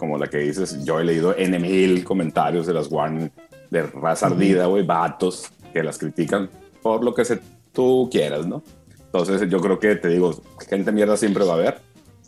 como 0.00 0.16
la 0.16 0.28
que 0.28 0.38
dices, 0.38 0.82
yo 0.82 0.98
he 0.98 1.04
leído 1.04 1.36
N 1.36 1.58
mil 1.58 2.02
comentarios 2.04 2.66
de 2.66 2.72
las 2.72 2.90
Warner 2.90 3.30
de 3.70 3.82
raza 3.82 4.26
ardida, 4.26 4.66
güey, 4.66 4.84
vatos 4.84 5.50
que 5.72 5.82
las 5.82 5.98
critican 5.98 6.50
por 6.82 7.04
lo 7.04 7.14
que 7.14 7.24
se, 7.24 7.40
tú 7.72 8.08
quieras, 8.10 8.46
¿no? 8.46 8.62
Entonces 9.06 9.48
yo 9.48 9.60
creo 9.60 9.78
que, 9.78 9.96
te 9.96 10.08
digo, 10.08 10.40
gente 10.68 10.92
mierda 10.92 11.16
siempre 11.16 11.44
va 11.44 11.52
a 11.52 11.56
haber. 11.56 11.78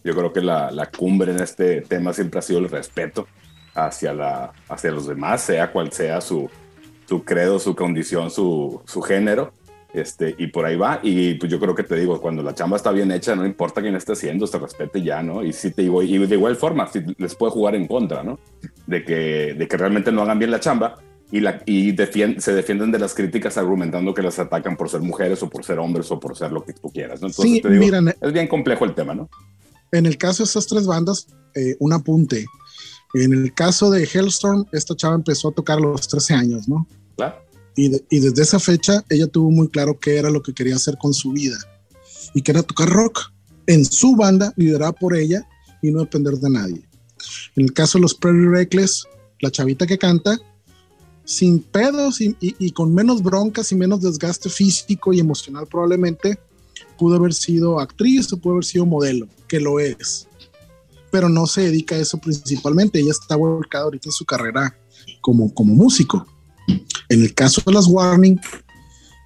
Yo 0.04 0.14
creo 0.14 0.32
que 0.32 0.40
la, 0.40 0.70
la 0.70 0.90
cumbre 0.90 1.32
en 1.32 1.40
este 1.40 1.80
tema 1.82 2.12
siempre 2.12 2.40
ha 2.40 2.42
sido 2.42 2.58
el 2.58 2.68
respeto 2.68 3.26
hacia, 3.74 4.12
la, 4.12 4.52
hacia 4.68 4.90
los 4.90 5.06
demás, 5.06 5.42
sea 5.42 5.70
cual 5.70 5.92
sea 5.92 6.20
su, 6.20 6.50
su 7.06 7.24
credo, 7.24 7.58
su 7.58 7.76
condición, 7.76 8.30
su, 8.30 8.82
su 8.86 9.00
género. 9.00 9.52
Este, 9.94 10.34
y 10.38 10.46
por 10.48 10.64
ahí 10.64 10.74
va. 10.74 11.00
Y 11.02 11.34
pues 11.34 11.52
yo 11.52 11.60
creo 11.60 11.74
que 11.74 11.84
te 11.84 11.96
digo, 11.96 12.20
cuando 12.20 12.42
la 12.42 12.54
chamba 12.54 12.78
está 12.78 12.90
bien 12.90 13.12
hecha, 13.12 13.36
no 13.36 13.44
importa 13.44 13.82
quién 13.82 13.94
esté 13.94 14.12
haciendo, 14.12 14.46
se 14.46 14.58
respete 14.58 15.02
ya, 15.02 15.22
¿no? 15.22 15.44
Y 15.44 15.52
si 15.52 15.70
te 15.70 15.82
digo, 15.82 16.02
y 16.02 16.18
de 16.18 16.34
igual 16.34 16.56
forma, 16.56 16.88
si 16.88 17.04
les 17.18 17.34
puede 17.34 17.52
jugar 17.52 17.74
en 17.74 17.86
contra, 17.86 18.22
¿no? 18.22 18.38
De 18.86 19.04
que, 19.04 19.54
de 19.54 19.68
que 19.68 19.76
realmente 19.76 20.10
no 20.10 20.22
hagan 20.22 20.38
bien 20.38 20.50
la 20.50 20.60
chamba 20.60 20.96
y, 21.32 21.40
la, 21.40 21.62
y 21.66 21.96
se 21.96 22.52
defienden 22.52 22.92
de 22.92 23.00
las 23.00 23.14
críticas 23.14 23.56
argumentando 23.58 24.14
que 24.14 24.22
las 24.22 24.38
atacan 24.38 24.76
por 24.76 24.88
ser 24.88 25.00
mujeres 25.00 25.42
o 25.42 25.50
por 25.50 25.64
ser 25.64 25.80
hombres 25.80 26.10
o 26.12 26.20
por 26.20 26.36
ser 26.36 26.52
lo 26.52 26.64
que 26.64 26.74
tú 26.74 26.92
quieras, 26.92 27.20
¿no? 27.20 27.26
Entonces, 27.26 27.52
sí, 27.52 27.60
te 27.60 27.70
digo, 27.70 27.96
es 28.20 28.32
bien 28.32 28.46
complejo 28.46 28.84
el 28.84 28.94
tema, 28.94 29.14
¿no? 29.14 29.28
En 29.90 30.06
el 30.06 30.16
caso 30.16 30.44
de 30.44 30.48
esas 30.48 30.66
tres 30.66 30.86
bandas, 30.86 31.26
eh, 31.54 31.76
un 31.80 31.92
apunte. 31.92 32.46
En 33.14 33.32
el 33.32 33.52
caso 33.52 33.90
de 33.90 34.04
Hellstorm, 34.04 34.66
esta 34.72 34.94
chava 34.94 35.16
empezó 35.16 35.48
a 35.48 35.52
tocar 35.52 35.78
a 35.78 35.80
los 35.80 36.06
13 36.06 36.34
años, 36.34 36.68
¿no? 36.68 36.86
Claro 37.16 37.42
y, 37.76 37.88
desde 37.88 38.42
esa 38.42 38.60
fecha 38.60 39.04
ella 39.08 39.26
tuvo 39.26 39.50
muy 39.50 39.68
claro 39.68 39.98
qué 39.98 40.16
era 40.16 40.30
lo 40.30 40.42
que 40.42 40.52
quería 40.52 40.76
hacer 40.76 40.96
con 40.98 41.14
su 41.14 41.32
vida 41.32 41.56
y 42.34 42.42
que 42.42 42.52
era 42.52 42.62
tocar 42.62 42.88
rock 42.88 43.32
en 43.66 43.84
su 43.84 44.16
banda, 44.16 44.52
liderada 44.56 44.92
por 44.92 45.16
ella 45.16 45.46
y 45.82 45.90
no 45.90 46.00
depender 46.00 46.34
de 46.34 46.50
nadie. 46.50 46.88
En 47.56 47.64
el 47.64 47.72
caso 47.72 47.98
de 47.98 48.02
los 48.02 48.14
Prairie 48.14 48.48
Reckless, 48.48 49.06
la 49.40 49.50
chavita 49.50 49.86
que 49.86 49.98
canta, 49.98 50.38
sin 51.32 51.60
pedos 51.60 52.20
y, 52.20 52.70
con 52.72 52.94
menos 52.94 53.22
broncas 53.22 53.72
y 53.72 53.74
menos 53.74 54.02
desgaste 54.02 54.50
físico 54.50 55.12
y 55.12 55.20
emocional 55.20 55.66
probablemente, 55.66 56.38
pudo 56.98 57.16
haber 57.16 57.32
sido 57.32 57.80
actriz 57.80 58.32
o 58.32 58.36
pudo 58.36 58.54
haber 58.54 58.64
sido 58.64 58.86
modelo, 58.86 59.26
que 59.48 59.58
lo 59.58 59.80
es. 59.80 60.28
Pero 61.10 61.28
no 61.28 61.46
se 61.46 61.62
dedica 61.62 61.94
a 61.94 61.98
eso 61.98 62.18
principalmente, 62.18 63.00
ella 63.00 63.12
está 63.12 63.36
volcada 63.36 63.84
ahorita 63.84 64.08
en 64.08 64.12
su 64.12 64.24
carrera 64.24 64.76
como, 65.20 65.52
como 65.54 65.74
músico. 65.74 66.26
En 67.08 67.22
el 67.22 67.34
caso 67.34 67.62
de 67.64 67.72
las 67.72 67.86
Warning, 67.86 68.38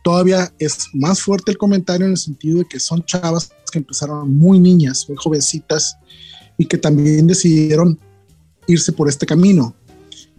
todavía 0.05 0.53
es 0.59 0.87
más 0.95 1.21
fuerte 1.21 1.51
el 1.51 1.59
comentario 1.59 2.07
en 2.07 2.13
el 2.13 2.19
sentido 2.19 2.61
de 2.61 2.67
que 2.67 2.79
son 2.79 3.05
chavas 3.05 3.51
que 3.73 3.79
empezaron 3.79 4.33
muy 4.37 4.61
niñas, 4.61 5.07
muy 5.09 5.17
jovencitas 5.17 5.97
y 6.57 6.67
que 6.67 6.79
también 6.79 7.27
decidieron 7.27 7.99
irse 8.69 8.93
por 8.93 9.09
este 9.09 9.27
camino. 9.27 9.75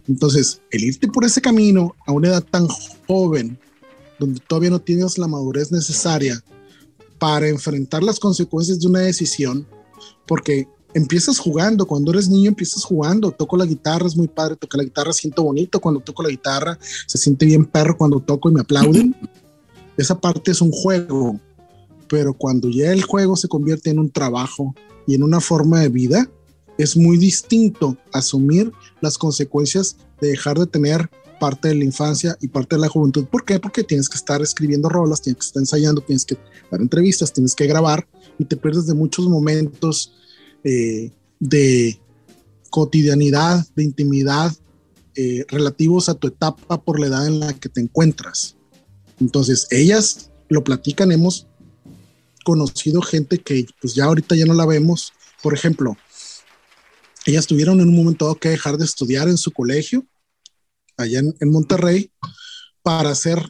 Entonces, 0.08 0.60
el 0.70 0.84
irte 0.84 1.06
por 1.06 1.24
ese 1.24 1.40
camino 1.40 1.94
a 2.06 2.12
una 2.12 2.28
edad 2.28 2.42
tan 2.42 2.66
joven, 3.06 3.58
donde 4.18 4.40
todavía 4.40 4.70
no 4.70 4.80
tienes 4.80 5.18
la 5.18 5.28
madurez 5.28 5.70
necesaria 5.70 6.42
para 7.18 7.48
enfrentar 7.48 8.02
las 8.02 8.18
consecuencias 8.18 8.80
de 8.80 8.86
una 8.86 9.00
decisión, 9.00 9.66
porque 10.26 10.66
empiezas 10.94 11.38
jugando, 11.38 11.86
cuando 11.86 12.10
eres 12.12 12.28
niño 12.28 12.48
empiezas 12.48 12.84
jugando, 12.84 13.30
toco 13.30 13.56
la 13.56 13.66
guitarra, 13.66 14.06
es 14.06 14.16
muy 14.16 14.28
padre, 14.28 14.56
tocar 14.56 14.78
la 14.78 14.84
guitarra, 14.84 15.12
siento 15.12 15.42
bonito 15.42 15.78
cuando 15.80 16.00
toco 16.00 16.22
la 16.22 16.30
guitarra, 16.30 16.78
se 17.06 17.18
siente 17.18 17.44
bien 17.44 17.66
perro 17.66 17.96
cuando 17.96 18.20
toco 18.20 18.48
y 18.48 18.54
me 18.54 18.60
aplauden. 18.62 19.14
Esa 19.96 20.18
parte 20.18 20.52
es 20.52 20.60
un 20.60 20.70
juego, 20.70 21.38
pero 22.08 22.32
cuando 22.32 22.68
ya 22.70 22.92
el 22.92 23.02
juego 23.02 23.36
se 23.36 23.48
convierte 23.48 23.90
en 23.90 23.98
un 23.98 24.10
trabajo 24.10 24.74
y 25.06 25.14
en 25.14 25.22
una 25.22 25.40
forma 25.40 25.80
de 25.80 25.88
vida, 25.88 26.30
es 26.78 26.96
muy 26.96 27.18
distinto 27.18 27.96
asumir 28.12 28.72
las 29.00 29.18
consecuencias 29.18 29.96
de 30.20 30.28
dejar 30.28 30.58
de 30.58 30.66
tener 30.66 31.10
parte 31.38 31.68
de 31.68 31.74
la 31.74 31.84
infancia 31.84 32.36
y 32.40 32.48
parte 32.48 32.76
de 32.76 32.82
la 32.82 32.88
juventud. 32.88 33.26
¿Por 33.26 33.44
qué? 33.44 33.58
Porque 33.58 33.84
tienes 33.84 34.08
que 34.08 34.16
estar 34.16 34.40
escribiendo 34.42 34.88
rolas, 34.88 35.20
tienes 35.20 35.40
que 35.40 35.46
estar 35.46 35.60
ensayando, 35.60 36.00
tienes 36.00 36.24
que 36.24 36.36
dar 36.70 36.80
entrevistas, 36.80 37.32
tienes 37.32 37.54
que 37.54 37.66
grabar 37.66 38.06
y 38.38 38.44
te 38.44 38.56
pierdes 38.56 38.86
de 38.86 38.94
muchos 38.94 39.28
momentos 39.28 40.14
eh, 40.64 41.12
de 41.38 42.00
cotidianidad, 42.70 43.66
de 43.74 43.84
intimidad, 43.84 44.52
eh, 45.14 45.44
relativos 45.48 46.08
a 46.08 46.14
tu 46.14 46.28
etapa 46.28 46.80
por 46.80 47.00
la 47.00 47.06
edad 47.06 47.26
en 47.26 47.40
la 47.40 47.52
que 47.52 47.68
te 47.68 47.80
encuentras. 47.80 48.56
Entonces, 49.20 49.66
ellas 49.70 50.30
lo 50.48 50.62
platican, 50.62 51.10
hemos 51.12 51.46
conocido 52.44 53.02
gente 53.02 53.38
que 53.38 53.66
pues 53.80 53.94
ya 53.94 54.04
ahorita 54.04 54.36
ya 54.36 54.46
no 54.46 54.54
la 54.54 54.66
vemos. 54.66 55.12
Por 55.42 55.54
ejemplo, 55.54 55.96
ellas 57.26 57.46
tuvieron 57.46 57.80
en 57.80 57.88
un 57.88 57.96
momento 57.96 58.24
dado 58.24 58.38
que 58.38 58.50
dejar 58.50 58.76
de 58.78 58.84
estudiar 58.84 59.28
en 59.28 59.36
su 59.36 59.50
colegio, 59.52 60.06
allá 60.96 61.20
en, 61.20 61.34
en 61.40 61.50
Monterrey, 61.50 62.10
para 62.82 63.10
hacer 63.10 63.42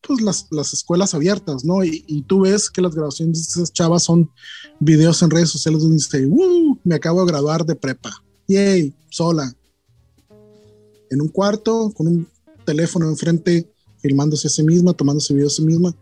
pues 0.00 0.20
las, 0.20 0.46
las 0.50 0.72
escuelas 0.72 1.14
abiertas, 1.14 1.64
¿no? 1.64 1.84
Y, 1.84 2.04
y, 2.08 2.22
tú 2.22 2.40
ves 2.40 2.68
que 2.68 2.82
las 2.82 2.94
grabaciones 2.94 3.46
de 3.46 3.52
esas 3.52 3.72
chavas 3.72 4.02
son 4.02 4.30
videos 4.80 5.22
en 5.22 5.30
redes 5.30 5.50
sociales 5.50 5.80
donde 5.80 5.96
dice, 5.96 6.26
¡Uh! 6.26 6.76
Me 6.82 6.96
acabo 6.96 7.24
de 7.24 7.30
graduar 7.30 7.64
de 7.64 7.76
prepa. 7.76 8.10
¡Yay! 8.48 8.94
Sola. 9.08 9.54
En 11.10 11.20
un 11.20 11.28
cuarto, 11.28 11.92
con 11.94 12.08
un 12.08 12.28
teléfono 12.64 13.08
enfrente, 13.08 13.70
filmándose 14.00 14.48
a 14.48 14.50
sí 14.50 14.62
misma, 14.62 14.92
tomándose 14.92 15.34
videos 15.34 15.54
a 15.54 15.56
sí 15.56 15.62
misma, 15.62 15.94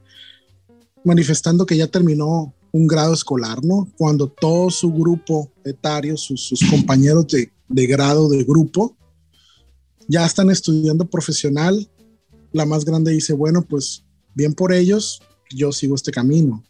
manifestando 1.04 1.66
que 1.66 1.76
ya 1.76 1.86
terminó 1.86 2.54
un 2.72 2.86
grado 2.86 3.14
escolar, 3.14 3.64
¿no? 3.64 3.88
Cuando 3.96 4.28
todo 4.28 4.70
su 4.70 4.92
grupo 4.92 5.50
etario, 5.64 6.16
sus, 6.16 6.40
sus 6.42 6.60
compañeros 6.68 7.26
de, 7.28 7.52
de 7.68 7.86
grado 7.86 8.28
de 8.28 8.44
grupo, 8.44 8.96
ya 10.08 10.26
están 10.26 10.50
estudiando 10.50 11.04
profesional 11.04 11.88
la 12.52 12.66
más 12.66 12.84
grande 12.84 13.12
dice, 13.12 13.32
bueno, 13.32 13.62
pues 13.62 14.04
bien 14.34 14.54
por 14.54 14.72
ellos, 14.72 15.20
yo 15.50 15.72
sigo 15.72 15.94
este 15.94 16.10
camino. 16.10 16.64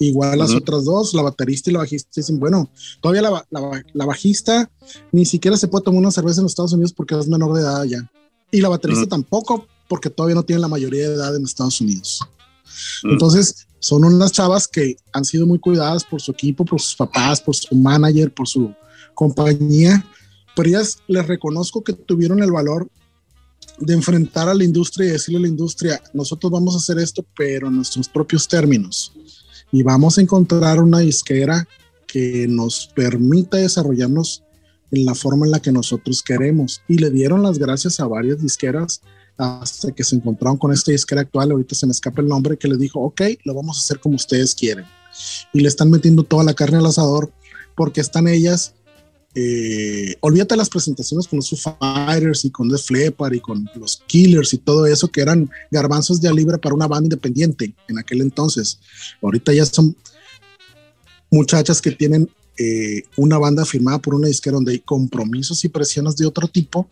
Igual 0.00 0.38
las 0.38 0.54
otras 0.54 0.84
dos, 0.84 1.12
la 1.12 1.22
baterista 1.22 1.70
y 1.70 1.72
la 1.72 1.80
bajista, 1.80 2.08
dicen, 2.14 2.38
bueno, 2.38 2.70
todavía 3.00 3.22
la, 3.22 3.44
la, 3.92 4.06
bajista 4.06 4.70
ni 5.10 5.24
siquiera 5.24 5.56
se 5.56 5.66
puede 5.66 5.84
tomar 5.84 5.98
una 5.98 6.12
cerveza 6.12 6.40
en 6.40 6.44
los 6.44 6.52
Estados 6.52 6.72
Unidos 6.72 6.92
porque 6.92 7.18
es 7.18 7.26
menor 7.26 7.52
de 7.54 7.62
edad 7.62 7.82
ya. 7.82 8.08
Y 8.52 8.60
la 8.60 8.68
baterista 8.68 9.06
tampoco, 9.06 9.66
porque 9.88 10.08
todavía 10.08 10.36
no 10.36 10.44
tiene 10.44 10.60
la 10.60 10.68
mayoría 10.68 11.08
de 11.08 11.16
edad 11.16 11.34
en 11.34 11.42
Estados 11.42 11.80
Unidos. 11.80 12.20
Entonces, 13.02 13.66
son 13.80 14.04
unas 14.04 14.32
chavas 14.32 14.66
que 14.66 14.96
han 15.12 15.24
sido 15.24 15.46
muy 15.46 15.58
cuidadas 15.58 16.04
por 16.04 16.20
su 16.20 16.32
equipo, 16.32 16.64
por 16.64 16.80
sus 16.80 16.96
papás, 16.96 17.40
por 17.40 17.54
su 17.54 17.74
manager, 17.74 18.32
por 18.32 18.48
su 18.48 18.74
compañía, 19.14 20.04
pero 20.54 20.68
ellas 20.68 20.98
les 21.06 21.26
reconozco 21.26 21.82
que 21.82 21.92
tuvieron 21.92 22.42
el 22.42 22.50
valor 22.50 22.88
de 23.78 23.94
enfrentar 23.94 24.48
a 24.48 24.54
la 24.54 24.64
industria 24.64 25.08
y 25.08 25.12
decirle 25.12 25.38
a 25.38 25.42
la 25.42 25.48
industria, 25.48 26.02
nosotros 26.12 26.50
vamos 26.50 26.74
a 26.74 26.78
hacer 26.78 26.98
esto, 26.98 27.24
pero 27.36 27.68
en 27.68 27.76
nuestros 27.76 28.08
propios 28.08 28.48
términos. 28.48 29.12
Y 29.70 29.82
vamos 29.82 30.18
a 30.18 30.22
encontrar 30.22 30.82
una 30.82 30.98
disquera 30.98 31.68
que 32.06 32.46
nos 32.48 32.88
permita 32.94 33.58
desarrollarnos 33.58 34.42
en 34.90 35.04
la 35.04 35.14
forma 35.14 35.46
en 35.46 35.52
la 35.52 35.60
que 35.60 35.70
nosotros 35.70 36.22
queremos. 36.22 36.82
Y 36.88 36.98
le 36.98 37.10
dieron 37.10 37.42
las 37.42 37.58
gracias 37.58 38.00
a 38.00 38.06
varias 38.06 38.40
disqueras 38.40 39.02
hasta 39.38 39.92
que 39.92 40.04
se 40.04 40.16
encontraron 40.16 40.58
con 40.58 40.72
este 40.72 40.92
disquera 40.92 41.22
actual, 41.22 41.52
ahorita 41.52 41.74
se 41.74 41.86
me 41.86 41.92
escapa 41.92 42.20
el 42.20 42.28
nombre, 42.28 42.58
que 42.58 42.68
le 42.68 42.76
dijo, 42.76 43.00
ok, 43.00 43.22
lo 43.44 43.54
vamos 43.54 43.78
a 43.78 43.80
hacer 43.80 44.00
como 44.00 44.16
ustedes 44.16 44.54
quieren. 44.54 44.84
Y 45.52 45.60
le 45.60 45.68
están 45.68 45.90
metiendo 45.90 46.24
toda 46.24 46.44
la 46.44 46.54
carne 46.54 46.78
al 46.78 46.86
asador 46.86 47.32
porque 47.74 48.00
están 48.00 48.28
ellas 48.28 48.74
eh, 49.40 50.16
olvídate 50.20 50.56
las 50.56 50.68
presentaciones 50.68 51.28
con 51.28 51.36
los 51.36 51.50
Fighters 51.50 52.44
y 52.44 52.50
con 52.50 52.68
The 52.68 52.78
Flepper 52.78 53.34
y 53.34 53.40
con 53.40 53.70
los 53.76 54.02
Killers 54.06 54.52
y 54.54 54.58
todo 54.58 54.86
eso 54.86 55.06
que 55.06 55.20
eran 55.20 55.48
garbanzos 55.70 56.20
de 56.20 56.32
libra 56.32 56.58
para 56.58 56.74
una 56.74 56.88
banda 56.88 57.06
independiente 57.06 57.72
en 57.88 57.98
aquel 57.98 58.22
entonces. 58.22 58.80
Ahorita 59.22 59.52
ya 59.52 59.64
son 59.64 59.94
muchachas 61.30 61.80
que 61.80 61.92
tienen 61.92 62.28
eh, 62.56 63.02
una 63.16 63.38
banda 63.38 63.64
firmada 63.64 64.00
por 64.00 64.14
una 64.14 64.26
disquera 64.26 64.54
donde 64.54 64.72
hay 64.72 64.80
compromisos 64.80 65.64
y 65.64 65.68
presiones 65.68 66.16
de 66.16 66.26
otro 66.26 66.48
tipo 66.48 66.88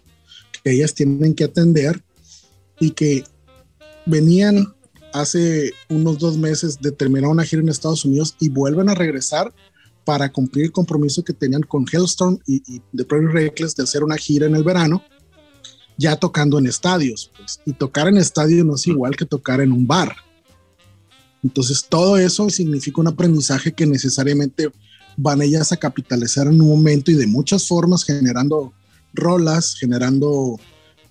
que 0.63 0.71
ellas 0.71 0.95
tienen 0.95 1.35
que 1.35 1.45
atender 1.45 2.01
y 2.81 2.91
que 2.91 3.25
venían 4.07 4.75
hace 5.13 5.73
unos 5.89 6.19
dos 6.19 6.37
meses 6.37 6.79
de 6.81 6.93
terminar 6.93 7.31
una 7.31 7.45
gira 7.45 7.63
en 7.63 7.69
Estados 7.69 8.05
Unidos 8.05 8.37
y 8.39 8.49
vuelven 8.49 8.89
a 8.89 8.95
regresar 8.95 9.53
para 10.05 10.31
cumplir 10.31 10.67
el 10.67 10.73
compromiso 10.73 11.25
que 11.25 11.33
tenían 11.33 11.63
con 11.63 11.85
Hellstorm 11.91 12.39
y, 12.47 12.81
The 12.95 13.05
Prairie 13.05 13.33
Reckless 13.33 13.75
de 13.75 13.83
hacer 13.83 14.05
una 14.05 14.17
gira 14.17 14.47
en 14.47 14.55
el 14.55 14.63
verano, 14.63 15.03
ya 15.99 16.17
tocando 16.17 16.59
en 16.59 16.67
estadios. 16.67 17.33
Pues. 17.37 17.61
y 17.65 17.73
tocar 17.73 18.09
en 18.09 18.19
estadio 18.19 18.65
no 18.65 18.77
es 18.77 18.87
igual 18.87 19.17
que 19.17 19.25
tocar 19.25 19.61
en 19.61 19.73
un 19.73 19.87
bar. 19.87 20.15
Entonces, 21.43 21.87
todo 21.89 22.17
eso 22.17 22.49
significa 22.51 23.01
un 23.01 23.09
aprendizaje 23.09 23.73
que 23.73 23.87
necesariamente 23.87 24.71
van 25.17 25.43
ellas 25.43 25.73
a 25.73 25.77
capitalizar 25.77 26.47
en 26.47 26.61
un 26.61 26.69
momento 26.69 27.11
y 27.11 27.15
de 27.15 27.27
muchas 27.27 27.67
formas, 27.67 28.05
generando 28.05 28.73
rolas, 29.15 29.75
generando 29.75 30.59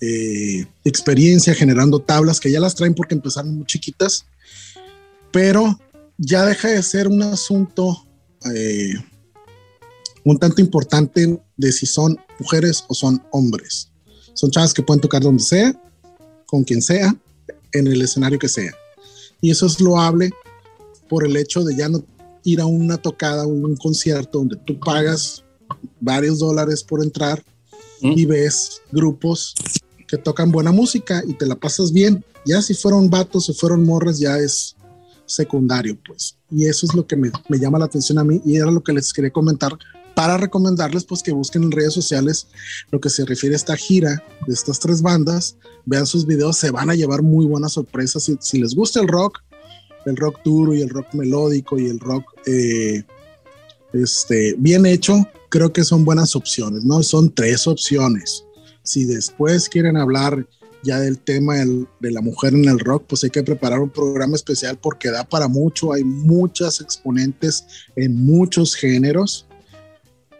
eh, 0.01 0.65
experiencia, 0.83 1.53
generando 1.53 1.99
tablas 1.99 2.39
que 2.39 2.51
ya 2.51 2.59
las 2.59 2.75
traen 2.75 2.93
porque 2.93 3.15
empezaron 3.15 3.55
muy 3.55 3.65
chiquitas, 3.65 4.25
pero 5.31 5.79
ya 6.17 6.45
deja 6.45 6.69
de 6.69 6.81
ser 6.83 7.07
un 7.07 7.21
asunto 7.23 8.05
eh, 8.53 8.93
un 10.25 10.37
tanto 10.39 10.59
importante 10.59 11.39
de 11.55 11.71
si 11.71 11.85
son 11.85 12.17
mujeres 12.39 12.83
o 12.87 12.93
son 12.93 13.23
hombres. 13.31 13.89
Son 14.33 14.51
chavas 14.51 14.73
que 14.73 14.83
pueden 14.83 14.99
tocar 14.99 15.21
donde 15.21 15.43
sea, 15.43 15.79
con 16.47 16.63
quien 16.63 16.81
sea, 16.81 17.15
en 17.71 17.87
el 17.87 18.01
escenario 18.01 18.39
que 18.39 18.49
sea. 18.49 18.73
Y 19.39 19.51
eso 19.51 19.67
es 19.67 19.79
loable 19.79 20.31
por 21.07 21.25
el 21.25 21.37
hecho 21.37 21.63
de 21.63 21.75
ya 21.75 21.87
no 21.87 22.03
ir 22.43 22.59
a 22.59 22.65
una 22.65 22.97
tocada, 22.97 23.45
un 23.45 23.75
concierto 23.75 24.39
donde 24.39 24.57
tú 24.57 24.79
pagas 24.79 25.43
varios 25.99 26.39
dólares 26.39 26.83
por 26.83 27.03
entrar 27.03 27.43
y 28.01 28.25
ves 28.25 28.81
grupos 28.91 29.55
que 30.07 30.17
tocan 30.17 30.51
buena 30.51 30.71
música 30.71 31.23
y 31.27 31.33
te 31.33 31.45
la 31.45 31.55
pasas 31.55 31.91
bien. 31.91 32.23
Ya 32.45 32.61
si 32.61 32.73
fueron 32.73 33.09
vatos 33.09 33.49
o 33.49 33.53
fueron 33.53 33.85
morras, 33.85 34.19
ya 34.19 34.37
es 34.37 34.75
secundario, 35.25 35.97
pues. 36.05 36.37
Y 36.51 36.65
eso 36.65 36.85
es 36.85 36.93
lo 36.93 37.05
que 37.05 37.15
me, 37.15 37.31
llama 37.49 37.79
la 37.79 37.85
atención 37.85 38.17
a 38.17 38.23
mí 38.23 38.41
y 38.45 38.57
era 38.57 38.71
lo 38.71 38.83
que 38.83 38.93
les 38.93 39.11
quería 39.11 39.31
comentar 39.31 39.77
para 40.13 40.37
recomendarles 40.37 41.03
pues 41.03 41.21
que 41.21 41.33
busquen 41.33 41.63
en 41.63 41.71
redes 41.71 41.93
sociales 41.93 42.47
lo 42.89 43.01
que 43.01 43.09
se 43.09 43.25
refiere 43.25 43.53
a 43.53 43.57
esta 43.57 43.75
gira 43.75 44.23
de 44.47 44.53
estas 44.53 44.79
tres 44.79 45.01
bandas, 45.01 45.57
vean 45.85 46.05
sus 46.05 46.25
videos, 46.25 46.57
se 46.57 46.71
van 46.71 46.89
a 46.89 46.95
llevar 46.95 47.21
muy 47.21 47.45
buenas 47.45 47.73
sorpresas. 47.73 48.31
Si, 48.39 48.59
les 48.61 48.75
gusta 48.75 49.01
el 49.01 49.09
rock, 49.09 49.39
el 50.05 50.15
rock 50.15 50.39
duro 50.45 50.73
y 50.73 50.81
el 50.81 50.89
rock 50.89 51.13
melódico 51.13 51.77
y 51.77 51.87
el 51.87 51.99
rock 51.99 52.23
eh, 52.45 53.03
este, 53.91 54.55
bien 54.57 54.85
hecho, 54.85 55.15
creo 55.49 55.73
que 55.73 55.83
son 55.83 56.05
buenas 56.05 56.35
opciones, 56.35 56.85
¿no? 56.85 57.03
Son 57.03 57.33
tres 57.33 57.67
opciones. 57.67 58.45
Si 58.85 59.03
después 59.03 59.67
quieren 59.67 59.97
hablar 59.97 60.47
ya 60.83 60.99
del 60.99 61.17
tema 61.19 61.55
de 61.55 62.11
la 62.11 62.21
mujer 62.21 62.53
en 62.53 62.65
el 62.65 62.79
rock, 62.79 63.05
pues 63.07 63.23
hay 63.23 63.31
que 63.31 63.43
preparar 63.43 63.79
un 63.79 63.89
programa 63.89 64.35
especial 64.35 64.77
porque 64.79 65.09
da 65.09 65.23
para 65.23 65.47
mucho, 65.47 65.91
hay 65.91 66.03
muchas 66.03 66.79
exponentes 66.79 67.65
en 67.95 68.15
muchos 68.15 68.75
géneros, 68.75 69.47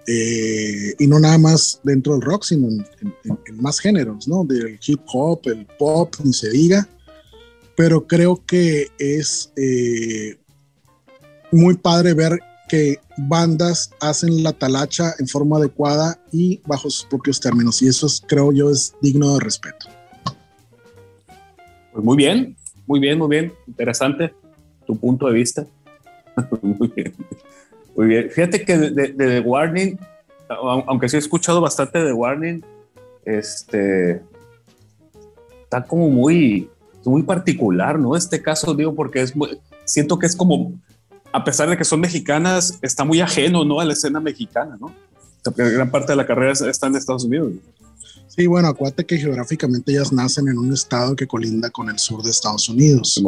eh, 0.07 0.93
y 0.99 1.07
no 1.07 1.19
nada 1.19 1.39
más 1.39 1.79
dentro 1.83 2.13
del 2.13 2.21
rock, 2.21 2.43
sino 2.43 2.67
en, 2.69 2.85
más 3.55 3.79
géneros, 3.79 4.27
¿no? 4.27 4.43
Del 4.43 4.79
hip 4.85 5.01
hop, 5.07 5.41
el 5.45 5.65
pop, 5.79 6.13
ni 6.23 6.31
se 6.31 6.51
diga, 6.51 6.87
pero 7.75 8.05
creo 8.05 8.45
que 8.45 8.89
es 8.99 9.51
eh, 9.55 10.37
muy 11.51 11.75
padre 11.75 12.13
ver 12.13 12.39
que 12.67 12.99
bandas 13.17 13.91
hacen 14.01 14.43
la 14.43 14.53
talacha 14.53 15.13
en 15.19 15.27
forma 15.27 15.57
adecuada 15.57 16.19
y 16.31 16.61
bajo 16.65 16.89
sus 16.89 17.05
propios 17.05 17.39
términos, 17.39 17.81
y 17.81 17.87
eso 17.87 18.07
creo 18.27 18.51
yo 18.51 18.69
es 18.69 18.93
digno 19.01 19.33
de 19.35 19.39
respeto. 19.39 19.87
Pues 21.93 22.03
muy 22.03 22.17
bien, 22.17 22.55
muy 22.85 22.99
bien, 22.99 23.17
muy 23.17 23.29
bien. 23.29 23.53
Interesante 23.67 24.33
tu 24.85 24.97
punto 24.97 25.27
de 25.27 25.33
vista. 25.33 25.65
muy 26.61 26.91
bien. 26.95 27.13
Muy 27.95 28.07
bien. 28.07 28.29
Fíjate 28.29 28.65
que 28.65 28.77
de, 28.77 29.07
The 29.13 29.39
Warning, 29.39 29.97
aunque 30.49 31.07
sí 31.07 31.15
he 31.15 31.19
escuchado 31.19 31.61
bastante 31.61 31.99
de 31.99 32.07
The 32.07 32.13
Warning, 32.13 32.65
este 33.23 34.21
está 35.63 35.83
como 35.83 36.09
muy, 36.09 36.69
muy 37.05 37.23
particular, 37.23 37.97
¿no? 37.97 38.15
Este 38.15 38.41
caso, 38.41 38.73
digo, 38.73 38.93
porque 38.93 39.21
es 39.21 39.33
siento 39.85 40.19
que 40.19 40.25
es 40.25 40.35
como, 40.35 40.73
a 41.35 41.43
pesar 41.43 41.69
de 41.69 41.77
que 41.77 41.83
son 41.83 41.99
mexicanas, 41.99 42.79
está 42.81 43.03
muy 43.03 43.19
ajeno, 43.19 43.65
¿no? 43.65 43.81
A 43.81 43.85
la 43.85 43.91
escena 43.91 44.21
mexicana, 44.21 44.77
¿no? 44.79 44.93
gran 45.55 45.91
parte 45.91 46.13
de 46.13 46.15
la 46.15 46.25
carrera 46.25 46.53
está 46.53 46.87
en 46.87 46.95
Estados 46.95 47.25
Unidos. 47.25 47.51
Sí, 48.29 48.47
bueno, 48.47 48.69
acuérdate 48.69 49.05
que 49.05 49.17
geográficamente 49.17 49.91
ellas 49.91 50.11
nacen 50.11 50.47
en 50.47 50.57
un 50.57 50.73
estado 50.73 51.15
que 51.15 51.27
colinda 51.27 51.69
con 51.69 51.89
el 51.89 51.99
sur 51.99 52.23
de 52.23 52.31
Estados 52.31 52.67
Unidos. 52.69 53.21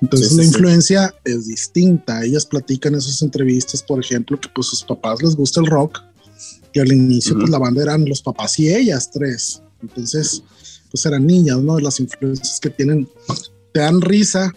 Entonces 0.00 0.32
la 0.34 0.44
influencia 0.44 1.14
es 1.24 1.48
distinta. 1.48 2.22
Ellas 2.22 2.46
platican 2.46 2.92
en 2.92 3.00
esas 3.00 3.20
entrevistas, 3.22 3.82
por 3.82 3.98
ejemplo, 3.98 4.38
que 4.38 4.48
pues 4.54 4.68
sus 4.68 4.84
papás 4.84 5.22
les 5.22 5.34
gusta 5.34 5.60
el 5.60 5.66
rock 5.66 5.98
y 6.72 6.78
al 6.78 6.92
inicio 6.92 7.36
pues 7.36 7.50
la 7.50 7.58
banda 7.58 7.82
eran 7.82 8.04
los 8.04 8.22
papás 8.22 8.58
y 8.58 8.72
ellas 8.72 9.10
tres. 9.10 9.62
Entonces 9.82 10.42
pues 10.90 11.04
eran 11.06 11.26
niñas, 11.26 11.58
¿no? 11.58 11.78
Las 11.80 12.00
influencias 12.00 12.60
que 12.60 12.70
tienen 12.70 13.08
te 13.72 13.80
dan 13.80 14.00
risa 14.00 14.54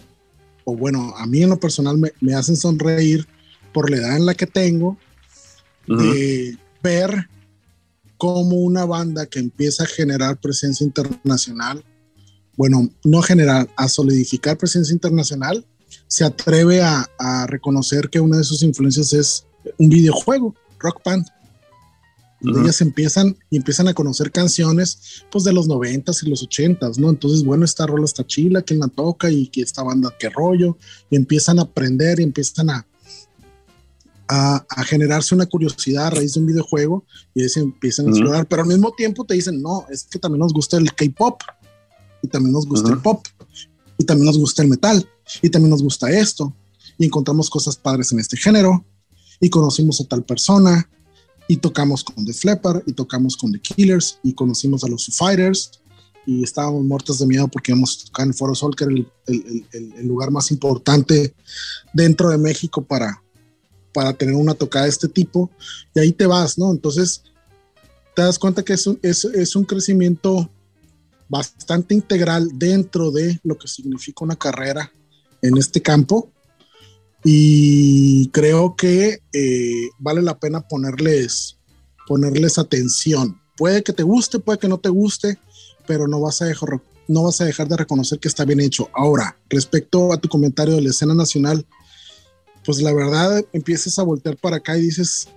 o 0.64 0.76
bueno, 0.76 1.14
a 1.16 1.26
mí 1.26 1.42
en 1.42 1.50
lo 1.50 1.60
personal 1.60 1.98
me, 2.20 2.34
hacen 2.34 2.56
sonreír 2.56 3.26
por 3.72 3.90
la 3.90 3.98
edad 3.98 4.16
en 4.16 4.26
la 4.26 4.34
que 4.34 4.46
tengo 4.46 4.96
de 5.86 6.56
ver 6.82 7.28
como 8.16 8.56
una 8.56 8.84
banda 8.84 9.26
que 9.26 9.38
empieza 9.38 9.84
a 9.84 9.86
generar 9.86 10.40
presencia 10.40 10.84
internacional, 10.84 11.84
bueno, 12.56 12.88
no 13.04 13.20
generar, 13.20 13.68
a 13.76 13.88
solidificar 13.88 14.56
presencia 14.56 14.94
internacional, 14.94 15.66
se 16.06 16.24
atreve 16.24 16.80
a, 16.82 17.06
reconocer 17.48 18.08
que 18.08 18.20
una 18.20 18.38
de 18.38 18.44
sus 18.44 18.62
influencias 18.62 19.12
es 19.12 19.46
un 19.78 19.88
videojuego, 19.88 20.54
Rock 20.78 21.02
Band. 21.04 21.26
Ellas 22.44 22.80
empiezan 22.80 23.36
y 23.50 23.56
empiezan 23.56 23.88
a 23.88 23.94
conocer 23.94 24.30
canciones 24.30 25.24
pues 25.30 25.44
de 25.44 25.52
los 25.52 25.66
noventas 25.66 26.22
y 26.22 26.28
los 26.28 26.42
ochentas, 26.42 26.98
¿no? 26.98 27.10
Entonces, 27.10 27.44
bueno, 27.44 27.64
esta 27.64 27.86
rola 27.86 28.04
está 28.04 28.26
chila, 28.26 28.62
quién 28.62 28.80
la 28.80 28.88
toca 28.88 29.30
y 29.30 29.48
que 29.48 29.62
esta 29.62 29.82
banda 29.82 30.14
qué 30.18 30.28
rollo, 30.28 30.76
y 31.10 31.16
empiezan 31.16 31.58
a 31.58 31.62
aprender 31.62 32.20
y 32.20 32.24
empiezan 32.24 32.70
a, 32.70 32.86
a, 34.28 34.84
generarse 34.84 35.34
una 35.34 35.46
curiosidad 35.46 36.06
a 36.06 36.10
raíz 36.10 36.34
de 36.34 36.40
un 36.40 36.46
videojuego 36.46 37.04
y 37.34 37.48
se 37.48 37.60
empiezan 37.60 38.06
a 38.06 38.10
explorar, 38.10 38.46
pero 38.46 38.62
al 38.62 38.68
mismo 38.68 38.92
tiempo 38.92 39.24
te 39.24 39.34
dicen, 39.34 39.60
no, 39.62 39.86
es 39.90 40.04
que 40.04 40.18
también 40.18 40.40
nos 40.40 40.52
gusta 40.52 40.76
el 40.76 40.92
K-pop 40.94 41.40
y 42.22 42.28
también 42.28 42.52
nos 42.52 42.66
gusta 42.66 42.90
el 42.90 42.98
pop 42.98 43.26
y 43.98 44.04
también 44.04 44.26
nos 44.26 44.38
gusta 44.38 44.62
el 44.62 44.68
metal 44.68 45.08
y 45.42 45.50
también 45.50 45.70
nos 45.70 45.82
gusta 45.82 46.10
esto 46.10 46.54
y 46.98 47.06
encontramos 47.06 47.50
cosas 47.50 47.76
padres 47.76 48.12
en 48.12 48.20
este 48.20 48.36
género 48.36 48.84
y 49.40 49.50
conocimos 49.50 50.00
a 50.00 50.04
tal 50.04 50.24
persona 50.24 50.88
y 51.48 51.56
tocamos 51.58 52.02
con 52.02 52.24
The 52.24 52.32
Flipper 52.32 52.82
y 52.86 52.92
tocamos 52.92 53.36
con 53.36 53.52
The 53.52 53.60
Killers 53.60 54.18
y 54.22 54.34
conocimos 54.34 54.84
a 54.84 54.88
los 54.88 55.06
Fighters 55.06 55.70
y 56.26 56.42
estábamos 56.42 56.84
muertos 56.84 57.18
de 57.18 57.26
miedo 57.26 57.48
porque 57.48 57.72
íbamos 57.72 58.00
a 58.00 58.06
tocar 58.06 58.26
en 58.26 58.34
Foro 58.34 58.54
Sol, 58.54 58.74
que 58.74 58.84
era 58.84 58.92
el, 59.26 60.06
lugar 60.06 60.30
más 60.30 60.50
importante 60.50 61.34
dentro 61.92 62.30
de 62.30 62.38
México 62.38 62.82
para, 62.82 63.22
para 63.92 64.12
tener 64.14 64.34
una 64.34 64.54
tocada 64.54 64.84
de 64.84 64.90
este 64.90 65.08
tipo 65.08 65.50
y 65.94 66.00
ahí 66.00 66.12
te 66.12 66.26
vas, 66.26 66.58
¿no? 66.58 66.70
Entonces 66.70 67.22
te 68.14 68.22
das 68.22 68.38
cuenta 68.38 68.64
que 68.64 68.72
es 68.72 68.86
un, 68.86 68.98
es, 69.02 69.56
un 69.56 69.64
crecimiento 69.64 70.48
bastante 71.28 71.94
integral 71.94 72.48
dentro 72.54 73.10
de 73.10 73.40
lo 73.42 73.58
que 73.58 73.68
significa 73.68 74.24
una 74.24 74.36
carrera 74.36 74.92
en 75.42 75.58
este 75.58 75.82
campo 75.82 76.30
y 77.24 78.28
creo 78.28 78.76
que 78.76 79.22
eh, 79.32 79.88
vale 79.98 80.20
la 80.20 80.38
pena 80.38 80.60
ponerles, 80.68 81.56
ponerles 82.06 82.58
atención. 82.58 83.40
Puede 83.56 83.82
que 83.82 83.94
te 83.94 84.02
guste, 84.02 84.38
puede 84.38 84.58
que 84.58 84.68
no 84.68 84.78
te 84.78 84.90
guste, 84.90 85.38
pero 85.86 86.06
no 86.06 86.20
vas 86.20 86.42
a 86.42 86.44
dejar, 86.44 86.82
no 87.08 87.22
vas 87.22 87.40
a 87.40 87.46
dejar 87.46 87.66
de 87.66 87.78
reconocer 87.78 88.18
que 88.18 88.28
está 88.28 88.44
bien 88.44 88.60
hecho. 88.60 88.90
Ahora, 88.92 89.38
respecto 89.48 90.12
a 90.12 90.18
tu 90.18 90.28
comentario 90.28 90.74
de 90.74 90.82
la 90.82 90.90
escena 90.90 91.14
nacional, 91.14 91.66
pues 92.62 92.82
la 92.82 92.92
verdad 92.92 93.42
empiezas 93.54 93.98
a 93.98 94.02
voltear 94.02 94.36
para 94.36 94.56
acá 94.56 94.76
y 94.76 94.82
dices, 94.82 95.28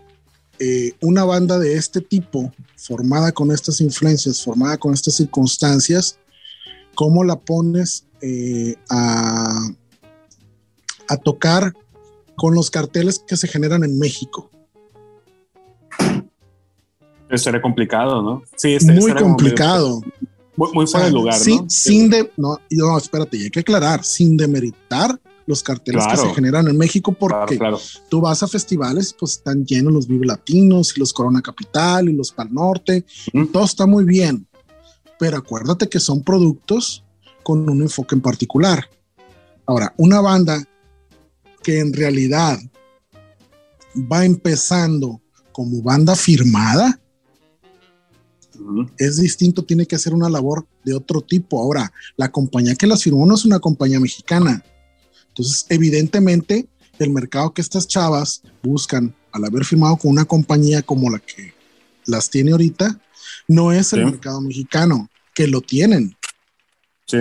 eh, 0.59 0.91
una 1.01 1.23
banda 1.23 1.57
de 1.57 1.75
este 1.75 2.01
tipo, 2.01 2.51
formada 2.75 3.31
con 3.31 3.51
estas 3.51 3.79
influencias, 3.79 4.43
formada 4.43 4.77
con 4.77 4.93
estas 4.93 5.13
circunstancias, 5.15 6.19
¿cómo 6.95 7.23
la 7.23 7.39
pones 7.39 8.05
eh, 8.21 8.75
a, 8.89 9.69
a 11.07 11.17
tocar 11.17 11.73
con 12.35 12.53
los 12.53 12.69
carteles 12.69 13.19
que 13.19 13.37
se 13.37 13.47
generan 13.47 13.83
en 13.83 13.97
México? 13.99 14.49
Sería 17.35 17.61
complicado, 17.61 18.21
¿no? 18.21 18.43
Sí, 18.55 18.77
muy 18.83 19.13
complicado. 19.13 20.01
Muy, 20.55 20.87
fuera 20.87 21.05
de 21.05 21.11
lugar, 21.11 21.39
¿no? 21.47 21.65
Sin 21.69 22.09
de, 22.09 22.31
no, 22.37 22.57
no, 22.71 22.97
espérate, 22.97 23.37
hay 23.37 23.51
que 23.51 23.59
aclarar, 23.59 24.03
sin 24.03 24.35
demeritar 24.37 25.19
los 25.45 25.63
carteles 25.63 26.05
que 26.07 26.17
se 26.17 26.33
generan 26.33 26.67
en 26.67 26.77
México 26.77 27.13
porque 27.13 27.59
tú 28.09 28.21
vas 28.21 28.43
a 28.43 28.47
festivales, 28.47 29.15
pues 29.17 29.33
están 29.33 29.65
llenos 29.65 29.93
los 29.93 30.07
Vive 30.07 30.25
Latinos 30.25 30.93
y 30.95 30.99
los 30.99 31.13
Corona 31.13 31.41
Capital 31.41 32.09
y 32.09 32.13
los 32.13 32.31
Pal 32.31 32.53
Norte, 32.53 33.05
todo 33.53 33.63
está 33.63 33.85
muy 33.85 34.03
bien, 34.03 34.45
pero 35.17 35.37
acuérdate 35.37 35.87
que 35.87 35.99
son 35.99 36.21
productos 36.21 37.03
con 37.43 37.69
un 37.69 37.81
enfoque 37.81 38.15
en 38.15 38.21
particular. 38.21 38.89
Ahora, 39.65 39.93
una 39.97 40.21
banda 40.21 40.67
que 41.67 41.81
en 41.81 41.91
realidad 41.91 42.57
va 43.93 44.23
empezando 44.23 45.19
como 45.51 45.81
banda 45.81 46.15
firmada, 46.15 46.97
es 48.97 49.17
distinto, 49.17 49.65
tiene 49.65 49.85
que 49.85 49.97
hacer 49.97 50.13
una 50.13 50.29
labor 50.29 50.65
de 50.85 50.93
otro 50.93 51.19
tipo. 51.19 51.59
Ahora, 51.59 51.91
la 52.15 52.31
compañía 52.31 52.73
que 52.75 52.87
las 52.87 53.03
firmó 53.03 53.25
no 53.25 53.35
es 53.35 53.43
una 53.43 53.59
compañía 53.59 53.99
mexicana, 53.99 54.63
entonces, 55.27 55.65
evidentemente, 55.67 56.69
el 56.99 57.09
mercado 57.09 57.53
que 57.53 57.59
estas 57.59 57.85
chavas 57.85 58.43
buscan 58.63 59.13
al 59.33 59.43
haber 59.43 59.65
firmado 59.65 59.97
con 59.97 60.11
una 60.11 60.23
compañía 60.23 60.81
como 60.81 61.09
la 61.09 61.19
que 61.19 61.53
las 62.05 62.29
tiene 62.29 62.51
ahorita, 62.51 62.97
no 63.49 63.73
es 63.73 63.91
el 63.91 64.05
mercado 64.05 64.39
mexicano, 64.39 65.09
que 65.35 65.47
lo 65.47 65.59
tienen. 65.59 66.15
Sí. 67.07 67.17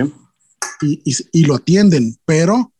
Y, 1.33 1.43
lo 1.43 1.55
atienden, 1.55 2.17
pero 2.23 2.71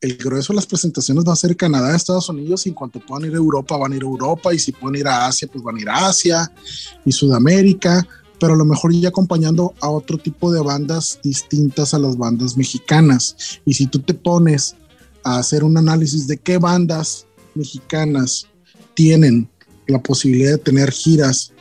el 0.00 0.16
grueso 0.16 0.52
de 0.52 0.56
las 0.56 0.66
presentaciones 0.66 1.24
va 1.26 1.32
a 1.32 1.36
ser 1.36 1.56
Canadá, 1.56 1.94
Estados 1.94 2.28
Unidos, 2.28 2.66
y 2.66 2.70
en 2.70 2.74
cuanto 2.74 3.00
puedan 3.00 3.28
ir 3.28 3.34
a 3.34 3.38
Europa, 3.38 3.76
van 3.76 3.92
a 3.92 3.96
ir 3.96 4.02
a 4.02 4.06
Europa, 4.06 4.52
y 4.52 4.58
si 4.58 4.72
pueden 4.72 5.00
ir 5.00 5.08
a 5.08 5.26
Asia, 5.26 5.48
pues 5.50 5.64
van 5.64 5.76
a 5.76 5.80
ir 5.80 5.88
a 5.88 6.08
Asia 6.08 6.52
y 7.04 7.12
Sudamérica, 7.12 8.06
pero 8.38 8.52
a 8.52 8.56
lo 8.56 8.64
mejor 8.64 8.92
ya 8.92 9.08
acompañando 9.08 9.74
a 9.80 9.88
otro 9.88 10.18
tipo 10.18 10.52
de 10.52 10.60
bandas 10.60 11.18
distintas 11.22 11.94
a 11.94 11.98
las 11.98 12.18
bandas 12.18 12.56
mexicanas. 12.56 13.60
Y 13.64 13.74
si 13.74 13.86
tú 13.86 14.00
te 14.00 14.12
pones 14.12 14.76
a 15.24 15.38
hacer 15.38 15.64
un 15.64 15.78
análisis 15.78 16.26
de 16.26 16.36
qué 16.36 16.58
bandas 16.58 17.26
mexicanas 17.54 18.46
tienen 18.94 19.48
la 19.86 20.02
posibilidad 20.02 20.52
de 20.52 20.58
tener 20.58 20.90
giras 20.90 21.52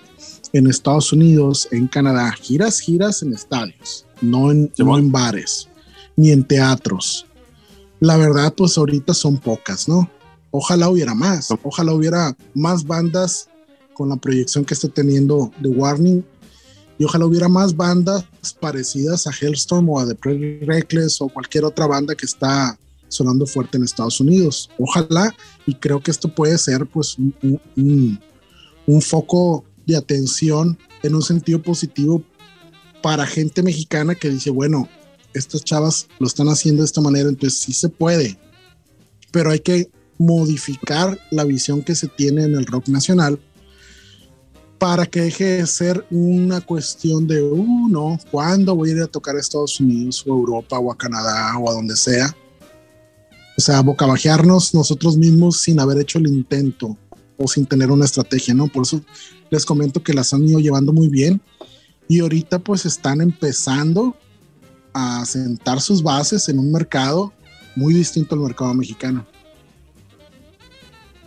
en 0.51 0.67
Estados 0.67 1.13
Unidos, 1.13 1.67
en 1.71 1.88
Canadá, 1.88 2.31
giras, 2.33 2.79
giras 2.79 3.21
en 3.21 3.33
estadios, 3.33 4.05
no 4.21 4.51
en, 4.51 4.71
en 4.77 5.11
bares, 5.11 5.69
ni 6.17 6.31
en 6.31 6.43
teatros. 6.43 7.25
La 7.99 8.17
verdad, 8.17 8.53
pues 8.55 8.77
ahorita 8.77 9.13
son 9.13 9.37
pocas, 9.37 9.87
¿no? 9.87 10.09
Ojalá 10.51 10.89
hubiera 10.89 11.13
más, 11.13 11.49
ojalá 11.63 11.93
hubiera 11.93 12.35
más 12.53 12.85
bandas 12.85 13.49
con 13.93 14.09
la 14.09 14.15
proyección 14.15 14.63
que 14.63 14.73
está 14.73 14.87
teniendo 14.87 15.51
The 15.61 15.69
Warning 15.69 16.23
y 16.97 17.03
ojalá 17.03 17.25
hubiera 17.25 17.49
más 17.49 17.75
bandas 17.75 18.25
parecidas 18.59 19.27
a 19.27 19.31
Hellstorm 19.31 19.89
o 19.89 19.99
a 19.99 20.07
The 20.07 20.15
Pretty 20.15 20.65
Reckless 20.65 21.21
o 21.21 21.29
cualquier 21.29 21.65
otra 21.65 21.87
banda 21.87 22.15
que 22.15 22.25
está 22.25 22.77
sonando 23.07 23.45
fuerte 23.45 23.77
en 23.77 23.83
Estados 23.83 24.19
Unidos. 24.19 24.69
Ojalá, 24.77 25.33
y 25.65 25.75
creo 25.75 26.01
que 26.01 26.11
esto 26.11 26.33
puede 26.33 26.57
ser 26.57 26.85
pues 26.85 27.17
un, 27.17 28.19
foco 29.01 29.65
de 29.85 29.95
atención 29.95 30.77
en 31.03 31.15
un 31.15 31.21
sentido 31.21 31.61
positivo 31.61 32.23
para 33.01 33.25
gente 33.25 33.61
mexicana 33.61 34.15
que 34.15 34.29
dice, 34.29 34.49
bueno, 34.49 34.87
estas 35.36 35.63
chavas 35.63 36.07
lo 36.19 36.27
están 36.27 36.47
haciendo 36.47 36.81
de 36.81 36.88
esta 36.88 37.01
manera, 37.01 37.29
entonces 37.29 37.59
sí 37.59 37.73
se 37.73 37.89
puede, 37.89 38.38
pero 39.31 39.51
hay 39.51 39.59
que 39.59 39.89
modificar 40.17 41.19
la 41.31 41.43
visión 41.43 41.81
que 41.81 41.95
se 41.95 42.07
tiene 42.07 42.43
en 42.43 42.55
el 42.55 42.65
rock 42.65 42.88
nacional 42.88 43.39
para 44.77 45.05
que 45.05 45.21
deje 45.21 45.45
de 45.45 45.67
ser 45.67 46.05
una 46.11 46.61
cuestión 46.61 47.27
de, 47.27 47.41
uh, 47.41 47.89
no, 47.89 48.19
¿cuándo 48.31 48.75
voy 48.75 48.89
a 48.89 48.93
ir 48.93 49.01
a 49.01 49.07
tocar 49.07 49.36
a 49.36 49.39
Estados 49.39 49.79
Unidos 49.79 50.23
o 50.27 50.33
a 50.33 50.38
Europa 50.38 50.79
o 50.79 50.91
a 50.91 50.97
Canadá 50.97 51.57
o 51.57 51.69
a 51.69 51.73
donde 51.73 51.95
sea? 51.95 52.36
O 53.57 53.61
sea, 53.61 53.81
bocabajearnos 53.81 54.73
nosotros 54.73 55.17
mismos 55.17 55.61
sin 55.61 55.79
haber 55.79 55.99
hecho 55.99 56.19
el 56.19 56.27
intento 56.27 56.97
o 57.38 57.47
sin 57.47 57.65
tener 57.65 57.89
una 57.89 58.05
estrategia, 58.05 58.53
¿no? 58.53 58.67
Por 58.67 58.83
eso 58.83 59.01
les 59.49 59.65
comento 59.65 60.03
que 60.03 60.13
las 60.13 60.33
han 60.33 60.47
ido 60.47 60.59
llevando 60.59 60.91
muy 60.91 61.07
bien 61.07 61.41
y 62.07 62.19
ahorita 62.19 62.59
pues 62.59 62.86
están 62.86 63.21
empezando 63.21 64.15
a 64.95 65.25
sentar 65.25 65.81
sus 65.81 66.01
bases 66.01 66.49
en 66.49 66.57
un 66.57 66.71
mercado 66.71 67.31
muy 67.75 67.93
distinto 67.93 68.33
al 68.33 68.41
mercado 68.41 68.73
mexicano. 68.73 69.25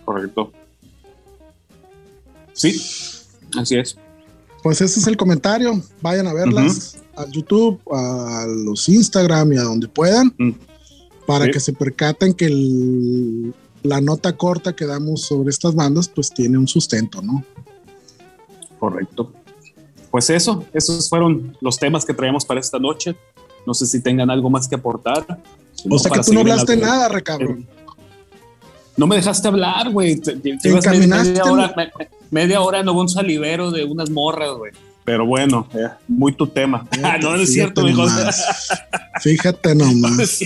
Correcto. 0.05 0.51
Sí, 2.55 2.81
así 3.57 3.77
es. 3.77 3.97
Pues 4.63 4.81
ese 4.81 4.99
es 4.99 5.07
el 5.07 5.17
comentario. 5.17 5.81
Vayan 6.01 6.27
a 6.27 6.33
verlas 6.33 6.99
a 7.15 7.29
YouTube, 7.31 7.81
a 7.93 8.47
los 8.49 8.89
Instagram 8.89 9.53
y 9.53 9.59
a 9.59 9.63
donde 9.63 9.87
puedan. 9.87 10.35
Mm 10.39 10.53
para 11.29 11.51
que 11.51 11.61
se 11.61 11.75
percaten 11.75 12.33
que 12.33 12.49
la 13.83 14.01
nota 14.01 14.35
corta 14.35 14.75
que 14.75 14.87
damos 14.87 15.27
sobre 15.27 15.51
estas 15.51 15.75
bandas 15.75 16.09
pues 16.09 16.31
tiene 16.31 16.57
un 16.57 16.67
sustento, 16.67 17.21
¿no? 17.21 17.45
Correcto. 18.79 19.31
Pues 20.11 20.31
eso, 20.31 20.65
esos 20.73 21.07
fueron 21.07 21.55
los 21.61 21.77
temas 21.77 22.07
que 22.07 22.15
traemos 22.15 22.47
para 22.47 22.61
esta 22.61 22.79
noche. 22.79 23.15
No 23.67 23.75
sé 23.75 23.87
si 23.87 24.01
tengan 24.01 24.31
algo 24.31 24.51
más 24.51 24.69
que 24.69 24.75
aportar. 24.75 25.27
o 25.89 25.99
sea 25.99 26.11
que 26.11 26.21
tú 26.21 26.33
no 26.33 26.41
hablaste 26.41 26.77
nada, 26.77 27.09
recabro. 27.09 27.59
no 28.97 29.07
me 29.07 29.17
dejaste 29.17 29.49
hablar, 29.49 29.91
güey. 29.91 30.17
Te, 30.17 30.35
media, 30.35 31.45
hora, 31.45 31.75
media 32.31 32.61
hora 32.61 32.81
en 32.81 32.89
un 32.89 33.09
salivero 33.09 33.71
de 33.71 33.85
unas 33.85 34.11
morras, 34.11 34.51
güey. 34.57 34.73
Pero 35.09 35.25
bueno, 35.25 35.67
muy 36.07 36.33
tu 36.33 36.47
tema. 36.47 36.87
Ah, 37.03 37.17
no, 37.23 37.35
es 37.35 37.51
cierto, 37.51 37.89
hijo. 37.89 38.05
Fíjate 39.23 39.75
nomás. 39.75 40.41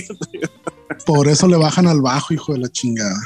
Por 1.05 1.27
eso 1.27 1.49
le 1.49 1.57
bajan 1.57 1.85
al 1.85 2.01
bajo, 2.01 2.33
hijo 2.33 2.53
de 2.53 2.59
la 2.59 2.69
chingada. 2.69 3.17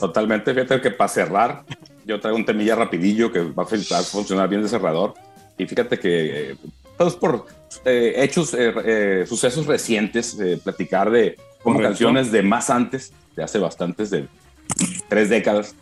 Totalmente. 0.00 0.52
Fíjate 0.52 0.80
que 0.80 0.90
para 0.90 1.08
cerrar, 1.08 1.64
yo 2.04 2.18
traigo 2.20 2.36
un 2.36 2.44
temilla 2.44 2.74
rapidillo 2.74 3.30
que 3.30 3.40
va 3.40 3.62
a 3.62 4.02
funcionar 4.02 4.48
bien 4.48 4.62
de 4.62 4.68
cerrador. 4.68 5.14
Y 5.56 5.66
fíjate 5.66 5.96
que, 6.00 6.56
todos 6.96 7.16
por 7.16 7.46
eh, 7.84 8.14
hechos, 8.16 8.54
eh, 8.54 8.72
eh, 8.84 9.24
sucesos 9.26 9.66
recientes, 9.66 10.36
platicar 10.62 11.10
de 11.10 11.36
como 11.62 11.80
canciones 11.80 12.32
de 12.32 12.42
más 12.42 12.70
antes, 12.70 13.12
de 13.36 13.42
hace 13.42 13.58
bastantes, 13.58 14.10
de 14.10 14.28
tres 15.08 15.28
décadas, 15.28 15.74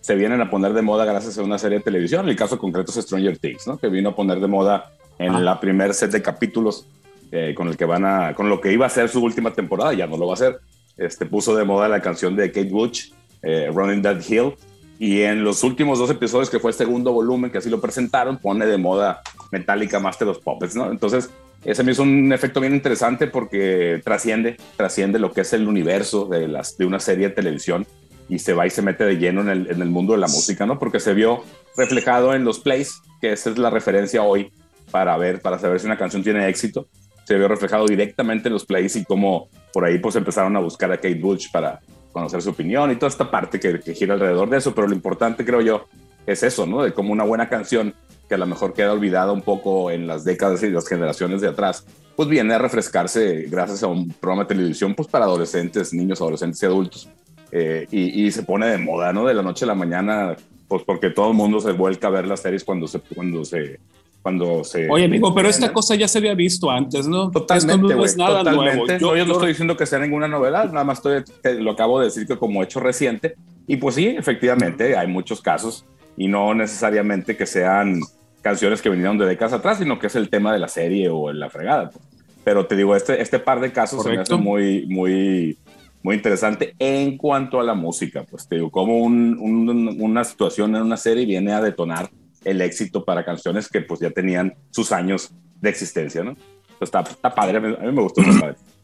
se 0.00 0.14
vienen 0.14 0.40
a 0.40 0.50
poner 0.50 0.72
de 0.72 0.82
moda 0.82 1.04
gracias 1.04 1.36
a 1.36 1.42
una 1.42 1.58
serie 1.58 1.78
de 1.78 1.84
televisión. 1.84 2.28
El 2.28 2.36
caso 2.36 2.58
concreto 2.58 2.90
es 2.90 3.04
Stranger 3.04 3.36
Things, 3.36 3.66
¿no? 3.66 3.78
que 3.78 3.88
vino 3.88 4.10
a 4.10 4.16
poner 4.16 4.40
de 4.40 4.46
moda 4.46 4.90
en 5.18 5.34
ah. 5.34 5.40
la 5.40 5.60
primer 5.60 5.92
set 5.92 6.10
de 6.12 6.22
capítulos 6.22 6.86
eh, 7.30 7.52
con 7.54 7.68
el 7.68 7.76
que 7.76 7.84
van 7.84 8.06
a, 8.06 8.34
con 8.34 8.48
lo 8.48 8.58
que 8.60 8.72
iba 8.72 8.86
a 8.86 8.88
ser 8.88 9.10
su 9.10 9.22
última 9.22 9.52
temporada, 9.52 9.92
ya 9.92 10.06
no 10.06 10.16
lo 10.16 10.26
va 10.26 10.32
a 10.32 10.34
hacer. 10.34 10.60
Este 10.96 11.26
puso 11.26 11.54
de 11.54 11.64
moda 11.64 11.88
la 11.88 12.00
canción 12.00 12.34
de 12.36 12.50
Kate 12.50 12.70
Bush, 12.70 13.10
eh, 13.42 13.70
Running 13.72 14.02
That 14.02 14.22
Hill, 14.26 14.54
y 14.98 15.20
en 15.20 15.44
los 15.44 15.62
últimos 15.62 15.98
dos 15.98 16.10
episodios, 16.10 16.48
que 16.48 16.58
fue 16.58 16.70
el 16.70 16.76
segundo 16.76 17.12
volumen, 17.12 17.50
que 17.50 17.58
así 17.58 17.68
lo 17.68 17.80
presentaron, 17.80 18.38
pone 18.38 18.64
de 18.64 18.78
moda 18.78 19.20
Metallica 19.50 19.98
Master 19.98 20.28
of 20.28 20.38
Puppets, 20.40 20.76
¿no? 20.76 20.90
Entonces, 20.90 21.30
ese 21.64 21.82
me 21.82 21.92
hizo 21.92 22.02
un 22.02 22.32
efecto 22.32 22.60
bien 22.60 22.74
interesante 22.74 23.26
porque 23.26 24.00
trasciende, 24.04 24.56
trasciende 24.76 25.18
lo 25.18 25.32
que 25.32 25.40
es 25.40 25.52
el 25.52 25.66
universo 25.66 26.26
de, 26.26 26.48
las, 26.48 26.76
de 26.76 26.86
una 26.86 27.00
serie 27.00 27.28
de 27.28 27.34
televisión 27.34 27.86
y 28.28 28.38
se 28.38 28.52
va 28.52 28.66
y 28.66 28.70
se 28.70 28.82
mete 28.82 29.04
de 29.04 29.16
lleno 29.16 29.40
en 29.40 29.48
el, 29.48 29.70
en 29.70 29.82
el 29.82 29.88
mundo 29.88 30.12
de 30.12 30.18
la 30.18 30.28
música, 30.28 30.66
¿no? 30.66 30.78
Porque 30.78 31.00
se 31.00 31.14
vio 31.14 31.42
reflejado 31.76 32.34
en 32.34 32.44
los 32.44 32.60
plays, 32.60 33.00
que 33.20 33.32
esa 33.32 33.50
es 33.50 33.58
la 33.58 33.70
referencia 33.70 34.22
hoy 34.22 34.52
para 34.90 35.16
ver, 35.16 35.40
para 35.40 35.58
saber 35.58 35.80
si 35.80 35.86
una 35.86 35.96
canción 35.96 36.22
tiene 36.22 36.48
éxito. 36.48 36.88
Se 37.24 37.36
vio 37.36 37.48
reflejado 37.48 37.86
directamente 37.86 38.48
en 38.48 38.54
los 38.54 38.64
plays 38.64 38.96
y 38.96 39.04
cómo 39.04 39.48
por 39.72 39.84
ahí 39.84 39.98
pues 39.98 40.16
empezaron 40.16 40.56
a 40.56 40.60
buscar 40.60 40.90
a 40.92 40.96
Kate 40.96 41.14
Bush 41.14 41.46
para 41.52 41.80
conocer 42.12 42.42
su 42.42 42.50
opinión 42.50 42.90
y 42.90 42.96
toda 42.96 43.10
esta 43.10 43.30
parte 43.30 43.60
que, 43.60 43.94
gira 43.94 44.14
alrededor 44.14 44.48
de 44.48 44.58
eso. 44.58 44.74
Pero 44.74 44.88
lo 44.88 44.94
importante 44.94 45.44
creo 45.44 45.60
yo 45.60 45.86
es 46.26 46.42
eso, 46.42 46.66
¿no? 46.66 46.82
De 46.82 46.92
cómo 46.92 47.12
una 47.12 47.24
buena 47.24 47.48
canción 47.48 47.94
que 48.28 48.34
a 48.34 48.38
lo 48.38 48.46
mejor 48.46 48.74
queda 48.74 48.92
olvidada 48.92 49.32
un 49.32 49.42
poco 49.42 49.90
en 49.90 50.06
las 50.06 50.24
décadas 50.24 50.62
y 50.62 50.70
las 50.70 50.86
generaciones 50.86 51.40
de 51.40 51.48
atrás, 51.48 51.84
pues 52.14 52.28
viene 52.28 52.54
a 52.54 52.58
refrescarse 52.58 53.46
gracias 53.48 53.82
a 53.82 53.86
un 53.86 54.10
programa 54.10 54.42
de 54.42 54.48
televisión 54.48 54.94
pues 54.94 55.08
para 55.08 55.24
adolescentes, 55.24 55.94
niños, 55.94 56.20
adolescentes 56.20 56.62
y 56.62 56.66
adultos. 56.66 57.08
Eh, 57.50 57.86
y, 57.90 58.30
se 58.30 58.42
pone 58.42 58.66
de 58.66 58.76
moda, 58.76 59.12
¿no? 59.12 59.24
De 59.24 59.32
la 59.32 59.42
noche 59.42 59.64
a 59.64 59.68
la 59.68 59.74
mañana, 59.74 60.36
pues 60.66 60.82
porque 60.84 61.08
todo 61.08 61.30
el 61.30 61.34
mundo 61.34 61.60
se 61.60 61.72
vuelca 61.72 62.08
a 62.08 62.10
ver 62.10 62.26
las 62.26 62.40
series 62.40 62.62
cuando 62.62 62.86
se, 62.86 63.00
cuando 63.00 63.42
se, 63.44 63.80
cuando 64.20 64.64
se... 64.64 64.90
Oye, 64.90 65.06
amigo, 65.06 65.34
pero 65.34 65.48
esta 65.48 65.72
cosa 65.72 65.94
ya 65.94 66.06
se 66.08 66.18
había 66.18 66.34
visto 66.34 66.70
antes, 66.70 67.08
¿no? 67.08 67.30
Totalmente, 67.30 67.94
no 67.94 68.04
es 68.04 68.18
nada 68.18 68.42
nuevo. 68.52 68.86
Yo, 68.86 69.24
no 69.24 69.32
estoy 69.32 69.48
diciendo 69.48 69.76
que 69.78 69.86
sea 69.86 69.98
ninguna 69.98 70.28
novedad, 70.28 70.70
nada 70.70 70.84
más 70.84 70.98
estoy, 70.98 71.22
lo 71.62 71.70
acabo 71.70 72.00
de 72.00 72.06
decir 72.06 72.26
que 72.26 72.36
como 72.36 72.62
hecho 72.62 72.80
reciente. 72.80 73.36
Y 73.66 73.76
pues 73.76 73.94
sí, 73.94 74.08
efectivamente, 74.08 74.96
hay 74.96 75.06
muchos 75.06 75.40
casos 75.40 75.86
y 76.18 76.26
no 76.26 76.52
necesariamente 76.52 77.36
que 77.36 77.46
sean 77.46 78.00
canciones 78.48 78.80
que 78.80 78.88
vinieron 78.88 79.18
de 79.18 79.26
décadas 79.26 79.52
atrás, 79.52 79.76
sino 79.76 79.98
que 79.98 80.06
es 80.06 80.16
el 80.16 80.30
tema 80.30 80.54
de 80.54 80.58
la 80.58 80.68
serie 80.68 81.10
o 81.10 81.30
la 81.34 81.50
fregada. 81.50 81.90
Pues. 81.90 82.02
Pero 82.44 82.66
te 82.66 82.76
digo, 82.76 82.96
este, 82.96 83.20
este 83.20 83.38
par 83.38 83.60
de 83.60 83.72
casos 83.72 84.02
se 84.02 84.08
me 84.08 84.16
hace 84.16 84.36
muy, 84.36 84.86
muy, 84.86 85.58
muy 86.02 86.16
interesante 86.16 86.74
en 86.78 87.18
cuanto 87.18 87.60
a 87.60 87.62
la 87.62 87.74
música. 87.74 88.24
Pues 88.24 88.48
te 88.48 88.54
digo, 88.54 88.70
como 88.70 89.02
una 89.02 90.24
situación 90.24 90.74
en 90.76 90.82
una 90.82 90.96
serie 90.96 91.26
viene 91.26 91.52
a 91.52 91.60
detonar 91.60 92.08
el 92.42 92.62
éxito 92.62 93.04
para 93.04 93.22
canciones 93.22 93.68
que 93.68 93.82
pues 93.82 94.00
ya 94.00 94.10
tenían 94.12 94.54
sus 94.70 94.92
años 94.92 95.30
de 95.60 95.68
existencia, 95.68 96.24
¿no? 96.24 96.34
está, 96.80 97.00
está, 97.00 97.34
padre, 97.34 97.58
a 97.58 97.60
mí, 97.60 97.92
me 97.92 98.02
gustó 98.02 98.22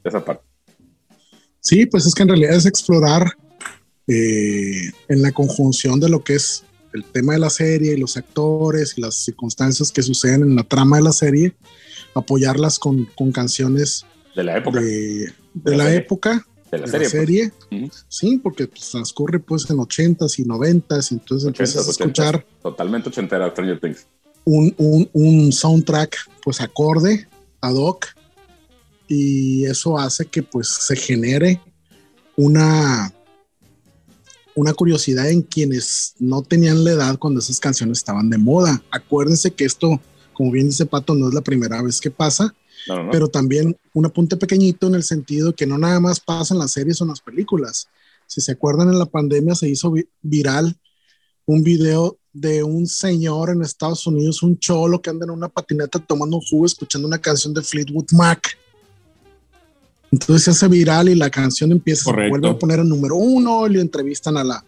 esa 0.04 0.22
parte. 0.22 0.44
Sí, 1.60 1.86
pues 1.86 2.04
es 2.04 2.14
que 2.14 2.22
en 2.22 2.28
realidad 2.28 2.54
es 2.54 2.66
explorar 2.66 3.32
eh, 4.08 4.90
en 5.08 5.22
la 5.22 5.32
conjunción 5.32 5.98
de 6.00 6.10
lo 6.10 6.22
que 6.22 6.34
es 6.34 6.64
el 6.94 7.04
tema 7.04 7.34
de 7.34 7.40
la 7.40 7.50
serie 7.50 7.92
y 7.92 7.96
los 7.96 8.16
actores 8.16 8.96
y 8.96 9.00
las 9.00 9.16
circunstancias 9.16 9.90
que 9.90 10.02
suceden 10.02 10.42
en 10.42 10.56
la 10.56 10.62
trama 10.62 10.96
de 10.96 11.02
la 11.02 11.12
serie, 11.12 11.54
apoyarlas 12.14 12.78
con, 12.78 13.06
con 13.16 13.32
canciones 13.32 14.06
de 14.34 14.44
la 14.44 14.56
época. 14.56 14.80
De, 14.80 15.76
la, 15.76 15.92
época 15.92 16.46
de 16.70 16.78
la 16.78 16.86
serie. 17.08 17.52
Pues. 17.68 18.06
Sí, 18.08 18.38
porque 18.42 18.68
pues, 18.68 18.90
transcurre 18.90 19.40
pues 19.40 19.68
en 19.70 19.76
80s 19.76 20.38
y 20.38 20.44
90s, 20.44 21.12
entonces 21.12 21.48
empiezas 21.48 21.86
a 21.88 21.90
escuchar. 21.90 22.46
Totalmente 22.62 23.08
ochentera, 23.08 23.50
Stranger 23.50 23.80
Things. 23.80 24.06
Un, 24.44 24.72
un, 24.76 25.08
un, 25.12 25.52
soundtrack 25.52 26.16
pues 26.42 26.60
acorde, 26.60 27.26
ad 27.60 27.74
hoc, 27.74 28.06
y 29.08 29.64
eso 29.64 29.98
hace 29.98 30.26
que 30.26 30.42
pues 30.42 30.68
se 30.68 30.94
genere 30.96 31.60
una, 32.36 33.12
una 34.56 34.72
curiosidad 34.72 35.30
en 35.30 35.42
quienes 35.42 36.14
no 36.18 36.42
tenían 36.42 36.84
la 36.84 36.92
edad 36.92 37.18
cuando 37.18 37.40
esas 37.40 37.60
canciones 37.60 37.98
estaban 37.98 38.30
de 38.30 38.38
moda. 38.38 38.82
Acuérdense 38.90 39.50
que 39.52 39.64
esto, 39.64 40.00
como 40.32 40.52
bien 40.52 40.66
dice 40.66 40.86
Pato, 40.86 41.14
no 41.14 41.28
es 41.28 41.34
la 41.34 41.40
primera 41.40 41.82
vez 41.82 42.00
que 42.00 42.10
pasa 42.10 42.54
pero 43.10 43.28
también 43.28 43.76
un 43.92 44.06
apunte 44.06 44.36
pequeñito 44.36 44.86
en 44.86 44.94
el 44.94 45.02
sentido 45.02 45.54
que 45.54 45.66
no 45.66 45.78
nada 45.78 46.00
más 46.00 46.20
pasa 46.20 46.54
en 46.54 46.60
las 46.60 46.72
series 46.72 47.00
o 47.00 47.04
en 47.04 47.10
las 47.10 47.20
películas. 47.20 47.88
Si 48.26 48.40
se 48.40 48.52
acuerdan, 48.52 48.88
en 48.88 48.98
la 48.98 49.06
pandemia 49.06 49.54
se 49.54 49.68
hizo 49.68 49.94
viral 50.22 50.76
un 51.46 51.62
video 51.62 52.18
de 52.32 52.62
un 52.62 52.86
señor 52.86 53.50
en 53.50 53.62
Estados 53.62 54.06
Unidos, 54.06 54.42
un 54.42 54.58
cholo 54.58 55.00
que 55.00 55.10
anda 55.10 55.24
en 55.24 55.30
una 55.30 55.48
patineta 55.48 55.98
tomando 55.98 56.36
un 56.36 56.42
jugo 56.42 56.66
escuchando 56.66 57.06
una 57.06 57.20
canción 57.20 57.54
de 57.54 57.62
Fleetwood 57.62 58.12
Mac. 58.12 58.58
Entonces 60.14 60.44
se 60.44 60.50
hace 60.52 60.68
viral 60.68 61.08
y 61.08 61.16
la 61.16 61.28
canción 61.28 61.72
empieza, 61.72 62.04
se 62.04 62.28
vuelve 62.28 62.48
a 62.48 62.56
poner 62.56 62.78
en 62.78 62.88
número 62.88 63.16
uno, 63.16 63.66
y 63.66 63.70
le 63.70 63.80
entrevistan 63.80 64.36
a 64.36 64.44
la, 64.44 64.64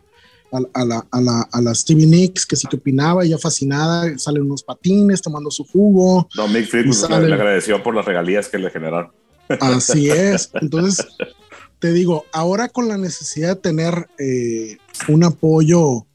a, 0.51 0.85
la, 0.85 1.07
a, 1.09 1.21
la, 1.21 1.49
a 1.53 1.61
la 1.61 1.73
Stevie 1.73 2.05
Nicks, 2.05 2.45
que 2.45 2.57
sí 2.57 2.67
que 2.67 2.75
opinaba, 2.75 3.25
ella 3.25 3.39
fascinada, 3.39 4.19
salen 4.19 4.43
unos 4.43 4.65
patines 4.65 5.23
tomando 5.23 5.53
su 5.53 5.63
jugo. 5.63 6.29
No, 6.37 6.49
Mick 6.49 6.73
le 6.73 7.33
agradeció 7.33 7.81
por 7.81 7.95
las 7.95 8.05
regalías 8.05 8.49
que 8.49 8.59
le 8.59 8.71
generaron. 8.71 9.13
Así 9.61 10.11
es. 10.11 10.51
Entonces, 10.55 11.07
te 11.79 11.93
digo, 11.93 12.25
ahora 12.33 12.69
con 12.69 12.89
la 12.89 12.99
necesidad 12.99 13.55
de 13.55 13.63
tener 13.63 14.09
eh, 14.19 14.79
un 15.07 15.23
apoyo 15.23 16.09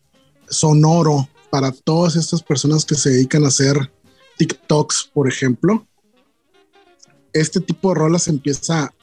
sonoro 0.49 1.29
para 1.49 1.71
todas 1.71 2.17
estas 2.17 2.43
personas 2.43 2.83
que 2.83 2.95
se 2.95 3.11
dedican 3.11 3.45
a 3.45 3.47
hacer 3.47 3.93
TikToks, 4.37 5.09
por 5.13 5.29
ejemplo, 5.29 5.87
este 7.31 7.61
tipo 7.61 7.93
de 7.93 7.95
rolas 7.95 8.27
empieza 8.27 8.93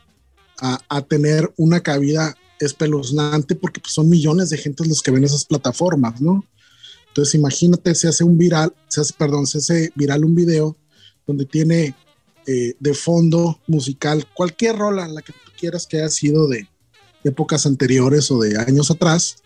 a, 0.61 1.03
tener 1.03 1.53
una 1.57 1.81
cabida 1.81 2.35
espeluznante 2.61 3.55
porque 3.55 3.81
pues, 3.81 3.93
son 3.93 4.09
millones 4.09 4.51
de 4.51 4.59
gente 4.59 4.87
los 4.87 5.03
que 5.03 5.11
ven 5.11 5.25
esas 5.25 5.45
plataformas, 5.45 6.21
¿no? 6.21 6.45
Entonces 7.09 7.35
imagínate, 7.35 7.95
se 7.95 8.09
hace 8.09 8.25
un 8.25 8.37
viral, 8.37 8.73
se 8.89 9.01
hace, 9.01 9.15
perdón, 9.17 9.47
se 9.47 9.59
hace 9.59 9.93
viral 9.95 10.25
un 10.25 10.35
video 10.35 10.77
donde 11.27 11.45
tiene 11.45 11.95
eh, 12.47 12.75
de 12.79 12.95
fondo 12.95 13.61
musical 13.67 14.27
cualquier 14.35 14.77
rola, 14.77 15.07
la 15.09 15.23
que 15.23 15.33
tú 15.33 15.51
quieras 15.59 15.87
que 15.87 15.99
haya 15.99 16.09
sido 16.09 16.49
de 16.49 16.69
épocas 17.25 17.67
anteriores 17.67 18.31
o 18.31 18.39
de 18.41 18.59
años 18.59 18.91
atrás, 18.91 19.37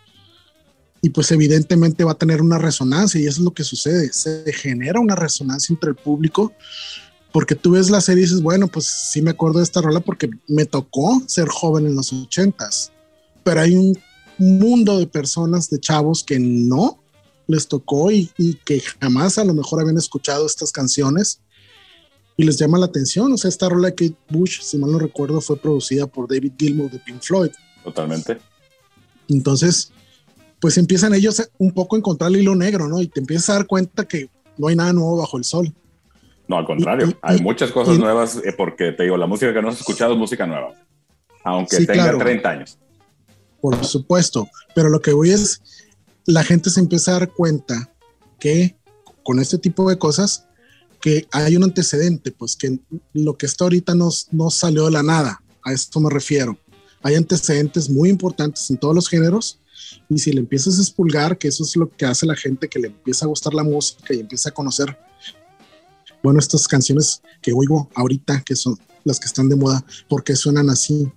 y 1.01 1.11
pues 1.11 1.33
evidentemente 1.33 2.05
va 2.05 2.13
a 2.13 2.19
tener 2.19 2.41
una 2.41 2.59
resonancia 2.59 3.21
y 3.21 3.27
eso 3.27 3.41
es 3.41 3.45
lo 3.45 3.53
que 3.53 3.65
sucede, 3.65 4.13
se 4.13 4.53
genera 4.53 5.01
una 5.01 5.17
resonancia 5.17 5.73
entre 5.73 5.91
el 5.91 5.97
público 5.97 6.53
porque 7.33 7.55
tú 7.55 7.73
ves 7.73 7.91
la 7.91 8.01
serie 8.01 8.23
y 8.23 8.27
dices, 8.27 8.43
bueno, 8.43 8.69
pues 8.69 8.87
sí 9.13 9.23
me 9.23 9.31
acuerdo 9.31 9.59
de 9.59 9.65
esta 9.65 9.81
rola 9.81 10.01
porque 10.01 10.31
me 10.49 10.67
tocó 10.67 11.23
ser 11.27 11.49
joven 11.49 11.87
en 11.87 11.95
los 11.95 12.13
ochentas 12.13 12.93
pero 13.43 13.61
hay 13.61 13.77
un 13.77 13.99
mundo 14.39 14.99
de 14.99 15.07
personas, 15.07 15.69
de 15.71 15.81
chavos 15.81 16.25
que 16.25 16.39
no 16.39 17.03
les 17.47 17.69
tocó 17.69 18.11
y, 18.11 18.31
que 18.65 18.81
jamás 19.01 19.39
a 19.39 19.45
lo 19.45 19.55
mejor 19.55 19.81
habían 19.81 19.99
escuchado 19.99 20.47
estas 20.47 20.73
canciones 20.73 21.41
y 22.37 22.45
les 22.45 22.57
llama 22.57 22.79
la 22.79 22.87
atención. 22.87 23.33
O 23.33 23.37
sea, 23.37 23.49
esta 23.49 23.69
rola 23.69 23.89
de 23.89 23.95
Kate 23.95 24.17
Bush, 24.31 24.61
si 24.63 24.79
mal 24.79 24.91
no 24.91 24.99
recuerdo, 24.99 25.41
fue 25.41 25.57
producida 25.57 26.07
por 26.07 26.29
David 26.29 26.53
Gilmour 26.59 26.91
de 26.91 26.99
Pink 27.01 27.21
Floyd. 27.21 27.51
Totalmente. 27.85 28.39
Entonces, 29.29 29.93
pues 30.61 30.79
empiezan 30.79 31.15
ellos 31.15 31.43
un 31.59 31.73
poco 31.73 31.97
a 31.97 31.99
encontrar 31.99 32.31
el 32.31 32.41
hilo 32.41 32.55
negro, 32.55 32.89
¿no? 32.89 33.01
Y 33.01 33.09
te 33.09 33.21
empiezas 33.21 33.51
a 33.51 33.55
dar 33.55 33.67
cuenta 33.67 34.07
que 34.07 34.31
no 34.57 34.69
hay 34.69 34.77
nada 34.77 34.93
nuevo 34.93 35.17
bajo 35.17 35.37
el 35.37 35.45
sol. 35.45 35.75
No, 36.53 36.59
al 36.59 36.67
contrario, 36.67 37.13
hay 37.23 37.41
muchas 37.41 37.71
cosas 37.71 37.99
nuevas 37.99 38.41
eh, 38.45 38.53
porque 38.57 38.93
te 38.93 39.05
digo, 39.05 39.17
la 39.17 39.27
música 39.27 39.53
que 39.53 39.63
no 39.63 39.69
has 39.69 39.79
escuchado 39.79 40.13
es 40.13 40.19
música 40.19 40.47
nueva, 40.47 40.75
aunque 41.45 41.85
tenga 41.87 42.17
30 42.19 42.51
años 42.51 42.79
por 43.63 43.83
supuesto, 43.85 44.49
pero 44.75 44.91
lo 44.91 45.01
que 45.01 45.13
voy 45.13 45.31
es, 45.31 45.63
la 46.27 46.43
gente 46.43 46.69
se 46.69 46.81
empieza 46.81 47.13
a 47.13 47.21
dar 47.21 47.33
cuenta 47.33 47.91
que 48.41 48.77
con 49.23 49.39
este 49.39 49.57
tipo 49.57 49.89
de 49.89 49.97
cosas, 49.97 50.47
que 51.01 51.29
hay 51.31 51.57
un 51.57 51.63
antecedente, 51.63 52.33
pues 52.33 52.57
que 52.57 52.81
lo 53.13 53.39
que 53.39 53.47
está 53.47 53.65
ahorita 53.65 53.95
no, 53.95 54.11
no 54.33 54.51
salió 54.51 54.87
de 54.87 54.91
la 54.91 55.05
nada, 55.05 55.41
a 55.63 55.73
esto 55.73 56.01
me 56.01 56.11
refiero. 56.11 56.59
Hay 57.03 57.15
antecedentes 57.15 57.89
muy 57.89 58.09
importantes 58.09 58.69
en 58.69 58.79
todos 58.79 58.97
los 58.97 59.09
géneros 59.09 59.61
y 60.09 60.19
si 60.19 60.33
le 60.33 60.41
empiezas 60.41 60.79
a 60.79 60.83
expulgar, 60.83 61.39
que 61.39 61.47
eso 61.47 61.63
es 61.63 61.77
lo 61.77 61.89
que 61.89 62.05
hace 62.05 62.27
la 62.27 62.35
gente, 62.35 62.69
que 62.69 62.81
le 62.81 62.89
empieza 62.89 63.27
a 63.27 63.29
gustar 63.29 63.55
la 63.55 63.63
música 63.63 64.13
y 64.13 64.21
empieza 64.21 64.49
a 64.49 64.53
conocer, 64.53 64.99
bueno, 66.23 66.39
estas 66.39 66.69
canciones 66.69 67.23
que 67.41 67.53
oigo 67.53 67.91
ahorita, 67.95 68.43
que 68.43 68.57
son 68.57 68.79
las 69.05 69.19
que 69.19 69.27
están 69.27 69.49
de 69.49 69.57
moda, 69.57 69.85
porque 70.09 70.37
suenan 70.37 70.71
así, 70.71 71.11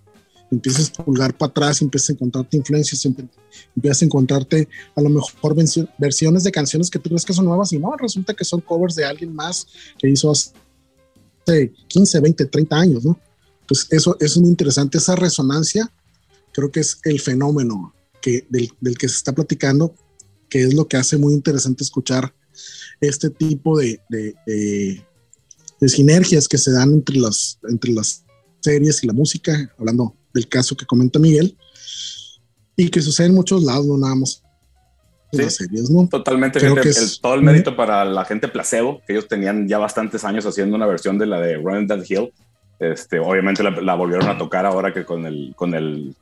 empiezas 0.51 0.91
a 0.97 1.03
pulgar 1.03 1.37
para 1.37 1.49
atrás, 1.49 1.81
empiezas 1.81 2.09
a 2.09 2.13
encontrarte 2.13 2.57
influencias, 2.57 3.05
empiezas 3.05 4.01
a 4.01 4.05
encontrarte 4.05 4.67
a 4.95 5.01
lo 5.01 5.09
mejor 5.09 5.55
versiones 5.97 6.43
de 6.43 6.51
canciones 6.51 6.89
que 6.89 6.99
tú 6.99 7.09
crees 7.09 7.25
que 7.25 7.33
son 7.33 7.45
nuevas 7.45 7.71
y 7.73 7.79
no, 7.79 7.95
resulta 7.97 8.33
que 8.33 8.45
son 8.45 8.61
covers 8.61 8.95
de 8.95 9.05
alguien 9.05 9.33
más 9.33 9.67
que 9.97 10.09
hizo 10.09 10.31
hace 10.31 10.53
15, 11.87 12.19
20, 12.19 12.45
30 12.45 12.75
años, 12.75 13.05
¿no? 13.05 13.19
Pues 13.67 13.87
eso, 13.89 14.15
es 14.19 14.37
muy 14.37 14.49
interesante, 14.49 14.97
esa 14.97 15.15
resonancia 15.15 15.91
creo 16.53 16.71
que 16.71 16.79
es 16.79 16.99
el 17.03 17.19
fenómeno 17.19 17.93
que, 18.21 18.47
del, 18.49 18.97
que 18.97 19.09
se 19.09 19.17
está 19.17 19.33
platicando, 19.33 19.93
que 20.49 20.63
es 20.63 20.73
lo 20.73 20.87
que 20.87 20.97
hace 20.97 21.17
muy 21.17 21.33
interesante 21.33 21.83
escuchar 21.83 22.33
este 23.01 23.29
tipo 23.29 23.77
de, 23.77 23.99
de, 24.09 24.33
de 25.79 25.89
sinergias 25.89 26.47
que 26.47 26.57
se 26.57 26.71
dan 26.71 26.93
entre 26.93 27.17
las, 27.17 27.59
entre 27.69 27.91
las 27.91 28.23
series 28.59 29.03
y 29.03 29.07
la 29.07 29.13
música, 29.13 29.71
hablando 29.77 30.15
del 30.33 30.47
caso 30.47 30.75
que 30.75 30.85
comenta 30.85 31.19
Miguel, 31.19 31.55
y 32.75 32.89
que 32.89 33.01
sucede 33.01 33.27
en 33.27 33.35
muchos 33.35 33.63
lados, 33.63 33.85
no 33.85 33.97
nada 33.97 34.15
más 34.15 34.41
en 35.31 35.41
las 35.41 35.55
series, 35.55 35.89
¿no? 35.89 36.07
Totalmente, 36.07 36.59
todo 37.21 37.35
el 37.35 37.41
mérito 37.41 37.75
para 37.75 38.05
la 38.05 38.25
gente 38.25 38.47
placebo, 38.47 39.01
que 39.05 39.13
ellos 39.13 39.27
tenían 39.27 39.67
ya 39.67 39.77
bastantes 39.77 40.23
años 40.23 40.45
haciendo 40.45 40.75
una 40.75 40.87
versión 40.87 41.17
de 41.17 41.25
la 41.25 41.39
de 41.39 41.57
Run 41.57 41.87
That 41.87 42.03
Hill. 42.07 42.33
Este, 42.79 43.19
obviamente 43.19 43.63
la, 43.63 43.95
volvieron 43.95 44.27
a 44.27 44.37
tocar 44.37 44.65
ahora 44.65 44.93
que 44.93 45.05
con 45.05 45.25
el, 45.25 45.53
con 45.55 45.73
el, 45.73 46.15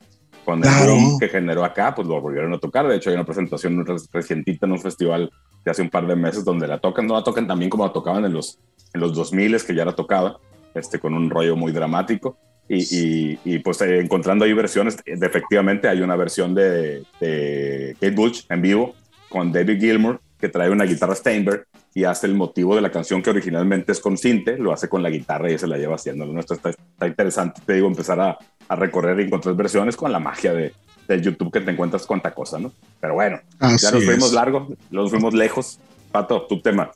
con 0.45 0.63
el 0.63 1.19
que 1.19 1.27
generó 1.27 1.63
acá, 1.63 1.95
pues 1.95 2.07
lo 2.07 2.21
volvieron 2.21 2.53
a 2.53 2.59
tocar. 2.59 2.87
De 2.87 2.95
hecho, 2.95 3.09
hay 3.09 3.15
una 3.15 3.25
presentación 3.25 3.83
recientita 4.11 4.65
en 4.65 4.71
un 4.73 4.79
festival 4.79 5.31
de 5.63 5.71
hace 5.71 5.81
un 5.81 5.89
par 5.89 6.07
de 6.07 6.15
meses 6.15 6.43
donde 6.43 6.67
la 6.67 6.79
tocan, 6.79 7.07
no 7.07 7.15
la 7.15 7.23
tocan 7.23 7.47
también 7.47 7.69
como 7.69 7.85
la 7.85 7.93
tocaban 7.93 8.25
en 8.25 8.33
los, 8.33 8.59
en 8.93 9.01
los 9.01 9.13
2000 9.13 9.63
que 9.65 9.75
ya 9.75 9.85
la 9.85 9.93
tocaba, 9.93 10.39
este, 10.73 10.99
con 10.99 11.13
un 11.13 11.29
rollo 11.29 11.55
muy 11.55 11.71
dramático. 11.71 12.37
Y, 12.69 13.37
y, 13.43 13.59
pues 13.59 13.81
eh, 13.81 13.99
encontrando 13.99 14.45
ahí 14.45 14.53
versiones, 14.53 14.97
efectivamente 15.05 15.89
hay 15.89 16.01
una 16.01 16.15
versión 16.15 16.55
de, 16.55 17.03
de 17.19 17.93
Kate 17.99 18.15
Bush 18.15 18.43
en 18.49 18.61
vivo 18.61 18.95
con 19.29 19.51
David 19.51 19.79
Gilmour 19.79 20.21
que 20.39 20.49
trae 20.49 20.69
una 20.69 20.85
guitarra 20.85 21.13
Steinberg 21.13 21.67
y 21.93 22.05
hace 22.05 22.27
el 22.27 22.35
motivo 22.35 22.75
de 22.75 22.81
la 22.81 22.91
canción 22.91 23.21
que 23.21 23.29
originalmente 23.29 23.91
es 23.91 23.99
con 23.99 24.17
cinte, 24.17 24.57
lo 24.57 24.73
hace 24.73 24.89
con 24.89 25.03
la 25.03 25.09
guitarra 25.09 25.51
y 25.51 25.57
se 25.57 25.67
la 25.67 25.77
lleva 25.77 25.95
haciendo. 25.95 26.25
¿no? 26.25 26.39
Está, 26.39 26.55
está, 26.55 27.07
interesante, 27.07 27.61
te 27.65 27.73
digo, 27.73 27.87
empezar 27.87 28.19
a, 28.19 28.37
a, 28.67 28.75
recorrer 28.75 29.19
y 29.19 29.23
encontrar 29.23 29.55
versiones 29.55 29.95
con 29.95 30.11
la 30.11 30.19
magia 30.19 30.53
de, 30.53 30.73
del 31.07 31.21
YouTube 31.21 31.51
que 31.51 31.61
te 31.61 31.71
encuentras 31.71 32.05
cuánta 32.05 32.33
cosa, 32.33 32.59
¿no? 32.59 32.71
Pero 32.99 33.15
bueno, 33.15 33.39
ya 33.59 33.91
nos 33.91 34.03
fuimos 34.03 34.33
largo, 34.33 34.69
nos 34.89 35.09
fuimos 35.09 35.33
lejos. 35.33 35.79
Pato, 36.11 36.43
tu 36.43 36.61
tema. 36.61 36.91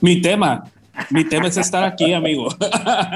Mi 0.00 0.22
tema, 0.22 0.64
mi 1.10 1.24
tema 1.24 1.48
es 1.48 1.56
estar 1.56 1.84
aquí, 1.84 2.12
amigo. 2.12 2.48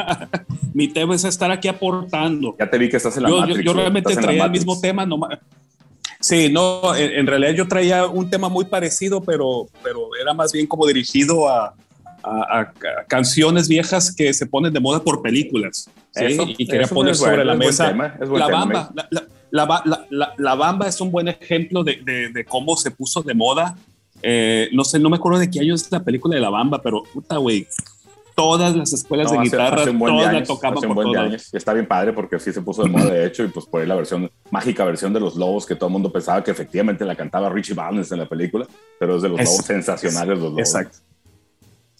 Mi 0.74 0.88
tema 0.88 1.14
es 1.14 1.22
estar 1.24 1.51
aquí 1.53 1.68
aportando. 1.68 2.57
Ya 2.59 2.68
te 2.68 2.78
vi 2.78 2.88
que 2.88 2.97
estás 2.97 3.16
en 3.16 3.22
la 3.22 3.28
Yo, 3.28 3.38
Matrix, 3.38 3.59
yo, 3.59 3.64
yo 3.64 3.72
realmente 3.74 4.16
traía 4.16 4.45
el 4.45 4.51
mismo 4.51 4.80
tema, 4.80 5.07
no 5.07 5.20
Sí, 6.18 6.51
no, 6.51 6.97
en, 6.97 7.12
en, 7.12 7.26
realidad 7.26 7.53
yo 7.53 7.68
traía 7.68 8.07
un 8.07 8.28
tema 8.28 8.49
muy 8.49 8.64
parecido, 8.64 9.22
pero, 9.22 9.66
pero 9.82 10.09
era 10.20 10.34
más 10.34 10.53
bien 10.53 10.66
como 10.66 10.86
dirigido 10.86 11.49
a, 11.49 11.74
a, 12.22 12.61
a 12.61 12.72
canciones 13.07 13.68
viejas 13.68 14.12
que 14.14 14.32
se 14.32 14.47
ponen 14.47 14.72
de 14.72 14.80
moda 14.80 15.01
por 15.01 15.22
películas. 15.22 15.88
¿Sí? 16.14 16.24
Eso, 16.24 16.44
y 16.56 16.66
quería 16.66 16.86
poner 16.86 17.12
es 17.12 17.18
sobre 17.18 17.30
bueno, 17.36 17.44
la 17.44 17.52
es 17.54 17.58
mesa 17.58 17.88
tema, 17.88 18.14
es 18.20 18.28
la 18.28 18.48
bamba. 18.48 18.90
La, 18.94 19.08
la, 19.50 20.06
la, 20.10 20.34
la, 20.36 20.54
bamba 20.54 20.88
es 20.88 21.00
un 21.00 21.10
buen 21.10 21.28
ejemplo 21.28 21.84
de, 21.84 22.00
de- 22.04 22.28
de 22.30 22.44
cómo 22.44 22.76
se 22.76 22.90
puso 22.90 23.22
de 23.22 23.34
moda. 23.34 23.76
Eh, 24.22 24.68
no 24.72 24.84
sé, 24.84 24.98
no 24.98 25.10
me 25.10 25.16
acuerdo 25.16 25.38
de 25.38 25.50
qué 25.50 25.60
año 25.60 25.74
es 25.74 25.90
la 25.92 26.02
película 26.02 26.34
de 26.34 26.40
la 26.40 26.50
bamba, 26.50 26.80
pero 26.82 27.02
puta, 27.12 27.36
güey. 27.36 27.66
Todas 28.34 28.74
las 28.74 28.92
escuelas 28.92 29.26
No, 29.26 29.32
de 29.34 29.38
hace- 29.38 29.44
guitarra, 29.56 29.82
hace 29.82 29.92
todas 29.92 30.32
la 30.32 30.42
tocaban 30.42 30.82
por. 30.92 31.06
Y 31.52 31.56
Está 31.56 31.72
bien 31.72 31.86
padre 31.86 32.12
porque 32.12 32.40
sí 32.40 32.52
se 32.52 32.60
puso 32.62 32.82
de 32.82 32.88
moda, 32.88 33.10
de 33.12 33.26
hecho, 33.26 33.44
y 33.44 33.48
pues 33.48 33.64
por 33.66 33.80
ahí 33.80 33.86
la 33.86 33.94
versión, 33.94 34.28
mágica 34.50 34.84
versión 34.84 35.12
de 35.12 35.20
Los 35.20 35.36
Lobos, 35.36 35.64
que 35.66 35.76
todo 35.76 35.86
el 35.86 35.92
mundo 35.92 36.10
pensaba 36.10 36.42
que 36.42 36.50
efectivamente 36.50 37.04
la 37.04 37.14
cantaba 37.14 37.48
Richie 37.48 37.74
Valens 37.74 38.10
en 38.10 38.18
la 38.18 38.26
película, 38.28 38.66
pero 38.98 39.16
es 39.16 39.22
de 39.22 39.28
Los 39.28 39.38
Es- 39.40 39.50
Lobos 39.50 39.64
sensacionales, 39.66 40.30
Los 40.38 40.50
Lobos. 40.50 40.58
Exacto. 40.58 40.98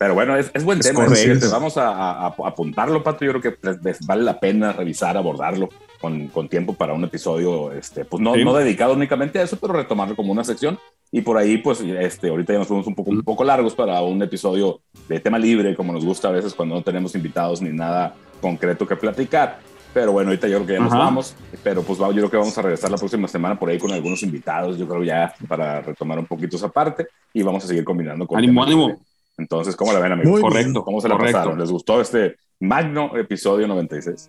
Pero 0.05 0.15
bueno, 0.15 0.37
es, 0.37 0.51
es 0.53 0.65
buen 0.65 0.81
Es 0.81 0.87
tema. 0.87 1.07
correcto. 1.07 1.35
fíjate, 1.35 1.49
vamos 1.51 1.79
a, 1.79 1.89
a- 1.89 2.27
a 2.27 2.35
apuntarlo, 2.47 3.03
Pato. 3.03 3.25
Yo 3.25 3.33
creo 3.41 3.41
que 3.41 3.57
les 3.83 4.07
vale 4.07 4.23
la 4.23 4.39
pena 4.39 4.71
revisar, 4.73 5.17
abordarlo 5.17 5.71
con, 5.99 6.29
con 6.29 6.47
tiempo 6.51 6.75
para 6.75 6.93
un 6.93 7.03
episodio, 7.05 7.73
este, 7.73 8.05
pues 8.05 8.23
no, 8.23 8.35
Sí. 8.35 8.45
no 8.45 8.53
dedicado 8.53 8.93
únicamente 8.93 9.39
a 9.39 9.43
eso, 9.45 9.57
pero 9.59 9.73
retomarlo 9.73 10.15
como 10.15 10.31
una 10.31 10.45
sección. 10.45 10.79
Y 11.11 11.23
por 11.23 11.39
ahí, 11.39 11.57
pues, 11.57 11.81
este, 11.81 12.29
ahorita 12.29 12.53
ya 12.53 12.59
nos 12.59 12.69
fuimos 12.69 12.87
un 12.87 12.95
poco, 12.95 13.11
un 13.13 13.23
poco 13.23 13.45
largos 13.45 13.75
para 13.75 14.03
un 14.03 14.23
episodio 14.23 14.81
de 15.09 15.21
tema 15.21 15.39
libre, 15.39 15.75
como 15.75 15.95
nos 15.95 16.05
gusta 16.05 16.29
a 16.29 16.33
veces 16.33 16.53
cuando 16.53 16.75
no 16.75 16.83
tenemos 16.83 17.15
invitados 17.15 17.63
ni 17.63 17.71
nada 17.71 18.15
concreto 18.43 18.87
que 18.87 18.97
platicar. 18.97 19.59
Pero 19.95 20.13
bueno, 20.13 20.29
ahorita 20.31 20.49
yo 20.49 20.57
creo 20.57 20.67
que 20.67 20.73
ya 20.75 20.81
nos 20.81 20.93
Ajá. 20.93 21.05
vamos. 21.05 21.35
Pero 21.63 21.83
pues 21.83 21.99
yo 21.99 22.11
creo 22.11 22.31
que 22.31 22.37
vamos 22.37 22.59
a 22.59 22.63
regresar 22.63 22.91
la 22.91 22.99
próxima 22.99 23.27
semana 23.29 23.59
por 23.59 23.71
ahí 23.71 23.79
con 23.79 23.91
algunos 23.93 24.23
invitados, 24.23 24.77
yo 24.77 24.87
creo 24.87 25.03
ya 25.03 25.33
para 25.49 25.81
retomar 25.81 26.19
un 26.19 26.27
poquito 26.27 26.57
esa 26.57 26.69
parte 26.69 27.07
y 27.33 27.43
vamos 27.43 27.65
a 27.65 27.69
seguir 27.69 27.85
combinando 27.85 28.27
con 28.27 28.37
Ánimo, 28.37 28.63
ánimo. 28.65 28.89
libre. 28.89 29.01
Entonces, 29.37 29.75
¿cómo 29.77 29.93
la 29.93 29.99
ven, 30.01 30.13
amigos? 30.13 30.33
Muy 30.33 30.41
Correcto. 30.43 30.85
¿Cómo 30.85 31.01
se 31.01 31.09
la 31.09 31.17
correcto. 31.17 31.39
pasaron? 31.39 31.59
¿Les 31.59 31.71
gustó 31.71 32.01
este 32.01 32.37
magno 32.61 33.17
episodio 33.17 33.67
96? 33.67 34.29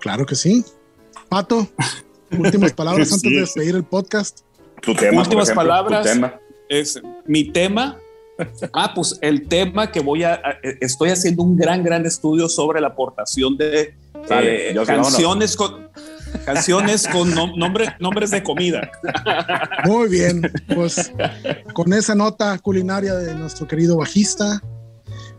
Claro 0.00 0.26
que 0.26 0.34
sí. 0.34 0.64
Pato, 1.28 1.66
últimas 2.38 2.72
palabras 2.72 3.12
antes 3.12 3.22
Sí. 3.22 3.34
de 3.34 3.40
despedir 3.40 3.74
el 3.76 3.84
podcast. 3.84 4.40
Tu 4.82 4.94
tema, 4.94 5.22
Últimas 5.22 5.50
por 5.50 5.54
ejemplo, 5.54 5.54
palabras. 5.62 6.02
Tu 6.02 6.08
tema. 6.12 6.40
es 6.68 7.00
mi 7.26 7.50
tema. 7.50 7.98
Ah, 8.74 8.92
pues 8.94 9.18
el 9.22 9.48
tema 9.48 9.90
que 9.90 10.00
voy 10.00 10.22
a, 10.22 10.34
estoy 10.80 11.08
haciendo 11.08 11.42
un 11.42 11.56
gran, 11.56 11.82
gran 11.82 12.04
estudio 12.04 12.50
sobre 12.50 12.82
la 12.82 12.88
aportación 12.88 13.56
de 13.56 13.94
Sale, 14.28 14.70
eh, 14.72 14.76
canciones 14.84 15.56
con 15.56 15.88
canciones 16.44 17.06
con 17.08 17.32
nom- 17.34 17.56
nombre- 17.56 17.94
nombres 18.00 18.30
de 18.30 18.42
comida. 18.42 18.90
Muy 19.84 20.08
bien, 20.08 20.42
pues 20.74 21.12
con 21.72 21.92
esa 21.92 22.14
nota 22.14 22.58
culinaria 22.58 23.14
de 23.14 23.34
nuestro 23.34 23.66
querido 23.66 23.96
bajista, 23.96 24.62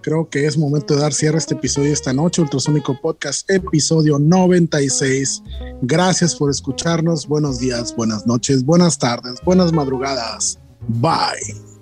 creo 0.02 0.30
que 0.30 0.46
es 0.46 0.58
momento 0.58 0.96
de 0.96 1.02
dar 1.02 1.14
cierre 1.14 1.36
a 1.36 1.40
este 1.40 1.54
episodio 1.56 1.92
esta 1.92 2.14
noche, 2.14 2.42
Ultrasónico 2.42 3.00
Podcast, 3.00 3.50
episodio 3.50 4.20
96. 4.20 5.44
Gracias 5.82 6.36
por 6.36 6.50
escucharnos. 6.50 7.28
Buenos 7.28 7.60
días, 7.60 7.96
buenas 7.96 8.26
noches, 8.26 8.64
buenas 8.64 8.98
tardes, 8.98 9.40
buenas 9.44 9.72
madrugadas. 9.74 10.60
Bye. 10.88 11.77